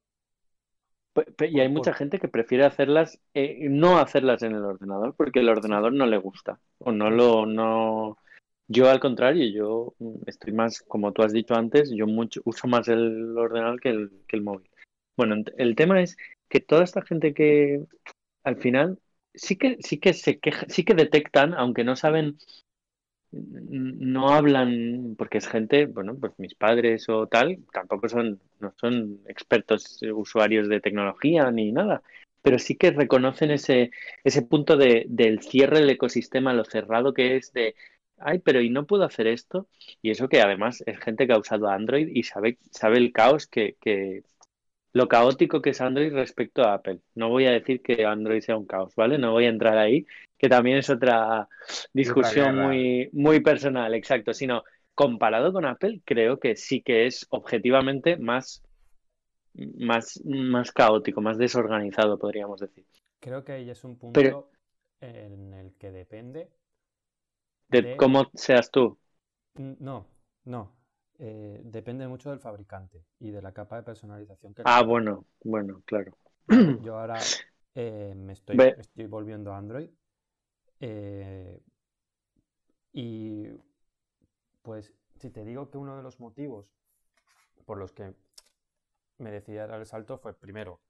Y 1.41 1.61
hay 1.61 1.69
mucha 1.69 1.93
gente 1.93 2.19
que 2.19 2.29
prefiere 2.29 2.65
hacerlas, 2.65 3.21
eh, 3.35 3.67
no 3.69 3.99
hacerlas 3.99 4.43
en 4.43 4.53
el 4.53 4.65
ordenador, 4.65 5.15
porque 5.15 5.41
el 5.41 5.51
ordenador 5.51 5.93
no 5.93 6.07
le 6.07 6.17
gusta. 6.17 6.59
O 6.79 6.91
no 6.91 7.11
lo, 7.11 7.45
no. 7.45 8.17
Yo 8.67 8.89
al 8.89 8.99
contrario, 8.99 9.47
yo 9.53 9.95
estoy 10.25 10.55
más, 10.55 10.81
como 10.89 11.13
tú 11.13 11.21
has 11.21 11.35
dicho 11.35 11.55
antes, 11.55 11.91
yo 11.95 12.07
mucho, 12.07 12.41
uso 12.47 12.67
más 12.67 12.89
el 12.89 13.37
ordenador 13.37 13.79
que 13.79 13.91
el, 13.91 14.11
que 14.27 14.37
el 14.37 14.43
móvil. 14.43 14.71
Bueno, 15.19 15.37
el 15.59 15.77
tema 15.77 16.01
es 16.01 16.17
que 16.53 16.61
toda 16.61 16.85
esta 16.85 17.01
gente 17.01 17.33
que 17.33 17.87
al 18.45 18.57
final 18.59 18.99
sí 19.33 19.57
que, 19.57 19.79
sí 19.81 19.99
que 19.99 20.13
se 20.13 20.39
queja, 20.39 20.67
sí 20.69 20.85
que 20.85 20.93
detectan, 20.93 21.55
aunque 21.55 21.83
no 21.83 21.97
saben, 21.97 22.37
no 23.31 24.29
hablan, 24.29 25.15
porque 25.17 25.39
es 25.39 25.49
gente, 25.49 25.87
bueno, 25.87 26.15
pues 26.21 26.35
mis 26.37 26.55
padres 26.55 27.09
o 27.09 27.27
tal, 27.27 27.61
tampoco 27.73 28.07
son, 28.11 28.39
no 28.61 28.75
son 28.77 29.21
expertos 29.29 29.99
usuarios 30.15 30.69
de 30.69 30.83
tecnología 30.83 31.51
ni 31.51 31.73
nada, 31.73 32.03
pero 32.43 32.59
sí 32.59 32.77
que 32.77 32.91
reconocen 32.91 33.51
ese, 33.51 33.91
ese 34.23 34.43
punto 34.43 34.77
de, 34.77 35.07
del 35.09 35.41
cierre 35.41 35.81
del 35.81 35.89
ecosistema, 35.89 36.53
lo 36.53 36.67
cerrado 36.67 37.15
que 37.15 37.37
es 37.37 37.55
de, 37.55 37.75
ay, 38.19 38.41
pero 38.41 38.61
¿y 38.61 38.69
no 38.69 38.87
puedo 38.87 39.05
hacer 39.05 39.27
esto? 39.27 39.69
Y 40.03 40.11
eso 40.11 40.29
que 40.29 40.43
además 40.43 40.83
es 40.85 40.99
gente 41.01 41.27
que 41.27 41.33
ha 41.33 41.39
usado 41.39 41.69
Android 41.69 42.09
y 42.13 42.25
sabe, 42.25 42.59
sabe 42.71 42.99
el 42.99 43.11
caos 43.11 43.47
que, 43.47 43.77
que, 43.81 44.23
lo 44.93 45.09
caótico 45.09 45.63
que 45.63 45.71
es 45.71 45.81
Android 45.81 46.13
respecto 46.13 46.63
a 46.63 46.75
Apple. 46.75 47.01
No 47.15 47.29
voy 47.29 47.47
a 47.47 47.53
decir 47.53 47.83
que 47.83 48.05
Android 48.05 48.41
sea 48.41 48.57
un 48.57 48.67
caos, 48.67 48.95
¿vale? 48.95 49.19
No 49.19 49.33
voy 49.33 49.47
a 49.47 49.51
entrar 49.51 49.79
ahí, 49.79 50.07
que 50.37 50.49
también 50.49 50.79
es 50.79 50.91
otra 50.91 51.49
discusión 51.93 52.57
muy, 52.57 53.09
muy 53.13 53.41
personal, 53.41 53.95
exacto, 53.95 54.35
sino 54.35 54.65
comparado 54.95 55.53
con 55.53 55.65
Apple, 55.65 56.03
creo 56.05 56.39
que 56.39 56.57
sí 56.57 56.83
que 56.83 57.07
es 57.07 57.27
objetivamente 57.31 58.17
más, 58.19 58.63
más, 59.55 60.21
más 60.25 60.71
caótico, 60.73 61.21
más 61.21 61.39
desorganizado, 61.39 62.19
podríamos 62.19 62.61
decir. 62.61 62.85
Creo 63.21 63.45
que 63.45 63.53
ahí 63.53 63.71
es 63.71 63.85
un 63.85 63.97
punto 63.97 64.51
en 65.01 65.55
el 65.55 65.73
que 65.75 65.91
depende 65.91 66.51
de 67.69 67.97
cómo 67.97 68.31
seas 68.35 68.71
tú. 68.71 68.99
No, 69.55 70.07
no. 70.45 70.82
Eh, 71.25 71.61
depende 71.63 72.09
mucho 72.09 72.31
del 72.31 72.41
fabricante 72.41 73.07
y 73.21 73.31
de 73.31 73.41
la 73.41 73.53
capa 73.53 73.77
de 73.77 73.85
personalización 73.85 74.55
que 74.55 74.63
Ah, 74.65 74.83
bueno, 74.83 75.25
bueno, 75.45 75.81
claro. 75.85 76.19
Yo 76.83 76.99
ahora 76.99 77.21
eh, 77.77 78.13
me 78.17 78.33
estoy, 78.33 78.59
estoy, 78.77 79.07
volviendo 79.07 79.53
a 79.53 79.59
Android. 79.59 79.89
Eh, 80.81 81.63
y 82.93 83.47
pues 84.63 84.93
si 85.15 85.31
te 85.31 85.45
digo 85.45 85.71
que 85.71 85.79
uno 85.79 85.97
de 85.97 86.03
los 86.03 86.19
motivos 86.19 86.75
por 87.67 87.79
los 87.79 87.93
que 87.93 88.17
me 89.19 89.31
decidí 89.31 89.59
a 89.59 89.69
dar 89.69 89.79
el 89.79 89.87
salto 89.87 90.19
fue 90.19 90.35
primero 90.35 90.81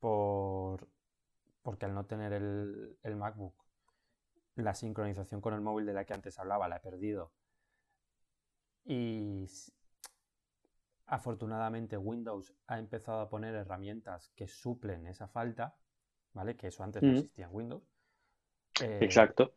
por 0.00 0.88
porque 1.62 1.84
al 1.84 1.94
no 1.94 2.06
tener 2.06 2.32
el, 2.32 2.98
el 3.04 3.14
MacBook 3.14 3.54
la 4.56 4.74
sincronización 4.74 5.40
con 5.40 5.54
el 5.54 5.60
móvil 5.60 5.86
de 5.86 5.92
la 5.92 6.04
que 6.04 6.14
antes 6.14 6.40
hablaba 6.40 6.66
la 6.66 6.78
he 6.78 6.80
perdido 6.80 7.30
y 8.84 9.46
afortunadamente 11.06 11.96
Windows 11.96 12.54
ha 12.66 12.78
empezado 12.78 13.20
a 13.20 13.28
poner 13.28 13.54
herramientas 13.54 14.30
que 14.36 14.46
suplen 14.46 15.06
esa 15.06 15.28
falta, 15.28 15.76
¿vale? 16.32 16.56
Que 16.56 16.68
eso 16.68 16.84
antes 16.84 17.02
no 17.02 17.10
existía 17.10 17.46
en 17.46 17.54
Windows. 17.54 17.82
Eh, 18.82 19.00
Exacto. 19.02 19.52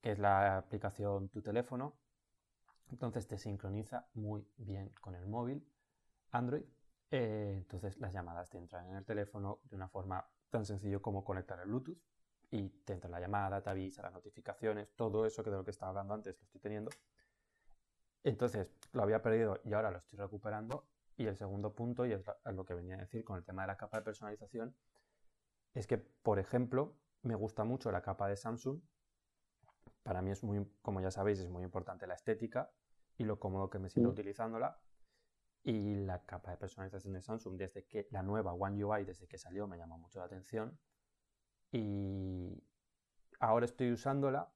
Que 0.00 0.12
es 0.12 0.18
la 0.18 0.58
aplicación 0.58 1.28
Tu 1.28 1.42
teléfono. 1.42 1.96
Entonces 2.90 3.26
te 3.26 3.38
sincroniza 3.38 4.06
muy 4.14 4.46
bien 4.56 4.90
con 5.00 5.14
el 5.14 5.26
móvil 5.26 5.64
Android. 6.32 6.64
Eh, 7.10 7.54
entonces 7.56 7.98
las 7.98 8.12
llamadas 8.12 8.50
te 8.50 8.58
entran 8.58 8.88
en 8.88 8.96
el 8.96 9.04
teléfono 9.04 9.60
de 9.64 9.76
una 9.76 9.88
forma 9.88 10.26
tan 10.50 10.64
sencillo 10.64 11.00
como 11.00 11.24
conectar 11.24 11.58
el 11.60 11.68
Bluetooth 11.68 11.98
y 12.50 12.68
te 12.84 12.94
entra 12.94 13.10
la 13.10 13.20
llamada, 13.20 13.62
te 13.62 13.70
avisa 13.70 14.02
las 14.02 14.12
notificaciones, 14.12 14.90
todo 14.96 15.26
eso 15.26 15.42
que 15.42 15.50
de 15.50 15.56
lo 15.56 15.64
que 15.64 15.70
estaba 15.70 15.90
hablando 15.90 16.14
antes 16.14 16.36
lo 16.38 16.44
estoy 16.44 16.60
teniendo. 16.60 16.90
Entonces, 18.24 18.70
lo 18.92 19.02
había 19.02 19.22
perdido 19.22 19.60
y 19.64 19.72
ahora 19.72 19.90
lo 19.90 19.98
estoy 19.98 20.18
recuperando. 20.18 20.86
Y 21.16 21.26
el 21.26 21.36
segundo 21.36 21.74
punto, 21.74 22.06
y 22.06 22.12
es 22.12 22.24
lo 22.44 22.64
que 22.64 22.74
venía 22.74 22.94
a 22.94 22.98
decir 22.98 23.24
con 23.24 23.36
el 23.38 23.44
tema 23.44 23.62
de 23.62 23.68
la 23.68 23.76
capa 23.76 23.98
de 23.98 24.04
personalización, 24.04 24.76
es 25.74 25.86
que, 25.86 25.98
por 25.98 26.38
ejemplo, 26.38 26.96
me 27.22 27.34
gusta 27.34 27.64
mucho 27.64 27.90
la 27.90 28.02
capa 28.02 28.28
de 28.28 28.36
Samsung. 28.36 28.80
Para 30.02 30.22
mí 30.22 30.30
es 30.30 30.44
muy, 30.44 30.64
como 30.80 31.00
ya 31.00 31.10
sabéis, 31.10 31.40
es 31.40 31.50
muy 31.50 31.64
importante 31.64 32.06
la 32.06 32.14
estética 32.14 32.70
y 33.16 33.24
lo 33.24 33.38
cómodo 33.40 33.68
que 33.68 33.78
me 33.78 33.90
siento 33.90 34.10
mm. 34.10 34.12
utilizándola. 34.12 34.80
Y 35.64 35.96
la 35.96 36.24
capa 36.24 36.52
de 36.52 36.56
personalización 36.56 37.12
de 37.12 37.20
Samsung, 37.20 37.56
desde 37.56 37.84
que 37.84 38.06
la 38.10 38.22
nueva 38.22 38.54
One 38.54 38.82
UI, 38.82 39.04
desde 39.04 39.26
que 39.26 39.38
salió, 39.38 39.66
me 39.66 39.76
llamó 39.76 39.98
mucho 39.98 40.20
la 40.20 40.26
atención. 40.26 40.78
Y 41.72 42.62
ahora 43.40 43.66
estoy 43.66 43.92
usándola 43.92 44.52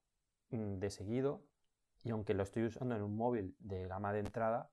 mm, 0.50 0.78
de 0.78 0.90
seguido 0.90 1.44
y 2.05 2.11
aunque 2.11 2.34
lo 2.34 2.42
estoy 2.42 2.64
usando 2.64 2.96
en 2.96 3.03
un 3.03 3.16
móvil 3.16 3.57
de 3.61 3.86
gama 3.86 4.12
de 4.12 4.20
entrada, 4.20 4.70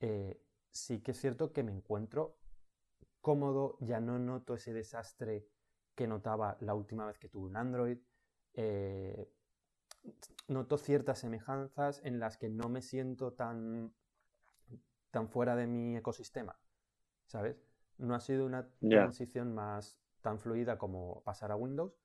eh, 0.00 0.42
sí 0.70 1.00
que 1.00 1.12
es 1.12 1.20
cierto 1.20 1.52
que 1.52 1.62
me 1.62 1.72
encuentro 1.72 2.36
cómodo, 3.20 3.78
ya 3.80 4.00
no 4.00 4.18
noto 4.18 4.54
ese 4.54 4.72
desastre 4.72 5.48
que 5.94 6.06
notaba 6.06 6.56
la 6.60 6.74
última 6.74 7.06
vez 7.06 7.18
que 7.18 7.28
tuve 7.28 7.46
un 7.46 7.56
Android. 7.56 7.98
Eh, 8.52 9.32
noto 10.48 10.76
ciertas 10.76 11.20
semejanzas 11.20 12.00
en 12.04 12.18
las 12.20 12.36
que 12.36 12.50
no 12.50 12.68
me 12.68 12.82
siento 12.82 13.32
tan, 13.32 13.94
tan 15.10 15.28
fuera 15.28 15.56
de 15.56 15.66
mi 15.66 15.96
ecosistema, 15.96 16.58
¿sabes? 17.26 17.56
No 17.96 18.14
ha 18.14 18.20
sido 18.20 18.44
una 18.44 18.68
transición 18.80 19.54
más 19.54 19.98
tan 20.20 20.38
fluida 20.38 20.76
como 20.76 21.22
pasar 21.22 21.52
a 21.52 21.56
Windows, 21.56 21.96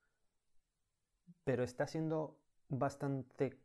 pero 1.44 1.64
está 1.64 1.86
siendo 1.86 2.38
bastante 2.68 3.60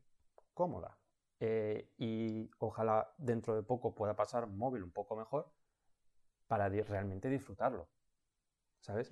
cómoda. 0.56 0.97
Eh, 1.39 1.91
y 1.97 2.49
ojalá 2.58 3.14
dentro 3.18 3.56
de 3.56 3.62
poco 3.62 3.93
pueda 3.93 4.16
pasar 4.16 4.47
móvil 4.47 4.82
un 4.82 4.91
poco 4.91 5.16
mejor 5.16 5.51
para 6.47 6.68
realmente 6.70 7.30
disfrutarlo. 7.30 7.88
¿Sabes? 8.80 9.10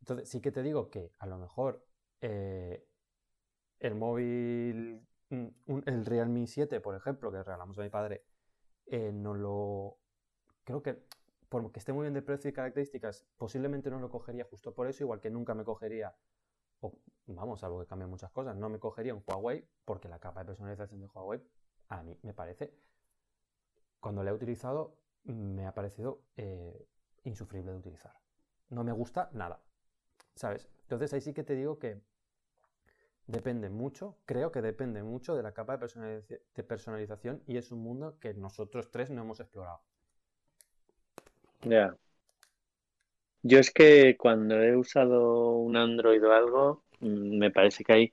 Entonces 0.00 0.28
sí 0.30 0.40
que 0.40 0.52
te 0.52 0.62
digo 0.62 0.88
que 0.88 1.12
a 1.18 1.26
lo 1.26 1.36
mejor 1.36 1.84
eh, 2.22 2.86
el 3.80 3.94
móvil, 3.94 5.06
mm, 5.28 5.46
el 5.84 6.06
Realme 6.06 6.46
7, 6.46 6.80
por 6.80 6.94
ejemplo, 6.94 7.30
que 7.30 7.42
regalamos 7.42 7.78
a 7.78 7.82
mi 7.82 7.90
padre, 7.90 8.24
eh, 8.86 9.12
no 9.12 9.34
lo... 9.34 9.98
Creo 10.64 10.82
que 10.82 11.04
porque 11.48 11.78
esté 11.78 11.92
muy 11.92 12.02
bien 12.02 12.14
de 12.14 12.22
precio 12.22 12.50
y 12.50 12.52
características, 12.52 13.26
posiblemente 13.36 13.90
no 13.90 13.98
lo 13.98 14.10
cogería 14.10 14.44
justo 14.44 14.74
por 14.74 14.86
eso, 14.86 15.04
igual 15.04 15.20
que 15.20 15.30
nunca 15.30 15.54
me 15.54 15.64
cogería 15.64 16.14
o, 16.80 16.92
vamos, 17.26 17.62
algo 17.64 17.80
que 17.80 17.86
cambie 17.86 18.06
muchas 18.06 18.30
cosas, 18.30 18.56
no 18.56 18.68
me 18.68 18.78
cogería 18.78 19.14
un 19.14 19.22
Huawei 19.26 19.68
porque 19.84 20.08
la 20.08 20.18
capa 20.18 20.40
de 20.40 20.46
personalización 20.46 21.00
de 21.00 21.06
Huawei 21.06 21.42
a 21.88 22.02
mí 22.02 22.18
me 22.22 22.34
parece, 22.34 22.74
cuando 24.00 24.22
la 24.22 24.30
he 24.30 24.34
utilizado, 24.34 24.96
me 25.24 25.66
ha 25.66 25.74
parecido 25.74 26.22
eh, 26.36 26.86
insufrible 27.24 27.72
de 27.72 27.78
utilizar. 27.78 28.12
No 28.70 28.84
me 28.84 28.92
gusta 28.92 29.30
nada, 29.32 29.60
¿sabes? 30.34 30.68
Entonces 30.82 31.12
ahí 31.12 31.20
sí 31.20 31.32
que 31.32 31.44
te 31.44 31.54
digo 31.54 31.78
que 31.78 32.00
depende 33.26 33.68
mucho, 33.68 34.16
creo 34.24 34.50
que 34.50 34.62
depende 34.62 35.02
mucho 35.02 35.36
de 35.36 35.42
la 35.42 35.52
capa 35.52 35.76
de, 35.76 36.64
personalización 36.64 37.42
y 37.46 37.58
es 37.58 37.70
un 37.70 37.82
mundo 37.82 38.18
que 38.20 38.34
nosotros 38.34 38.90
tres 38.90 39.10
no 39.10 39.22
hemos 39.22 39.40
explorado. 39.40 39.80
Ya. 41.62 41.94
Yo 43.42 43.58
es 43.58 43.70
que 43.70 44.16
cuando 44.16 44.62
he 44.62 44.76
usado 44.76 45.52
un 45.52 45.76
Android 45.76 46.24
o 46.24 46.32
algo, 46.32 46.84
mm, 47.00 47.38
me 47.38 47.50
parece 47.50 47.84
que 47.84 47.92
hay 47.92 48.12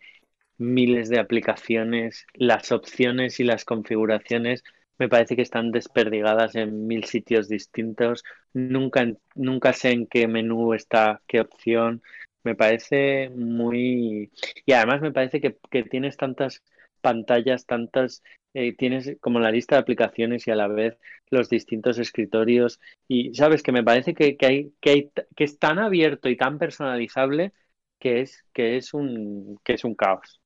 miles 0.58 1.10
de 1.10 1.20
aplicaciones, 1.20 2.26
las 2.34 2.72
opciones 2.72 3.40
y 3.40 3.44
las 3.44 3.66
configuraciones 3.66 4.64
me 4.98 5.10
parece 5.10 5.36
que 5.36 5.42
están 5.42 5.72
desperdigadas 5.72 6.56
en 6.56 6.88
mil 6.88 7.04
sitios 7.06 7.50
distintos. 7.50 8.24
Nunca, 8.54 9.06
nunca 9.36 9.74
sé 9.74 9.92
en 9.92 10.08
qué 10.08 10.28
menú 10.28 10.74
está, 10.74 11.22
qué 11.28 11.42
opción. 11.42 12.02
Me 12.44 12.56
parece 12.56 13.30
muy... 13.32 14.32
Y 14.66 14.74
además 14.74 15.02
me 15.02 15.12
parece 15.12 15.42
que, 15.42 15.58
que 15.70 15.84
tienes 15.84 16.18
tantas 16.18 16.64
pantallas, 17.02 17.66
tantas 17.66 18.24
eh, 18.56 18.74
tienes 18.74 19.18
como 19.20 19.40
la 19.40 19.52
lista 19.52 19.76
de 19.76 19.82
aplicaciones 19.82 20.48
y 20.48 20.52
a 20.52 20.56
la 20.56 20.70
vez 20.70 20.98
los 21.30 21.50
distintos 21.50 22.00
escritorios 22.00 22.80
y 23.06 23.34
sabes 23.36 23.62
que 23.62 23.74
me 23.74 23.84
parece 23.84 24.14
que, 24.14 24.38
hay, 24.40 24.72
que, 24.80 24.90
hay, 24.90 25.12
que 25.36 25.44
es 25.44 25.60
tan 25.60 25.78
abierto 25.78 26.30
y 26.30 26.38
tan 26.38 26.58
personalizable 26.58 27.52
que 28.00 28.22
es, 28.22 28.46
que 28.54 28.78
es, 28.78 28.94
un, 28.94 29.60
que 29.62 29.74
es 29.74 29.84
un 29.84 29.96
caos. 29.96 30.42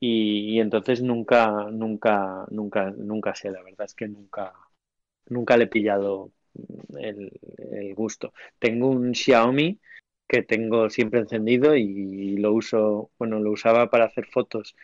Y, 0.00 0.58
entonces 0.58 1.00
nunca, 1.00 1.70
nunca, 1.70 2.44
nunca, 2.50 2.90
nunca 2.90 3.34
sé, 3.36 3.52
la 3.52 3.62
verdad 3.62 3.86
es 3.86 3.94
que 3.94 4.08
nunca, 4.08 4.52
nunca 5.28 5.56
le 5.56 5.64
he 5.64 5.68
pillado 5.68 6.32
el, 6.98 7.30
el 7.70 7.94
gusto. 7.94 8.32
Tengo 8.58 8.88
un 8.90 9.14
Xiaomi 9.14 9.78
que 10.26 10.42
tengo 10.42 10.90
siempre 10.90 11.20
encendido 11.20 11.76
y 11.76 12.36
lo 12.38 12.52
uso, 12.52 13.12
bueno, 13.16 13.38
lo 13.38 13.52
usaba 13.52 13.90
para 13.90 14.06
hacer 14.06 14.26
fotos 14.26 14.74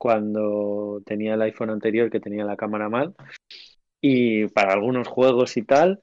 cuando 0.00 1.02
tenía 1.04 1.34
el 1.34 1.42
iPhone 1.42 1.68
anterior 1.68 2.10
que 2.10 2.20
tenía 2.20 2.42
la 2.42 2.56
cámara 2.56 2.88
mal 2.88 3.14
y 4.00 4.46
para 4.48 4.72
algunos 4.72 5.06
juegos 5.06 5.58
y 5.58 5.62
tal 5.62 6.00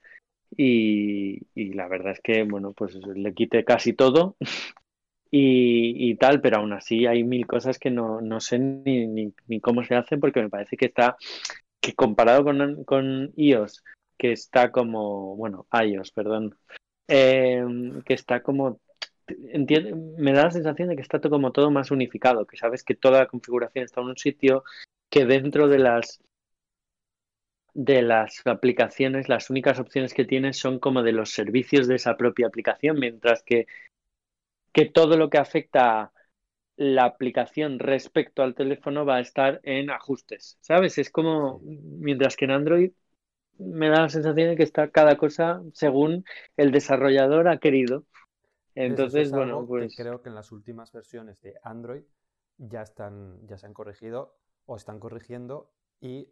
y, 0.56 1.40
la 1.74 1.88
verdad 1.88 2.12
es 2.12 2.20
que 2.22 2.44
bueno 2.44 2.74
pues 2.74 2.96
le 2.96 3.34
quité 3.34 3.66
casi 3.66 3.94
todo 3.94 4.36
y, 5.32 6.14
tal 6.18 6.42
pero 6.42 6.58
aún 6.58 6.74
así 6.74 7.08
hay 7.08 7.24
mil 7.24 7.48
cosas 7.48 7.80
que 7.80 7.90
no, 7.90 8.22
no 8.22 8.40
sé 8.40 8.60
ni, 8.60 9.08
ni, 9.08 9.60
cómo 9.62 9.84
se 9.84 9.96
hacen 9.96 10.20
porque 10.20 10.44
me 10.44 10.50
parece 10.50 10.78
que 10.78 10.86
está 10.86 11.18
que 11.82 11.94
comparado 11.96 12.44
con, 12.44 12.84
con 12.84 13.34
iOS 13.36 13.84
que 14.16 14.32
está 14.32 14.72
como 14.72 15.36
bueno 15.38 15.66
iOS 15.72 16.12
perdón 16.12 16.56
eh, 17.08 17.66
que 18.06 18.14
está 18.14 18.44
como 18.44 18.80
me 20.18 20.34
da 20.34 20.44
la 20.44 20.52
sensación 20.52 20.90
de 20.90 20.96
que 20.96 21.02
está 21.02 21.20
todo 21.20 21.32
como 21.32 21.52
todo 21.52 21.72
más 21.72 21.92
unificado, 21.92 22.46
que 22.46 22.58
sabes 22.58 22.84
que 22.84 22.96
toda 22.96 23.20
la 23.20 23.28
configuración 23.28 23.86
está 23.86 24.02
en 24.02 24.08
un 24.08 24.18
sitio, 24.18 24.64
que 25.10 25.26
dentro 25.26 25.68
de 25.68 25.80
las 25.80 26.22
de 27.74 28.02
las 28.02 28.42
aplicaciones, 28.48 29.30
las 29.30 29.52
únicas 29.52 29.80
opciones 29.80 30.16
que 30.16 30.26
tienes 30.26 30.58
son 30.58 30.80
como 30.80 31.04
de 31.04 31.12
los 31.12 31.30
servicios 31.30 31.88
de 31.88 31.96
esa 31.96 32.18
propia 32.18 32.48
aplicación, 32.48 33.00
mientras 33.00 33.44
que, 33.44 33.68
que 34.74 34.86
todo 34.86 35.16
lo 35.16 35.30
que 35.30 35.38
afecta 35.38 36.12
la 36.76 37.06
aplicación 37.06 37.80
respecto 37.80 38.44
al 38.44 38.56
teléfono 38.56 39.06
va 39.06 39.18
a 39.18 39.22
estar 39.22 39.60
en 39.64 39.92
ajustes, 39.92 40.58
¿sabes? 40.62 40.98
Es 40.98 41.12
como, 41.12 41.62
mientras 41.64 42.36
que 42.36 42.46
en 42.46 42.52
Android 42.52 42.92
me 43.60 43.90
da 43.90 44.02
la 44.02 44.10
sensación 44.10 44.50
de 44.50 44.56
que 44.56 44.64
está 44.64 44.90
cada 44.90 45.18
cosa 45.18 45.62
según 45.74 46.26
el 46.58 46.72
desarrollador 46.72 47.48
ha 47.48 47.60
querido. 47.60 48.06
Entonces, 48.80 49.32
bueno, 49.32 49.66
pues... 49.66 49.96
creo 49.96 50.22
que 50.22 50.30
en 50.30 50.36
las 50.36 50.52
últimas 50.52 50.92
versiones 50.92 51.42
de 51.42 51.56
Android 51.64 52.04
ya 52.58 52.84
están, 52.84 53.46
ya 53.48 53.58
se 53.58 53.66
han 53.66 53.74
corregido 53.74 54.38
o 54.66 54.76
están 54.76 55.00
corrigiendo 55.00 55.72
y 56.00 56.32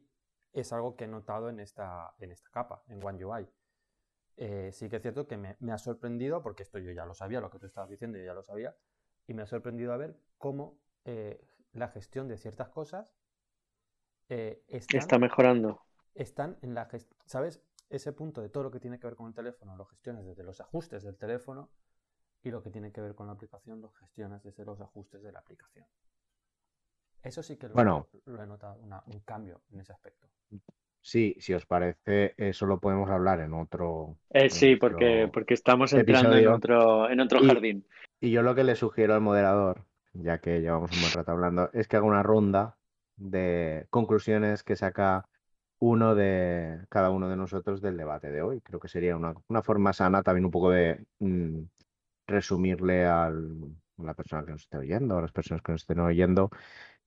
es 0.53 0.71
algo 0.71 0.95
que 0.95 1.05
he 1.05 1.07
notado 1.07 1.49
en 1.49 1.59
esta, 1.59 2.13
en 2.19 2.31
esta 2.31 2.49
capa, 2.51 2.83
en 2.87 3.03
One 3.03 3.25
UI. 3.25 3.49
Eh, 4.37 4.69
sí 4.71 4.89
que 4.89 4.97
es 4.97 5.01
cierto 5.01 5.27
que 5.27 5.37
me, 5.37 5.71
ha 5.71 5.77
sorprendido, 5.79 6.43
porque 6.43 6.61
esto 6.61 6.77
yo 6.77 6.91
ya 6.91 7.05
lo 7.05 7.15
sabía, 7.15 7.41
lo 7.41 7.49
que 7.49 7.57
tú 7.57 7.65
estabas 7.65 7.89
diciendo 7.89 8.19
yo 8.19 8.25
ya 8.25 8.33
lo 8.35 8.43
sabía, 8.43 8.75
y 9.25 9.33
me 9.33 9.41
ha 9.41 9.47
sorprendido 9.47 9.91
a 9.91 9.97
ver 9.97 10.15
cómo 10.37 10.77
eh, 11.03 11.43
la 11.73 11.87
gestión 11.87 12.27
de 12.27 12.37
ciertas 12.37 12.69
cosas 12.69 13.15
eh, 14.29 14.63
está 14.67 15.17
mejorando. 15.17 15.81
Están 16.13 16.59
en 16.61 16.75
la 16.75 16.87
¿sabes? 17.25 17.63
Ese 17.89 18.13
punto 18.13 18.41
de 18.41 18.49
todo 18.49 18.63
lo 18.63 18.71
que 18.71 18.79
tiene 18.79 18.99
que 18.99 19.07
ver 19.07 19.15
con 19.15 19.27
el 19.27 19.33
teléfono, 19.33 19.75
lo 19.75 19.85
gestiones 19.85 20.25
desde 20.25 20.43
los 20.43 20.61
ajustes 20.61 21.03
del 21.03 21.17
teléfono 21.17 21.71
y 22.45 22.51
lo 22.51 22.61
que 22.61 22.69
tiene 22.69 22.91
que 22.91 23.01
ver 23.01 23.15
con 23.15 23.27
la 23.27 23.33
aplicación, 23.33 23.81
lo 23.81 23.89
gestiones 23.91 24.43
desde 24.43 24.63
los 24.63 24.79
ajustes 24.79 25.21
de 25.23 25.31
la 25.31 25.39
aplicación. 25.39 25.85
Eso 27.23 27.41
sí 27.41 27.57
que 27.57 27.67
lo, 27.67 27.73
bueno, 27.73 28.07
lo 28.25 28.43
he 28.43 28.45
notado, 28.45 28.79
un 28.79 29.19
cambio 29.21 29.61
en 29.71 29.79
ese 29.79 29.91
aspecto. 29.91 30.27
Sí, 31.01 31.35
si 31.39 31.53
os 31.53 31.65
parece, 31.65 32.35
eso 32.37 32.67
lo 32.67 32.79
podemos 32.79 33.09
hablar 33.09 33.39
en 33.39 33.53
otro. 33.53 34.17
Eh, 34.29 34.49
sí, 34.49 34.75
porque, 34.75 35.29
porque 35.33 35.55
estamos 35.55 35.91
entrando 35.93 36.35
en 36.35 36.47
otro, 36.47 37.09
en 37.09 37.19
otro 37.19 37.41
jardín. 37.43 37.85
Y 38.21 38.29
yo 38.29 38.43
lo 38.43 38.53
que 38.53 38.63
le 38.63 38.75
sugiero 38.75 39.15
al 39.15 39.21
moderador, 39.21 39.83
ya 40.13 40.37
que 40.37 40.61
llevamos 40.61 40.91
un 40.91 41.01
buen 41.01 41.13
rato 41.13 41.31
hablando, 41.31 41.69
es 41.73 41.87
que 41.87 41.97
haga 41.97 42.05
una 42.05 42.23
ronda 42.23 42.77
de 43.17 43.87
conclusiones 43.89 44.63
que 44.63 44.75
saca 44.75 45.27
uno 45.79 46.15
de 46.15 46.79
cada 46.89 47.09
uno 47.09 47.27
de 47.27 47.37
nosotros 47.37 47.81
del 47.81 47.97
debate 47.97 48.31
de 48.31 48.41
hoy. 48.41 48.61
Creo 48.61 48.79
que 48.79 48.87
sería 48.87 49.15
una, 49.15 49.61
forma 49.63 49.93
sana 49.93 50.23
también 50.23 50.45
un 50.45 50.51
poco 50.51 50.71
de 50.71 51.05
mm, 51.19 51.61
resumirle 52.27 53.05
al, 53.05 53.75
a 53.97 54.03
la 54.03 54.13
persona 54.13 54.43
que 54.43 54.51
nos 54.51 54.63
esté 54.63 54.77
oyendo, 54.77 55.17
a 55.17 55.21
las 55.21 55.31
personas 55.31 55.61
que 55.61 55.71
nos 55.71 55.81
estén 55.81 55.99
oyendo, 55.99 56.49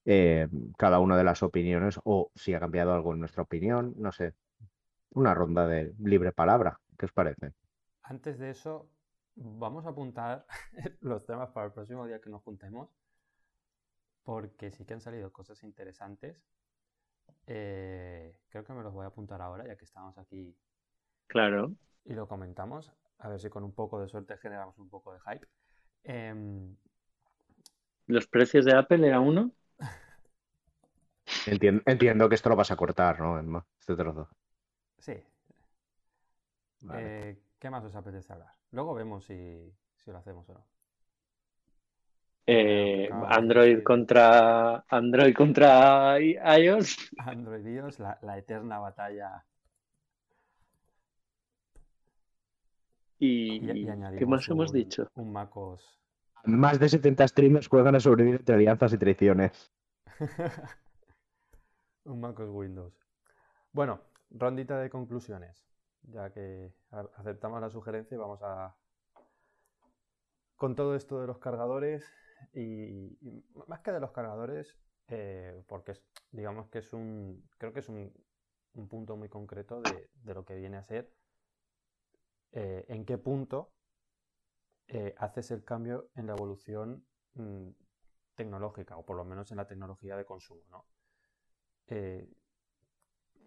eh, 0.04 0.48
cada 0.76 1.00
una 1.00 1.16
de 1.16 1.24
las 1.24 1.42
opiniones 1.42 2.00
o 2.04 2.30
si 2.34 2.54
ha 2.54 2.60
cambiado 2.60 2.94
algo 2.94 3.12
en 3.12 3.20
nuestra 3.20 3.42
opinión, 3.42 3.94
no 3.96 4.12
sé, 4.12 4.34
una 5.10 5.34
ronda 5.34 5.66
de 5.66 5.94
libre 5.98 6.32
palabra. 6.32 6.80
¿Qué 6.96 7.06
os 7.06 7.12
parece? 7.12 7.52
Antes 8.02 8.38
de 8.38 8.50
eso, 8.50 8.88
vamos 9.34 9.86
a 9.86 9.90
apuntar 9.90 10.46
los 11.00 11.26
temas 11.26 11.50
para 11.50 11.66
el 11.66 11.72
próximo 11.72 12.06
día 12.06 12.20
que 12.20 12.30
nos 12.30 12.42
juntemos, 12.42 12.90
porque 14.22 14.70
sí 14.70 14.84
que 14.84 14.94
han 14.94 15.00
salido 15.00 15.32
cosas 15.32 15.62
interesantes. 15.62 16.48
Eh, 17.46 18.34
creo 18.48 18.64
que 18.64 18.72
me 18.72 18.82
los 18.82 18.92
voy 18.92 19.04
a 19.04 19.08
apuntar 19.08 19.42
ahora, 19.42 19.66
ya 19.66 19.76
que 19.76 19.84
estamos 19.84 20.16
aquí. 20.18 20.56
Claro. 21.26 21.72
Y 22.04 22.14
lo 22.14 22.26
comentamos, 22.26 22.92
a 23.18 23.28
ver 23.28 23.40
si 23.40 23.48
con 23.48 23.64
un 23.64 23.72
poco 23.72 24.00
de 24.00 24.08
suerte 24.08 24.36
generamos 24.38 24.78
un 24.78 24.88
poco 24.88 25.12
de 25.12 25.20
hype. 25.20 25.46
Em, 26.04 26.76
¿Los 28.06 28.26
precios 28.26 28.64
de 28.64 28.76
Apple 28.76 29.06
era 29.06 29.20
uno? 29.20 29.52
Entiendo, 31.46 32.28
que 32.28 32.34
esto 32.34 32.48
lo 32.48 32.56
vas 32.56 32.70
a 32.70 32.76
cortar, 32.76 33.20
¿no? 33.20 33.66
Este 33.78 33.96
trozo. 33.96 34.28
Sí. 34.98 35.22
Eh, 36.94 37.38
¿Qué 37.58 37.70
más 37.70 37.84
os 37.84 37.94
apetece 37.94 38.32
hablar? 38.32 38.52
Luego 38.72 38.94
vemos 38.94 39.24
si, 39.24 39.72
lo 40.06 40.18
hacemos 40.18 40.48
o 40.48 40.54
no. 40.54 40.66
Eh, 42.46 43.10
Android 43.12 43.82
contra 43.82 44.84
Android 44.88 45.34
contra 45.34 46.18
iOS. 46.18 47.10
Android 47.18 47.66
iOS, 47.66 47.98
la, 47.98 48.38
eterna 48.38 48.78
batalla. 48.78 49.44
Y, 53.18 53.60
¿qué 54.16 54.26
más 54.26 54.48
hemos 54.48 54.72
dicho? 54.72 55.10
Un 55.14 55.32
MacOS. 55.32 55.98
Más 56.44 56.78
de 56.78 56.88
70 56.88 57.26
streamers 57.28 57.68
juegan 57.68 57.96
a 57.96 58.00
sobrevivir 58.00 58.40
entre 58.40 58.54
alianzas 58.54 58.92
y 58.92 58.98
traiciones. 58.98 59.72
Un 62.04 62.20
MacOS 62.20 62.48
Windows. 62.50 62.94
Bueno, 63.72 64.00
rondita 64.30 64.78
de 64.78 64.88
conclusiones. 64.88 65.66
Ya 66.02 66.30
que 66.32 66.72
aceptamos 67.16 67.60
la 67.60 67.70
sugerencia 67.70 68.14
y 68.14 68.18
vamos 68.18 68.40
a... 68.42 68.76
Con 70.56 70.74
todo 70.74 70.94
esto 70.94 71.20
de 71.20 71.26
los 71.26 71.38
cargadores 71.38 72.04
y, 72.54 73.16
más 73.66 73.80
que 73.80 73.92
de 73.92 74.00
los 74.00 74.12
cargadores, 74.12 74.76
eh, 75.08 75.62
porque 75.66 75.94
digamos 76.30 76.68
que 76.68 76.78
es 76.78 76.92
un... 76.92 77.46
Creo 77.58 77.72
que 77.72 77.80
es 77.80 77.88
un, 77.88 78.12
punto 78.88 79.16
muy 79.16 79.28
concreto 79.28 79.82
de, 79.82 80.34
lo 80.34 80.44
que 80.44 80.54
viene 80.54 80.76
a 80.76 80.84
ser 80.84 81.12
eh, 82.52 82.84
en 82.88 83.04
qué 83.04 83.18
punto 83.18 83.72
eh, 84.88 85.14
haces 85.18 85.50
el 85.50 85.64
cambio 85.64 86.10
en 86.14 86.26
la 86.26 86.32
evolución 86.32 87.04
mm, 87.34 87.68
tecnológica, 88.34 88.96
o 88.96 89.04
por 89.04 89.16
lo 89.16 89.24
menos 89.24 89.50
en 89.50 89.58
la 89.58 89.66
tecnología 89.66 90.16
de 90.16 90.24
consumo, 90.24 90.62
¿no? 90.70 90.86
Eh, 91.88 92.28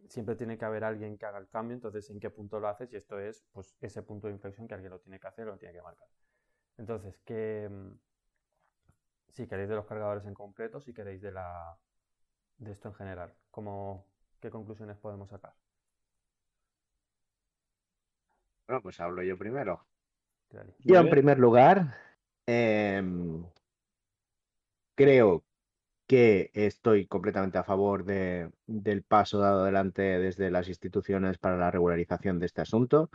siempre 0.08 0.36
tiene 0.36 0.58
que 0.58 0.66
haber 0.66 0.84
alguien 0.84 1.18
que 1.18 1.26
haga 1.26 1.40
el 1.40 1.48
cambio, 1.48 1.76
entonces 1.76 2.10
en 2.10 2.20
qué 2.20 2.30
punto 2.30 2.60
lo 2.60 2.68
haces 2.68 2.92
y 2.94 2.98
esto 2.98 3.20
es 3.20 3.46
pues 3.52 3.78
ese 3.82 4.04
punto 4.04 4.28
de 4.28 4.34
inflexión 4.34 4.68
que 4.68 4.74
alguien 4.74 4.92
lo 4.92 5.00
tiene 5.00 5.20
que 5.20 5.28
hacer, 5.28 5.48
lo 5.48 5.58
tiene 5.58 5.74
que 5.74 5.82
marcar. 5.82 6.08
Entonces, 6.78 7.22
mm, 7.70 7.94
si 9.30 9.48
queréis 9.48 9.70
de 9.70 9.76
los 9.76 9.86
cargadores 9.86 10.26
en 10.26 10.34
completo, 10.34 10.80
si 10.82 10.94
queréis 10.94 11.22
de 11.22 11.32
la 11.32 11.78
de 12.58 12.72
esto 12.72 12.90
en 12.90 12.96
general, 12.96 13.34
¿cómo, 13.50 14.06
¿qué 14.40 14.52
conclusiones 14.52 14.98
podemos 14.98 15.30
sacar? 15.30 15.54
Bueno, 18.68 18.82
pues 18.82 19.00
hablo 19.00 19.24
yo 19.24 19.38
primero. 19.38 19.86
Yo 20.80 21.00
en 21.00 21.10
primer 21.10 21.40
lugar, 21.40 21.96
em, 22.46 23.44
creo 24.96 25.44
que 26.08 26.52
estoy 26.54 27.08
completamente 27.08 27.58
a 27.58 27.64
favor 27.64 28.04
de, 28.04 28.52
del 28.68 29.04
paso 29.04 29.40
dado 29.40 29.64
adelante 29.64 30.02
desde 30.20 30.52
las 30.52 30.68
instituciones 30.68 31.38
para 31.38 31.58
la 31.58 31.72
regularización 31.72 32.38
de 32.40 32.48
este 32.48 32.62
asunto. 32.62 33.10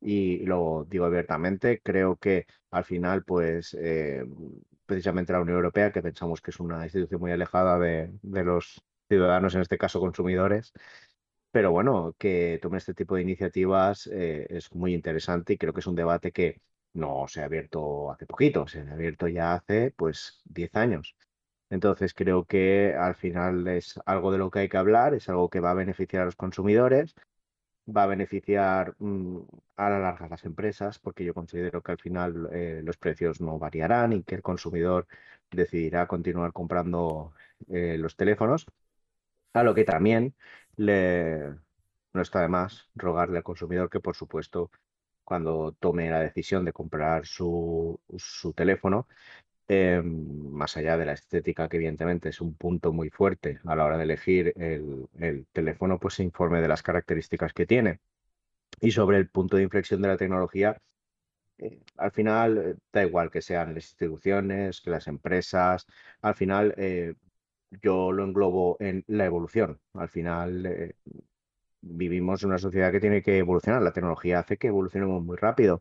Y 0.00 0.46
lo 0.46 0.86
digo 0.88 1.04
abiertamente, 1.04 1.80
creo 1.82 2.16
que 2.16 2.46
al 2.70 2.84
final, 2.84 3.24
pues, 3.24 3.76
eh, 3.78 4.24
precisamente 4.86 5.32
la 5.32 5.40
Unión 5.40 5.56
Europea, 5.58 5.92
que 5.92 6.02
pensamos 6.02 6.40
que 6.40 6.50
es 6.50 6.60
una 6.60 6.82
institución 6.84 7.20
muy 7.20 7.32
alejada 7.32 7.78
de, 7.78 8.10
los 8.22 8.82
ciudadanos, 9.08 9.54
en 9.54 9.60
este 9.60 9.76
caso 9.76 10.00
consumidores, 10.00 10.72
pero 11.50 11.72
bueno, 11.72 12.14
que 12.18 12.58
tome 12.62 12.78
este 12.78 12.94
tipo 12.94 13.16
de 13.16 13.22
iniciativas 13.22 14.06
eh, 14.08 14.46
es 14.50 14.72
muy 14.74 14.94
interesante 14.94 15.54
y 15.54 15.58
creo 15.58 15.72
que 15.72 15.80
es 15.80 15.86
un 15.86 15.96
debate 15.96 16.32
que 16.32 16.60
no 16.92 17.26
se 17.28 17.42
ha 17.42 17.44
abierto 17.46 18.10
hace 18.10 18.26
poquito, 18.26 18.66
se 18.68 18.80
ha 18.80 18.92
abierto 18.92 19.28
ya 19.28 19.54
hace 19.54 19.92
pues 19.96 20.40
10 20.44 20.74
años. 20.76 21.16
Entonces 21.70 22.14
creo 22.14 22.44
que 22.46 22.94
al 22.94 23.14
final 23.16 23.68
es 23.68 23.98
algo 24.06 24.32
de 24.32 24.38
lo 24.38 24.50
que 24.50 24.60
hay 24.60 24.68
que 24.68 24.76
hablar, 24.76 25.14
es 25.14 25.28
algo 25.28 25.50
que 25.50 25.60
va 25.60 25.70
a 25.72 25.74
beneficiar 25.74 26.22
a 26.22 26.26
los 26.26 26.36
consumidores, 26.36 27.14
va 27.86 28.04
a 28.04 28.06
beneficiar 28.06 28.94
mm, 28.98 29.38
a 29.76 29.90
la 29.90 29.98
larga 29.98 30.26
a 30.26 30.28
las 30.28 30.44
empresas, 30.44 30.98
porque 30.98 31.24
yo 31.24 31.34
considero 31.34 31.82
que 31.82 31.92
al 31.92 31.98
final 31.98 32.48
eh, 32.52 32.80
los 32.84 32.96
precios 32.96 33.40
no 33.40 33.58
variarán 33.58 34.12
y 34.12 34.22
que 34.22 34.36
el 34.36 34.42
consumidor 34.42 35.06
decidirá 35.50 36.06
continuar 36.06 36.52
comprando 36.52 37.32
eh, 37.68 37.96
los 37.98 38.16
teléfonos. 38.16 38.66
A 39.52 39.62
lo 39.64 39.74
que 39.74 39.84
también 39.84 40.34
le, 40.76 41.54
no 42.12 42.22
está 42.22 42.40
de 42.42 42.48
más 42.48 42.88
rogarle 42.94 43.38
al 43.38 43.44
consumidor 43.44 43.90
que, 43.90 44.00
por 44.00 44.16
supuesto, 44.16 44.70
cuando 45.24 45.72
tome 45.78 46.10
la 46.10 46.20
decisión 46.20 46.64
de 46.64 46.72
comprar 46.72 47.26
su, 47.26 48.00
su 48.16 48.52
teléfono, 48.52 49.06
Em, 49.72 50.50
más 50.50 50.76
allá 50.76 50.96
de 50.96 51.06
la 51.06 51.12
estética, 51.12 51.68
que 51.68 51.76
evidentemente 51.76 52.28
es 52.30 52.40
un 52.40 52.54
punto 52.56 52.92
muy 52.92 53.08
fuerte 53.08 53.60
a 53.64 53.76
la 53.76 53.84
hora 53.84 53.98
de 53.98 54.02
elegir 54.02 54.52
el, 54.56 55.46
teléfono, 55.52 56.00
pues 56.00 56.14
se 56.14 56.24
informe 56.24 56.60
de 56.60 56.66
las 56.66 56.82
características 56.82 57.52
que 57.52 57.66
tiene. 57.66 58.00
Y 58.80 58.90
sobre 58.92 59.18
el 59.18 59.28
punto 59.28 59.56
de 59.56 59.64
inflexión 59.64 60.02
de 60.02 60.08
la 60.08 60.16
tecnología, 60.16 60.76
eh, 61.58 61.80
al 61.96 62.12
final 62.12 62.58
eh, 62.58 62.76
da 62.92 63.04
igual 63.04 63.30
que 63.30 63.42
sean 63.42 63.74
las 63.74 63.84
instituciones, 63.84 64.80
que 64.80 64.90
las 64.90 65.06
empresas, 65.08 65.86
al 66.22 66.34
final 66.34 66.74
eh, 66.76 67.14
yo 67.82 68.12
lo 68.12 68.24
englobo 68.24 68.76
en 68.80 69.04
la 69.06 69.26
evolución. 69.26 69.80
Al 69.94 70.08
final 70.08 70.94
vivimos 71.82 72.42
en 72.42 72.50
una 72.50 72.58
sociedad 72.58 72.92
que 72.92 73.00
tiene 73.00 73.22
que 73.22 73.38
evolucionar. 73.38 73.82
La 73.82 73.92
tecnología 73.92 74.40
hace 74.40 74.56
que 74.58 74.68
evolucionemos 74.68 75.22
muy 75.24 75.36
rápido. 75.36 75.80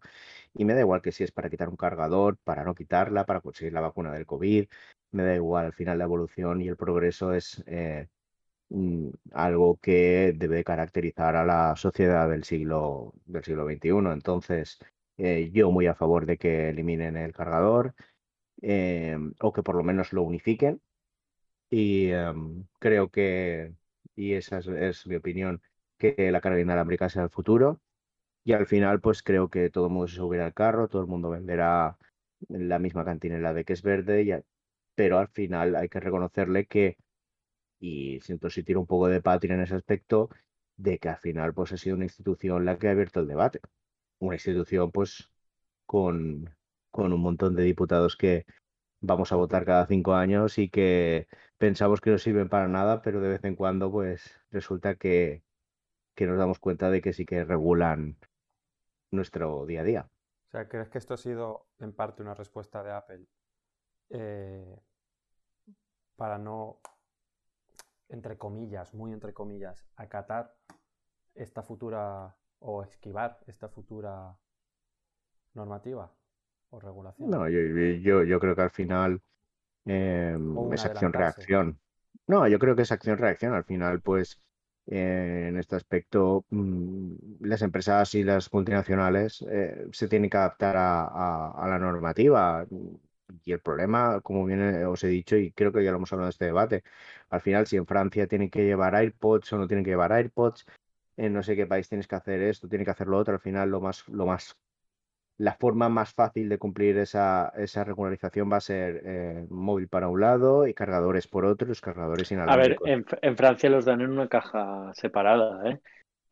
Y 0.54 0.66
me 0.66 0.74
da 0.74 0.82
igual 0.82 1.02
que 1.02 1.12
si 1.12 1.24
es 1.24 1.32
para 1.32 1.50
quitar 1.50 1.70
un 1.70 1.76
cargador, 1.78 2.38
para 2.44 2.64
no 2.64 2.76
quitarla, 2.76 3.26
para 3.26 3.42
conseguir 3.42 3.74
la 3.74 3.82
vacuna 3.82 4.14
del 4.14 4.26
COVID. 4.26 4.68
Me 5.12 5.24
da 5.24 5.36
igual, 5.36 5.66
al 5.68 5.74
final 5.74 5.98
la 5.98 6.06
evolución 6.06 6.62
y 6.62 6.68
el 6.68 6.78
progreso 6.78 7.34
es 7.34 7.64
eh, 7.68 8.08
algo 9.34 9.78
que 9.82 10.34
debe 10.36 10.64
caracterizar 10.64 11.36
a 11.36 11.46
la 11.46 11.76
sociedad 11.76 12.30
del 12.30 12.44
siglo, 12.44 13.14
del 13.26 13.44
siglo 13.44 13.66
XXI. 13.66 13.90
Entonces, 14.14 14.80
eh, 15.18 15.50
yo 15.54 15.72
muy 15.72 15.88
a 15.88 15.96
favor 15.96 16.26
de 16.26 16.38
que 16.38 16.70
eliminen 16.70 17.18
el 17.18 17.34
cargador 17.34 17.96
eh, 18.62 19.18
o 19.42 19.54
que 19.54 19.64
por 19.64 19.76
lo 19.76 19.84
menos 19.84 20.14
lo 20.14 20.24
unifiquen. 20.24 20.82
Y 21.70 22.09
em, 22.11 22.65
creo 22.80 23.09
que, 23.09 23.74
y 24.15 24.34
esa 24.34 24.59
es, 24.59 25.07
mi 25.07 25.15
opinión, 25.15 25.61
que 25.97 26.32
la 26.32 26.41
carga 26.41 26.61
inalámbrica 26.61 27.09
sea 27.09 27.24
el 27.24 27.30
futuro. 27.30 27.82
Y 28.43 28.53
al 28.53 28.67
final, 28.67 29.01
pues 29.01 29.24
creo 29.24 29.49
que 29.49 29.70
todo 29.70 29.88
el 29.88 29.93
mundo 29.93 30.07
se 30.07 30.15
subirá 30.17 30.45
al 30.45 30.53
carro, 30.53 30.88
todo 30.88 31.01
el 31.01 31.07
mundo 31.07 31.30
venderá 31.30 31.97
la 32.49 32.80
misma 32.80 33.05
cantinela 33.05 33.53
de 33.53 33.65
que 33.65 33.74
es 33.74 33.84
verde, 33.84 34.43
pero 34.95 35.20
al 35.20 35.28
final 35.30 35.76
hay 35.76 35.89
que 35.89 35.99
reconocerle 35.99 36.65
que, 36.65 36.97
y 37.80 38.20
siento 38.22 38.49
si 38.49 38.63
tiro 38.63 38.80
un 38.82 38.88
poco 38.88 39.07
de 39.07 39.22
patria 39.22 39.55
en 39.55 39.61
ese 39.61 39.76
aspecto, 39.76 40.30
de 40.78 40.99
que 40.99 41.09
al 41.09 41.17
final 41.17 41.53
pues 41.53 41.72
ha 41.74 41.78
sido 41.78 41.95
una 41.95 42.05
institución 42.05 42.65
la 42.65 42.78
que 42.78 42.88
ha 42.88 42.91
abierto 42.91 43.20
el 43.20 43.28
debate. 43.28 43.59
Una 44.20 44.36
institución 44.36 44.91
pues 44.91 45.30
con, 45.86 46.55
con 46.91 47.13
un 47.13 47.22
montón 47.22 47.55
de 47.55 47.63
diputados 47.63 48.17
que 48.17 48.45
vamos 49.01 49.32
a 49.32 49.36
votar 49.36 49.65
cada 49.65 49.86
cinco 49.88 50.13
años 50.13 50.57
y 50.57 50.70
que 50.70 51.28
pensamos 51.60 52.01
que 52.01 52.10
no 52.10 52.18
sirven 52.18 52.49
para 52.49 52.68
nada, 52.68 53.03
pero 53.03 53.22
de 53.22 53.30
vez 53.30 53.43
en 53.43 53.55
cuando 53.55 53.91
pues 53.91 54.41
resulta 54.49 54.95
que, 54.95 55.43
que 56.16 56.26
nos 56.26 56.39
damos 56.39 56.57
cuenta 56.57 56.89
de 56.89 57.01
que 57.01 57.14
sí 57.14 57.26
que 57.26 57.43
regulan 57.43 58.18
nuestro 59.12 59.66
día 59.68 59.82
a 59.82 59.84
día. 59.84 60.10
O 60.47 60.51
sea, 60.51 60.68
¿crees 60.68 60.89
que 60.89 60.97
esto 60.97 61.14
ha 61.14 61.18
sido 61.18 61.68
en 61.80 61.93
parte 61.93 62.24
una 62.24 62.34
respuesta 62.34 62.82
de 62.82 62.91
Apple 62.91 63.28
eh, 64.10 64.80
para 66.16 66.39
no, 66.39 66.80
entre 68.07 68.38
comillas, 68.38 68.93
muy 68.95 69.14
entre 69.14 69.34
comillas, 69.34 69.86
acatar 69.95 70.55
esta 71.36 71.62
futura 71.62 72.36
o 72.60 72.84
esquivar 72.84 73.39
esta 73.47 73.70
futura 73.70 74.36
normativa 75.53 76.12
o 76.70 76.80
regulación? 76.80 77.30
No, 77.30 77.47
yo, 77.49 78.24
yo, 78.24 78.39
creo 78.39 78.55
que 78.55 78.62
al 78.62 78.72
final 78.72 79.22
em, 79.90 80.74
es 80.74 80.86
acción-reacción. 80.86 81.80
No, 82.28 82.48
yo 82.48 82.60
creo 82.60 82.76
que 82.76 82.84
es 82.84 82.92
acción-reacción. 82.92 83.54
Al 83.54 83.64
final, 83.64 84.02
pues 84.02 84.40
en 84.88 85.58
este 85.58 85.76
aspecto, 85.76 86.46
mm, 86.50 87.14
las 87.42 87.62
empresas 87.62 88.14
y 88.16 88.24
las 88.24 88.52
multinacionales 88.54 89.46
eh, 89.50 89.88
se 89.92 90.08
tienen 90.08 90.30
que 90.30 90.38
adaptar 90.38 90.76
a, 90.78 91.68
la 91.68 91.80
normativa. 91.80 92.66
Y 93.44 93.52
el 93.52 93.60
problema, 93.60 94.22
como 94.22 94.46
bien 94.46 94.84
os 94.86 95.04
he 95.04 95.08
dicho, 95.08 95.38
y 95.38 95.52
creo 95.52 95.72
que 95.72 95.84
ya 95.84 95.92
lo 95.92 95.98
hemos 95.98 96.12
hablado 96.12 96.28
en 96.28 96.32
este 96.32 96.46
debate, 96.46 96.84
al 97.30 97.42
final, 97.42 97.68
si 97.68 97.78
en 97.78 97.86
Francia 97.86 98.28
tienen 98.28 98.50
que 98.50 98.66
llevar 98.66 98.96
AirPods 98.96 99.54
o 99.54 99.58
no 99.58 99.68
tienen 99.68 99.84
que 99.86 99.92
llevar 99.92 100.12
AirPods, 100.12 100.66
en 101.18 101.34
no 101.34 101.44
sé 101.44 101.56
qué 101.56 101.68
país 101.68 101.88
tienes 101.90 102.08
que 102.08 102.16
hacer 102.16 102.42
esto, 102.42 102.68
tiene 102.68 102.86
que 102.86 102.92
hacer 102.92 103.08
lo 103.08 103.18
otro, 103.18 103.34
al 103.36 103.40
final 103.42 103.70
lo 103.70 103.82
más, 103.82 104.08
lo 104.08 104.26
más 104.26 104.56
la 105.40 105.54
forma 105.54 105.88
más 105.88 106.14
fácil 106.14 106.50
de 106.50 106.58
cumplir 106.58 106.98
esa, 106.98 107.54
esa 107.56 107.86
regularización 107.86 108.52
va 108.52 108.58
a 108.58 108.62
ser 108.62 109.02
eh, 109.06 109.48
móvil 109.50 109.88
para 109.88 110.10
un 110.10 110.20
lado 110.20 110.68
y 110.68 110.74
cargadores 110.74 111.28
por 111.28 111.46
otro, 111.46 111.66
los 111.66 111.80
cargadores 111.80 112.30
inalámbricos. 112.32 112.86
A 112.86 112.92
ver, 112.92 113.06
en, 113.22 113.38
Francia 113.38 113.70
los 113.70 113.86
dan 113.86 114.02
en 114.02 114.12
una 114.12 114.28
caja 114.28 114.92
separada, 114.94 115.70
¿eh? 115.70 115.80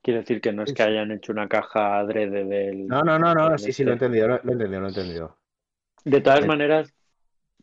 Quiere 0.01 0.19
decir 0.19 0.41
que 0.41 0.51
no 0.51 0.63
es 0.63 0.73
que 0.73 0.83
hayan 0.83 1.11
hecho 1.11 1.31
una 1.31 1.47
caja 1.47 1.99
adrede 1.99 2.43
del... 2.43 2.85
No, 2.87 3.01
no, 3.01 3.17
no, 3.17 3.33
no, 3.33 3.57
sí, 3.57 3.71
sí, 3.71 3.85
lo 3.85 3.91
he 3.91 3.93
entendido, 3.93 4.27
lo, 4.27 4.35
he 4.35 4.51
entendido, 4.51 4.81
lo 4.81 4.87
he 4.87 4.89
entendido. 4.89 5.37
De 6.03 6.21
todas 6.21 6.45
maneras, 6.45 6.93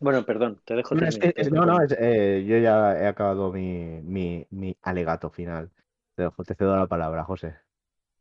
bueno, 0.00 0.24
perdón, 0.24 0.60
te 0.64 0.74
dejo. 0.74 0.94
No, 0.94 1.06
no, 1.50 1.66
no 1.66 1.78
eh, 1.98 2.44
yo 2.46 2.58
ya 2.58 2.98
he 2.98 3.06
acabado 3.06 3.52
mi, 3.52 4.00
mi, 4.02 4.46
mi 4.50 4.76
alegato 4.82 5.30
final. 5.30 5.70
Te, 6.16 6.22
dejo, 6.22 6.42
te 6.42 6.54
cedo 6.54 6.74
la 6.76 6.86
palabra, 6.86 7.22
José. 7.24 7.54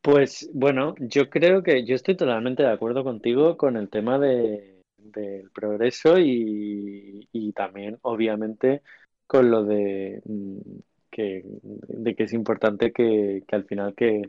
Pues 0.04 0.50
bueno, 0.54 0.96
yo 1.00 1.30
creo 1.30 1.64
que 1.64 1.86
yo 1.86 1.96
estoy 1.96 2.18
totalmente 2.18 2.62
de 2.62 2.70
acuerdo 2.70 3.06
contigo 3.06 3.56
con 3.56 3.78
el 3.78 3.90
tema 3.90 4.20
de, 4.20 4.82
del 4.98 5.50
progreso 5.52 6.16
y, 6.20 7.54
también, 7.56 7.98
obviamente, 8.02 8.82
con 9.26 9.50
lo 9.50 9.64
de 9.64 10.22
mm, 10.26 10.60
que, 11.10 11.44
de 11.64 12.16
que 12.16 12.24
es 12.24 12.34
importante 12.34 12.92
que, 12.92 13.44
al 13.50 13.64
final 13.64 13.96
que, 13.96 14.24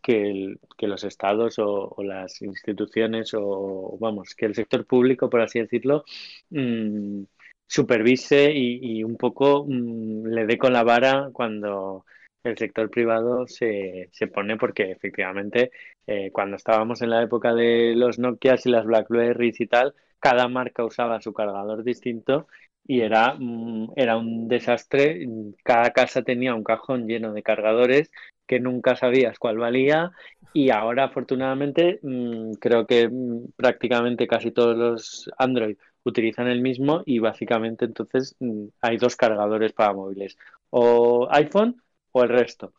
que, 0.00 0.56
los 0.86 1.04
estados 1.04 1.58
o, 1.58 1.94
las 2.02 2.40
instituciones 2.40 3.32
o, 3.34 3.98
vamos, 4.00 4.34
que 4.34 4.46
el 4.46 4.54
sector 4.54 4.86
público, 4.86 5.28
por 5.28 5.42
así 5.42 5.60
decirlo, 5.60 6.04
mm, 6.48 7.24
supervise 7.66 8.52
y, 8.54 9.04
un 9.04 9.16
poco 9.18 9.66
mm, 9.68 10.28
le 10.28 10.46
dé 10.46 10.56
con 10.56 10.72
la 10.72 10.82
vara 10.82 11.28
cuando 11.30 12.06
el 12.44 12.58
sector 12.58 12.90
privado 12.90 13.46
se, 13.46 14.08
se 14.12 14.26
pone 14.28 14.56
porque 14.56 14.90
efectivamente 14.90 15.72
eh, 16.06 16.30
cuando 16.32 16.56
estábamos 16.56 17.02
en 17.02 17.10
la 17.10 17.22
época 17.22 17.54
de 17.54 17.94
los 17.96 18.18
Nokias 18.18 18.66
y 18.66 18.70
las 18.70 18.84
Blackberries 18.84 19.60
y 19.60 19.66
tal, 19.66 19.94
cada 20.20 20.48
marca 20.48 20.84
usaba 20.84 21.20
su 21.20 21.32
cargador 21.32 21.84
distinto 21.84 22.46
y 22.86 23.00
era, 23.00 23.34
mm, 23.38 23.92
era 23.96 24.16
un 24.16 24.48
desastre. 24.48 25.26
Cada 25.62 25.90
casa 25.92 26.22
tenía 26.22 26.54
un 26.54 26.64
cajón 26.64 27.06
lleno 27.06 27.32
de 27.32 27.42
cargadores 27.42 28.10
que 28.46 28.60
nunca 28.60 28.94
sabías 28.96 29.38
cuál 29.38 29.58
valía 29.58 30.12
y 30.52 30.70
ahora 30.70 31.04
afortunadamente 31.04 31.98
mm, 32.02 32.52
creo 32.60 32.86
que 32.86 33.08
mm, 33.08 33.52
prácticamente 33.56 34.26
casi 34.26 34.50
todos 34.50 34.76
los 34.76 35.30
Android 35.38 35.76
utilizan 36.04 36.48
el 36.48 36.60
mismo 36.60 37.02
y 37.06 37.18
básicamente 37.18 37.86
entonces 37.86 38.36
hay 38.82 38.98
dos 38.98 39.16
cargadores 39.16 39.72
para 39.72 39.94
móviles 39.94 40.36
o 40.70 41.28
iPhone 41.30 41.82
o 42.14 42.22
el 42.22 42.28
resto. 42.30 42.72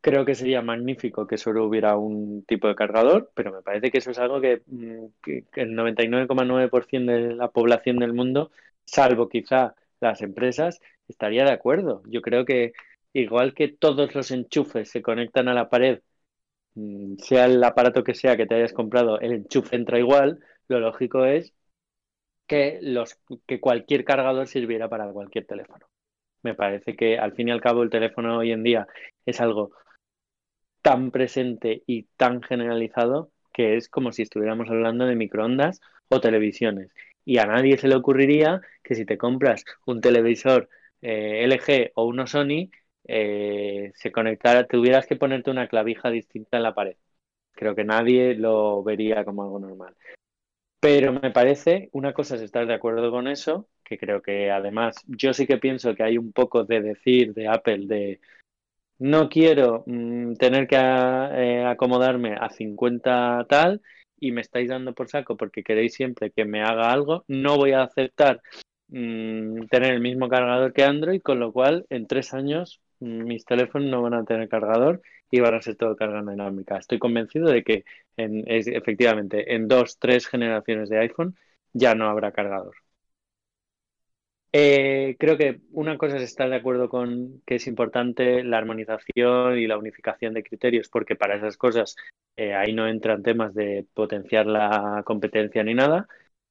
Creo 0.00 0.24
que 0.26 0.34
sería 0.34 0.60
magnífico 0.62 1.26
que 1.26 1.38
solo 1.38 1.64
hubiera 1.66 1.96
un 1.96 2.44
tipo 2.44 2.68
de 2.68 2.74
cargador, 2.74 3.32
pero 3.34 3.52
me 3.52 3.62
parece 3.62 3.90
que 3.90 3.98
eso 3.98 4.10
es 4.10 4.18
algo 4.18 4.40
que, 4.40 4.62
mm, 4.66 5.06
el 5.56 5.74
99,9% 5.74 7.10
de 7.12 7.34
la 7.34 7.48
población 7.50 7.96
del 7.98 8.12
mundo, 8.12 8.50
salvo 8.84 9.28
quizá 9.30 9.74
las 10.00 10.20
empresas, 10.22 10.80
estaría 11.08 11.44
de 11.44 11.52
acuerdo. 11.52 12.02
Yo 12.06 12.20
creo 12.22 12.44
que 12.44 12.72
igual 13.14 13.54
que 13.54 13.68
todos 13.68 14.14
los 14.14 14.30
enchufes 14.30 14.90
se 14.90 15.00
conectan 15.02 15.48
a 15.48 15.54
la 15.54 15.70
pared, 15.70 16.02
mm, 16.74 17.16
sea 17.18 17.46
el 17.46 17.62
aparato 17.64 18.04
que 18.04 18.14
sea 18.14 18.36
que 18.36 18.46
te 18.46 18.56
hayas 18.56 18.72
comprado, 18.74 19.20
el 19.20 19.32
enchufe 19.32 19.76
entra 19.76 19.98
igual, 19.98 20.40
lo 20.68 20.80
lógico 20.80 21.24
es 21.26 21.54
que, 22.46 22.78
los, 22.82 23.18
que 23.46 23.60
cualquier 23.60 24.04
cargador 24.04 24.48
sirviera 24.48 24.88
para 24.88 25.12
cualquier 25.12 25.46
teléfono. 25.46 25.86
Me 26.44 26.54
parece 26.54 26.94
que 26.94 27.18
al 27.18 27.32
fin 27.32 27.48
y 27.48 27.52
al 27.52 27.60
cabo 27.60 27.82
el 27.82 27.90
teléfono 27.90 28.38
hoy 28.38 28.52
en 28.52 28.62
día 28.62 28.86
es 29.26 29.40
algo 29.40 29.72
tan 30.82 31.10
presente 31.10 31.82
y 31.86 32.04
tan 32.16 32.42
generalizado 32.42 33.30
que 33.52 33.76
es 33.76 33.88
como 33.88 34.12
si 34.12 34.22
estuviéramos 34.22 34.68
hablando 34.68 35.06
de 35.06 35.16
microondas 35.16 35.80
o 36.08 36.20
televisiones. 36.20 36.90
Y 37.24 37.38
a 37.38 37.46
nadie 37.46 37.78
se 37.78 37.88
le 37.88 37.96
ocurriría 37.96 38.60
que 38.82 38.94
si 38.94 39.06
te 39.06 39.16
compras 39.16 39.64
un 39.86 40.02
televisor 40.02 40.68
eh, 41.00 41.44
LG 41.44 41.92
o 41.94 42.04
uno 42.04 42.26
Sony, 42.26 42.70
eh, 43.08 43.92
se 43.94 44.12
conectara, 44.12 44.66
tuvieras 44.66 45.06
que 45.06 45.16
ponerte 45.16 45.50
una 45.50 45.68
clavija 45.68 46.10
distinta 46.10 46.58
en 46.58 46.62
la 46.62 46.74
pared. 46.74 46.96
Creo 47.52 47.74
que 47.74 47.84
nadie 47.84 48.34
lo 48.34 48.82
vería 48.82 49.24
como 49.24 49.44
algo 49.44 49.58
normal. 49.60 49.94
Pero 50.84 51.14
me 51.14 51.30
parece, 51.30 51.88
una 51.92 52.12
cosa 52.12 52.34
es 52.36 52.42
estar 52.42 52.66
de 52.66 52.74
acuerdo 52.74 53.10
con 53.10 53.26
eso, 53.26 53.70
que 53.82 53.96
creo 53.96 54.20
que 54.20 54.50
además 54.50 54.96
yo 55.06 55.32
sí 55.32 55.46
que 55.46 55.56
pienso 55.56 55.94
que 55.94 56.02
hay 56.02 56.18
un 56.18 56.30
poco 56.30 56.64
de 56.64 56.82
decir 56.82 57.32
de 57.32 57.48
Apple 57.48 57.86
de 57.86 58.20
no 58.98 59.30
quiero 59.30 59.84
mm, 59.86 60.34
tener 60.34 60.66
que 60.66 60.76
eh, 60.76 61.64
acomodarme 61.64 62.34
a 62.38 62.50
50 62.50 63.46
tal 63.48 63.80
y 64.20 64.32
me 64.32 64.42
estáis 64.42 64.68
dando 64.68 64.92
por 64.92 65.08
saco 65.08 65.38
porque 65.38 65.62
queréis 65.62 65.94
siempre 65.94 66.30
que 66.30 66.44
me 66.44 66.60
haga 66.60 66.92
algo, 66.92 67.24
no 67.28 67.56
voy 67.56 67.72
a 67.72 67.84
aceptar 67.84 68.42
mm, 68.88 69.64
tener 69.70 69.94
el 69.94 70.00
mismo 70.00 70.28
cargador 70.28 70.74
que 70.74 70.84
Android, 70.84 71.22
con 71.22 71.40
lo 71.40 71.50
cual 71.50 71.86
en 71.88 72.06
tres 72.06 72.34
años 72.34 72.82
mm, 73.00 73.24
mis 73.24 73.46
teléfonos 73.46 73.88
no 73.88 74.02
van 74.02 74.12
a 74.12 74.24
tener 74.26 74.50
cargador 74.50 75.00
y 75.34 75.40
van 75.40 75.54
a 75.54 75.62
ser 75.62 75.74
todo 75.76 75.96
carga 75.96 76.22
dinámica. 76.22 76.78
Estoy 76.78 77.00
convencido 77.00 77.48
de 77.50 77.64
que 77.64 77.84
en, 78.16 78.44
efectivamente 78.46 79.54
en 79.54 79.66
dos, 79.66 79.98
tres 79.98 80.28
generaciones 80.28 80.88
de 80.88 80.98
iPhone 81.00 81.36
ya 81.72 81.96
no 81.96 82.08
habrá 82.08 82.30
cargador. 82.32 82.76
Eh, 84.52 85.16
creo 85.18 85.36
que 85.36 85.60
una 85.72 85.98
cosa 85.98 86.16
es 86.18 86.22
estar 86.22 86.48
de 86.48 86.54
acuerdo 86.54 86.88
con 86.88 87.42
que 87.44 87.56
es 87.56 87.66
importante 87.66 88.44
la 88.44 88.58
armonización 88.58 89.58
y 89.58 89.66
la 89.66 89.76
unificación 89.76 90.34
de 90.34 90.44
criterios, 90.44 90.88
porque 90.88 91.16
para 91.16 91.34
esas 91.34 91.56
cosas 91.56 91.96
eh, 92.36 92.54
ahí 92.54 92.72
no 92.72 92.86
entran 92.86 93.24
temas 93.24 93.54
de 93.54 93.86
potenciar 93.92 94.46
la 94.46 95.02
competencia 95.04 95.64
ni 95.64 95.74
nada, 95.74 96.06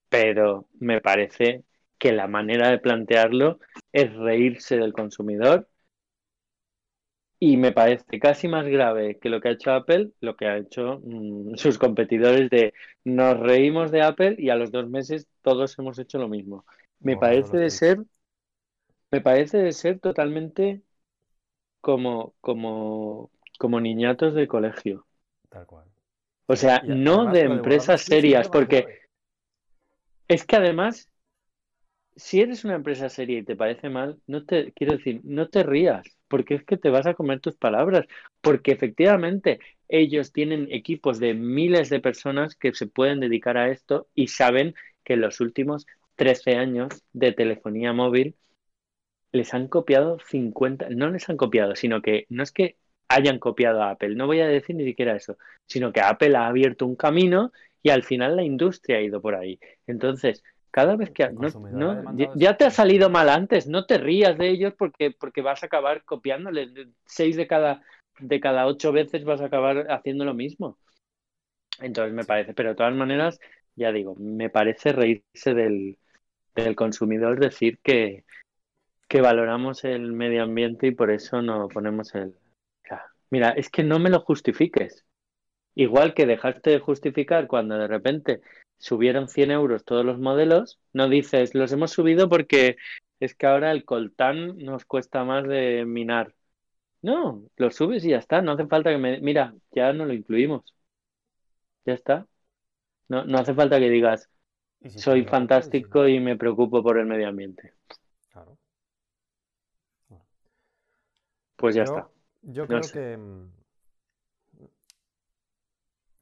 pero 0.09 0.67
me 0.79 0.99
parece 0.99 1.63
que 1.97 2.11
la 2.11 2.27
manera 2.27 2.69
de 2.69 2.79
plantearlo 2.79 3.59
es 3.93 4.13
reírse 4.13 4.75
del 4.77 4.91
consumidor 4.91 5.69
Y 7.45 7.57
me 7.57 7.73
parece 7.73 8.21
casi 8.21 8.47
más 8.47 8.65
grave 8.65 9.19
que 9.19 9.27
lo 9.27 9.41
que 9.41 9.49
ha 9.49 9.51
hecho 9.51 9.73
Apple, 9.73 10.11
lo 10.21 10.37
que 10.37 10.45
ha 10.45 10.55
hecho 10.55 11.01
mm, 11.03 11.55
sus 11.55 11.77
competidores 11.77 12.49
de 12.49 12.73
nos 13.03 13.37
reímos 13.37 13.91
de 13.91 14.01
Apple 14.01 14.37
y 14.37 14.49
a 14.49 14.55
los 14.55 14.71
dos 14.71 14.89
meses 14.89 15.27
todos 15.41 15.77
hemos 15.77 15.99
hecho 15.99 16.19
lo 16.19 16.29
mismo. 16.29 16.65
Me 17.01 17.17
parece 17.17 17.57
de 17.57 17.69
ser, 17.69 17.99
me 19.11 19.19
parece 19.19 19.57
de 19.57 19.73
ser 19.73 19.99
totalmente 19.99 20.83
como, 21.81 22.33
como, 22.39 23.29
como 23.59 23.81
niñatos 23.81 24.35
de 24.35 24.47
colegio. 24.47 25.05
Tal 25.49 25.65
cual. 25.65 25.87
O 26.45 26.55
sea, 26.55 26.81
no 26.85 27.29
de 27.29 27.41
empresas 27.41 28.03
serias, 28.03 28.47
porque 28.47 29.01
es 30.29 30.45
que 30.45 30.55
además, 30.55 31.09
si 32.15 32.39
eres 32.39 32.63
una 32.63 32.75
empresa 32.75 33.09
seria 33.09 33.39
y 33.39 33.43
te 33.43 33.57
parece 33.57 33.89
mal, 33.89 34.17
no 34.27 34.45
te, 34.45 34.71
quiero 34.71 34.93
decir, 34.95 35.19
no 35.25 35.49
te 35.49 35.63
rías, 35.63 36.07
porque 36.33 36.55
es 36.55 36.63
que 36.63 36.77
te 36.77 36.89
vas 36.89 37.05
a 37.05 37.13
comer 37.13 37.41
tus 37.41 37.57
palabras, 37.57 38.07
porque 38.41 38.71
efectivamente 38.71 39.59
ellos 39.87 40.31
tienen 40.31 40.67
equipos 40.71 41.19
de 41.19 41.35
miles 41.35 41.91
de 41.91 41.99
personas 41.99 42.55
que 42.55 42.73
se 42.73 42.87
pueden 42.87 43.19
dedicar 43.19 43.55
a 43.55 43.69
esto 43.69 44.07
y 44.15 44.29
saben 44.29 44.73
que 45.03 45.13
en 45.13 45.21
los 45.21 45.39
últimos 45.41 45.85
13 46.15 46.55
años 46.55 47.03
de 47.13 47.33
telefonía 47.33 47.93
móvil 47.93 48.35
les 49.31 49.53
han 49.53 49.67
copiado 49.67 50.17
50, 50.27 50.89
no 50.89 51.11
les 51.11 51.29
han 51.29 51.37
copiado, 51.37 51.75
sino 51.75 52.01
que 52.01 52.25
no 52.29 52.41
es 52.41 52.51
que 52.51 52.77
hayan 53.09 53.37
copiado 53.37 53.83
a 53.83 53.91
Apple, 53.91 54.15
no 54.15 54.25
voy 54.25 54.39
a 54.39 54.47
decir 54.47 54.75
ni 54.75 54.85
siquiera 54.85 55.15
eso, 55.15 55.37
sino 55.67 55.93
que 55.93 56.01
Apple 56.01 56.35
ha 56.35 56.47
abierto 56.47 56.87
un 56.87 56.95
camino 56.95 57.51
y 57.83 57.91
al 57.91 58.01
final 58.01 58.35
la 58.37 58.43
industria 58.43 58.97
ha 58.97 59.01
ido 59.01 59.21
por 59.21 59.35
ahí. 59.35 59.59
Entonces, 59.85 60.43
cada 60.73 60.95
vez 60.95 61.11
que 61.11 61.29
ya, 62.35 62.57
te 62.57 62.65
ha 62.65 62.71
salido 62.71 63.07
mal 63.11 63.29
antes, 63.29 63.67
no 63.67 63.85
te 63.85 63.99
rías 63.99 64.35
de 64.39 64.49
ellos 64.49 64.73
porque, 64.75 65.11
porque 65.11 65.43
vas 65.43 65.61
a 65.61 65.67
acabar 65.67 66.03
copiándoles. 66.03 66.71
Seis 67.05 67.37
de 67.37 67.45
cada, 67.45 67.83
de 68.17 68.39
cada 68.39 68.65
ocho 68.65 68.91
veces 68.91 69.23
vas 69.23 69.39
a 69.39 69.45
acabar 69.45 69.91
haciendo 69.91 70.25
lo 70.25 70.33
mismo. 70.33 70.79
Entonces 71.79 72.11
me 72.15 72.23
parece, 72.23 72.55
pero 72.55 72.69
de 72.69 72.75
todas 72.75 72.95
maneras, 72.95 73.39
ya 73.75 73.91
digo, 73.91 74.15
me 74.15 74.49
parece 74.49 74.93
reírse 74.93 75.53
del, 75.53 75.99
del 76.55 76.75
consumidor 76.75 77.39
decir 77.39 77.77
que, 77.83 78.23
que 79.07 79.21
valoramos 79.21 79.83
el 79.83 80.11
medio 80.11 80.41
ambiente 80.41 80.87
y 80.87 80.91
por 80.91 81.11
eso 81.11 81.43
no 81.43 81.67
ponemos 81.67 82.15
el... 82.15 82.35
Mira, 83.29 83.49
es 83.49 83.69
que 83.69 83.83
no 83.83 83.99
me 83.99 84.09
lo 84.09 84.21
justifiques. 84.21 85.05
Igual 85.75 86.15
que 86.15 86.25
dejaste 86.25 86.71
de 86.71 86.79
justificar 86.79 87.45
cuando 87.45 87.77
de 87.77 87.87
repente 87.87 88.41
subieron 88.83 89.29
100 89.29 89.51
euros 89.51 89.85
todos 89.85 90.03
los 90.03 90.19
modelos, 90.19 90.77
no 90.91 91.07
dices, 91.07 91.55
los 91.55 91.71
hemos 91.71 91.91
subido 91.91 92.27
porque 92.27 92.75
es 93.21 93.33
que 93.33 93.47
ahora 93.47 93.71
el 93.71 93.85
coltán 93.85 94.57
nos 94.57 94.83
cuesta 94.83 95.23
más 95.23 95.47
de 95.47 95.85
minar. 95.85 96.35
No, 97.01 97.45
lo 97.55 97.71
subes 97.71 98.03
y 98.03 98.09
ya 98.09 98.17
está, 98.17 98.41
no 98.41 98.51
hace 98.51 98.67
falta 98.67 98.89
que 98.89 98.97
me... 98.97 99.21
Mira, 99.21 99.55
ya 99.71 99.93
no 99.93 100.05
lo 100.05 100.11
incluimos. 100.11 100.75
Ya 101.85 101.93
está. 101.93 102.27
No, 103.07 103.23
no 103.23 103.37
hace 103.37 103.53
falta 103.53 103.79
que 103.79 103.89
digas, 103.89 104.29
soy 104.97 105.23
fantástico 105.23 106.05
y 106.05 106.19
me 106.19 106.35
preocupo 106.35 106.83
por 106.83 106.97
el 106.97 107.05
medio 107.05 107.29
ambiente. 107.29 107.73
Claro. 108.33 108.57
Pues 111.55 111.73
ya 111.75 111.83
está. 111.83 112.09
Yo 112.41 112.67
creo 112.67 112.81
que 112.81 113.15
mm, 113.15 113.49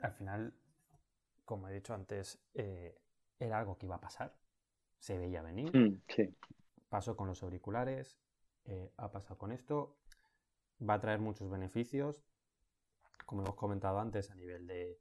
al 0.02 0.14
final, 0.14 0.54
como 1.52 1.68
he 1.68 1.74
dicho 1.74 1.94
antes, 1.94 2.40
eh, 2.54 2.98
era 3.38 3.60
algo 3.60 3.78
que 3.78 3.86
iba 3.86 3.96
a 3.96 4.00
pasar. 4.00 4.34
Se 5.00 5.18
veía 5.18 5.42
venir. 5.42 5.76
Mm, 5.76 6.02
sí. 6.08 6.34
Pasó 6.88 7.18
con 7.18 7.28
los 7.28 7.44
auriculares, 7.44 8.18
eh, 8.64 8.94
ha 8.96 9.12
pasado 9.12 9.38
con 9.38 9.52
esto. 9.52 9.98
Va 10.82 10.94
a 10.94 11.02
traer 11.02 11.20
muchos 11.20 11.50
beneficios, 11.50 12.24
como 13.26 13.42
hemos 13.42 13.56
comentado 13.56 14.00
antes, 14.00 14.32
a 14.32 14.36
nivel 14.36 14.66
de, 14.66 14.98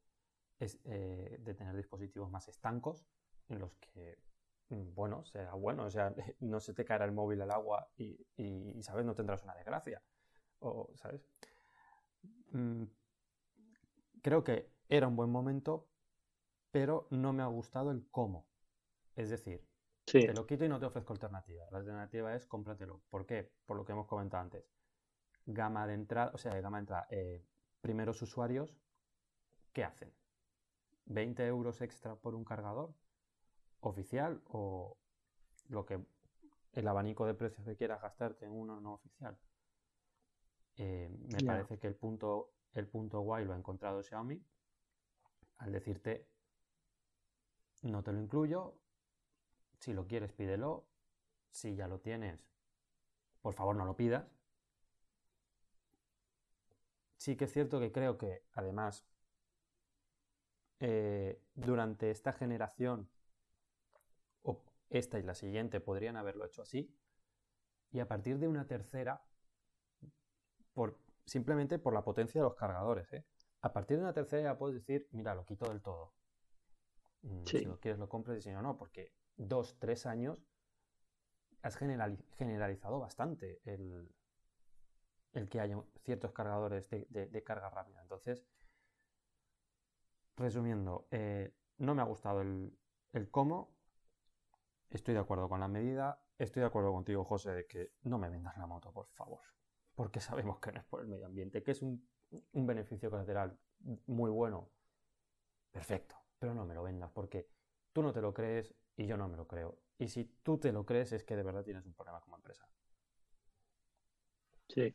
eh, 0.59 1.39
de 1.39 1.55
tener 1.55 1.77
dispositivos 1.77 2.29
más 2.33 2.49
estancos, 2.49 3.07
en 3.49 3.61
los 3.61 3.77
que 3.77 4.19
mm, 4.71 4.93
bueno, 4.93 5.25
será 5.27 5.55
bueno, 5.55 5.85
o 5.85 5.91
sea, 5.91 6.13
no 6.41 6.59
se 6.59 6.75
te 6.75 6.85
caerá 6.85 7.05
el 7.05 7.13
móvil 7.13 7.43
al 7.43 7.53
agua 7.53 7.89
y, 7.97 8.27
y, 8.37 8.83
¿sabes? 8.83 9.07
No 9.07 9.15
tendrás 9.15 9.45
una 9.45 9.55
desgracia 9.55 10.03
o, 10.59 10.91
¿sabes? 10.97 11.25
Mm, 12.51 12.87
creo 14.21 14.43
que 14.43 14.69
era 14.89 15.07
un 15.07 15.15
buen 15.15 15.31
momento, 15.31 15.90
pero 16.71 17.07
no 17.11 17.33
me 17.33 17.43
ha 17.43 17.47
gustado 17.47 17.91
el 17.91 18.09
cómo. 18.11 18.47
Es 19.17 19.31
decir, 19.31 19.67
te 20.05 20.33
lo 20.33 20.47
quito 20.47 20.65
y 20.65 20.69
no 20.69 20.79
te 20.79 20.87
ofrezco 20.87 21.13
alternativa. 21.13 21.65
La 21.71 21.79
alternativa 21.79 22.35
es 22.35 22.47
cómpratelo. 22.47 23.03
¿Por 23.11 23.27
qué? 23.27 23.53
Por 23.67 23.77
lo 23.77 23.85
que 23.85 23.93
hemos 23.93 24.07
comentado 24.07 24.43
antes. 24.43 24.65
Gama 25.47 25.87
de 25.87 25.95
entrada, 25.95 26.33
o 26.35 26.39
sea, 26.39 26.59
gama 26.61 26.79
de 26.79 26.83
entrada, 26.83 27.07
eh, 27.11 27.45
primeros 27.81 28.21
usuarios, 28.23 28.77
¿qué 29.73 29.85
hacen? 29.85 30.13
¿20 31.07 31.41
euros 31.47 31.81
extra 31.81 32.15
por 32.17 32.35
un 32.35 32.45
cargador 32.45 32.95
oficial 33.81 34.43
o 34.49 34.97
lo 35.69 35.87
que 35.87 36.05
el 36.73 36.89
abanico 36.89 37.27
de 37.27 37.35
precios 37.35 37.67
que 37.67 37.77
quieras 37.77 38.01
gastarte 38.01 38.47
en 38.47 38.53
uno 38.53 38.81
no 38.81 38.95
oficial? 38.95 39.39
Eh, 40.77 41.09
me 41.11 41.45
parece 41.45 41.79
que 41.79 41.89
el 41.89 41.97
punto, 41.97 42.53
el 42.73 42.87
punto 42.87 43.21
guay 43.21 43.45
lo 43.45 43.55
ha 43.55 43.59
encontrado 43.59 44.03
Xiaomi 44.03 44.41
al 45.59 45.73
decirte, 45.73 46.30
no 47.83 48.03
te 48.03 48.13
lo 48.13 48.21
incluyo, 48.21 48.75
si 49.79 49.93
lo 49.93 50.07
quieres 50.07 50.33
pídelo, 50.33 50.87
si 51.51 51.75
ya 51.75 51.89
lo 51.89 52.01
tienes, 52.01 52.41
por 53.43 53.55
favor 53.55 53.77
no 53.77 53.85
lo 53.85 53.97
pidas. 53.97 54.27
Sí 57.17 57.37
que 57.37 57.45
es 57.45 57.53
cierto 57.53 57.81
que 57.81 57.93
creo 57.93 58.17
que 58.17 58.45
además 58.53 59.05
eh, 60.81 61.43
durante 61.55 62.11
esta 62.11 62.33
generación, 62.33 63.09
o 64.43 64.63
esta 64.89 65.19
y 65.19 65.23
la 65.23 65.35
siguiente, 65.35 65.81
podrían 65.81 66.17
haberlo 66.17 66.47
hecho 66.47 66.63
así, 66.63 66.95
y 67.93 68.01
a 68.01 68.09
partir 68.09 68.39
de 68.39 68.49
una 68.49 68.67
tercera 68.67 69.23
por, 70.73 70.99
simplemente 71.27 71.79
por 71.79 71.93
la 71.93 72.03
potencia 72.03 72.41
de 72.41 72.47
los 72.47 72.57
cargadores. 72.57 73.13
¿eh? 73.13 73.25
A 73.63 73.73
partir 73.73 73.99
de 73.99 74.05
una 74.05 74.15
tercera 74.15 74.43
ya 74.43 74.59
puedes 74.59 74.77
decir, 74.77 75.09
mira, 75.13 75.35
lo 75.35 75.45
quito 75.45 75.69
del 75.69 75.83
todo. 75.83 76.15
Mm, 77.23 77.45
si 77.45 77.65
lo 77.65 77.79
quieres 77.79 77.99
lo 77.99 78.09
compras 78.09 78.39
y 78.39 78.43
si 78.43 78.51
no, 78.51 78.63
no, 78.63 78.77
porque 78.77 79.13
dos, 79.37 79.79
tres 79.79 80.07
años 80.07 80.47
has 81.63 81.77
generalizado 81.77 82.99
bastante 82.99 83.61
el, 83.65 84.09
el 85.33 85.49
que 85.49 85.61
haya 85.61 85.79
ciertos 86.05 86.33
cargadores 86.33 86.89
de, 86.91 87.43
carga 87.45 87.69
rápida. 87.71 88.01
Entonces, 88.03 88.45
resumiendo, 90.37 91.07
eh, 91.11 91.55
no 91.79 91.95
me 91.95 92.03
ha 92.03 92.07
gustado 92.07 92.41
el, 92.41 92.77
el, 93.13 93.31
cómo, 93.31 93.75
estoy 94.91 95.15
de 95.15 95.21
acuerdo 95.21 95.49
con 95.49 95.61
la 95.61 95.69
medida, 95.69 96.23
estoy 96.39 96.61
de 96.61 96.67
acuerdo 96.67 96.93
contigo, 96.93 97.25
José, 97.25 97.53
de 97.53 97.67
que 97.67 97.93
no 98.03 98.19
me 98.19 98.29
vendas 98.29 98.57
la 98.57 98.67
moto, 98.67 98.93
por 98.93 99.09
favor. 99.09 99.41
Porque 99.95 100.21
sabemos 100.21 100.59
que 100.61 100.73
no 100.73 100.81
es 100.81 100.87
por 100.87 101.01
el 101.01 101.09
medio 101.09 101.27
ambiente, 101.27 101.63
que 101.63 101.73
es 101.73 101.83
un, 101.83 102.09
beneficio 102.53 103.11
colateral 103.11 103.59
muy 104.07 104.31
bueno, 104.31 104.71
perfecto, 105.73 106.17
pero 106.41 106.55
no 106.55 106.67
me 106.67 106.75
lo 106.75 106.83
vendas 106.83 107.11
porque 107.13 107.47
tú 107.93 108.03
no 108.03 108.13
te 108.13 108.21
lo 108.21 108.35
crees 108.35 108.75
y 108.97 109.07
yo 109.07 109.17
no 109.17 109.29
me 109.29 109.37
lo 109.37 109.47
creo. 109.47 109.79
Y 109.99 110.09
si 110.09 110.25
tú 110.43 110.59
te 110.59 110.73
lo 110.73 110.85
crees 110.85 111.13
es 111.13 111.23
que 111.23 111.37
de 111.37 111.45
verdad 111.45 111.63
tienes 111.63 111.87
un 111.87 111.93
problema 111.93 112.21
como 112.21 112.37
empresa. 112.37 112.67
Sí. 114.69 114.95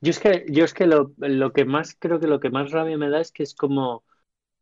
Yo 0.00 0.10
es 0.10 0.18
que, 0.20 0.44
yo 0.48 0.64
es 0.64 0.74
que 0.74 0.86
lo, 0.86 1.14
que 1.52 1.64
más, 1.64 1.96
creo 1.98 2.20
que 2.20 2.26
lo 2.26 2.40
que 2.40 2.50
más 2.50 2.70
rabia 2.70 2.98
me 2.98 3.08
da 3.08 3.20
es 3.20 3.32
que 3.32 3.42
es 3.42 3.54
como, 3.54 4.04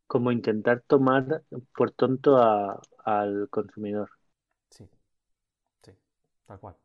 como 0.07 0.31
intentar 0.31 0.83
tomar 0.87 1.43
por 1.75 1.91
tonto 1.91 2.39
al 3.05 3.49
consumidor. 3.51 4.11
Sí, 4.71 4.89
sí, 5.83 5.93
tal 6.47 6.61
cual. 6.61 6.77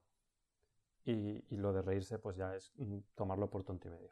Y, 1.05 1.43
lo 1.55 1.73
de 1.73 1.81
reírse, 1.81 2.19
pues 2.19 2.37
ya 2.37 2.55
es 2.55 2.71
mm, 2.77 2.99
tomarlo 3.15 3.49
por 3.49 3.63
tonto 3.63 3.87
y 3.87 3.91
medio. 3.91 4.09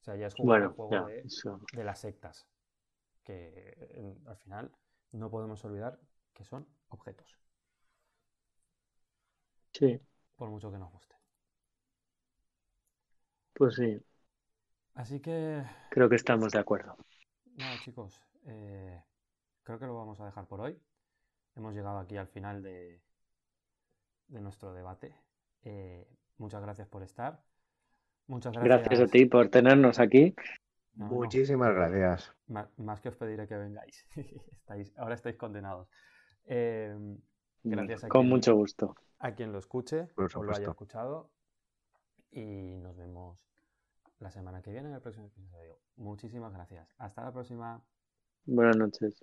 O 0.00 0.04
sea, 0.04 0.16
ya 0.16 0.26
es 0.26 0.34
jugar 0.34 0.62
el 0.62 0.68
juego 0.68 1.06
de, 1.06 1.84
las 1.84 2.00
sectas. 2.00 2.46
Que 3.24 4.16
al 4.26 4.36
final 4.36 4.70
no 5.12 5.30
podemos 5.30 5.64
olvidar 5.64 5.98
que 6.32 6.44
son 6.44 6.66
objetos. 6.88 7.38
Sí. 9.72 9.98
Por 10.36 10.50
mucho 10.50 10.70
que 10.70 10.78
nos 10.78 10.92
guste. 10.92 11.16
Pues 13.54 13.74
sí. 13.76 14.00
Así 14.94 15.20
que. 15.20 15.64
Creo 15.90 16.08
que 16.08 16.16
estamos 16.16 16.52
de 16.52 16.58
acuerdo. 16.58 16.96
Bueno, 17.44 17.72
chicos, 17.82 18.22
eh, 18.46 19.02
creo 19.62 19.78
que 19.78 19.86
lo 19.86 19.96
vamos 19.96 20.20
a 20.20 20.26
dejar 20.26 20.46
por 20.46 20.60
hoy. 20.60 20.78
Hemos 21.56 21.74
llegado 21.74 21.98
aquí 21.98 22.16
al 22.16 22.28
final 22.28 22.62
de, 22.62 23.00
de 24.28 24.40
nuestro 24.40 24.72
debate. 24.72 25.16
Eh, 25.62 26.06
Muchas 26.38 26.62
gracias 26.62 26.88
por 26.88 27.02
estar. 27.02 27.40
Muchas 28.26 28.52
gracias. 28.52 28.82
Gracias 28.82 29.08
a 29.08 29.10
ti 29.10 29.26
por 29.26 29.48
tenernos 29.48 29.98
aquí. 29.98 30.34
Muchísimas 30.96 31.74
gracias. 31.74 32.32
Más, 32.46 33.00
que 33.00 33.08
os 33.08 33.16
pediré 33.16 33.46
que 33.46 33.56
vengáis. 33.56 34.06
ahora 34.96 35.14
estáis 35.14 35.36
condenados. 35.36 35.88
Em, 36.44 37.18
gracias 37.62 38.04
a 38.04 38.08
Con 38.08 38.28
mucho 38.28 38.54
gusto. 38.54 38.94
A 39.18 39.34
quien 39.34 39.52
lo 39.52 39.58
escuche, 39.58 40.08
o 40.16 40.42
lo 40.42 40.54
haya 40.54 40.68
escuchado. 40.68 41.30
Y 42.30 42.76
nos 42.76 42.96
vemos 42.96 43.46
la 44.18 44.30
semana 44.30 44.62
que 44.62 44.70
viene 44.70 44.88
en 44.88 44.94
el 44.94 45.00
próximo 45.00 45.26
episodio. 45.26 45.78
Muchísimas 45.96 46.52
gracias. 46.52 46.88
Hasta 46.98 47.24
la 47.24 47.32
próxima. 47.32 47.82
Buenas 48.46 48.76
noches. 48.76 49.22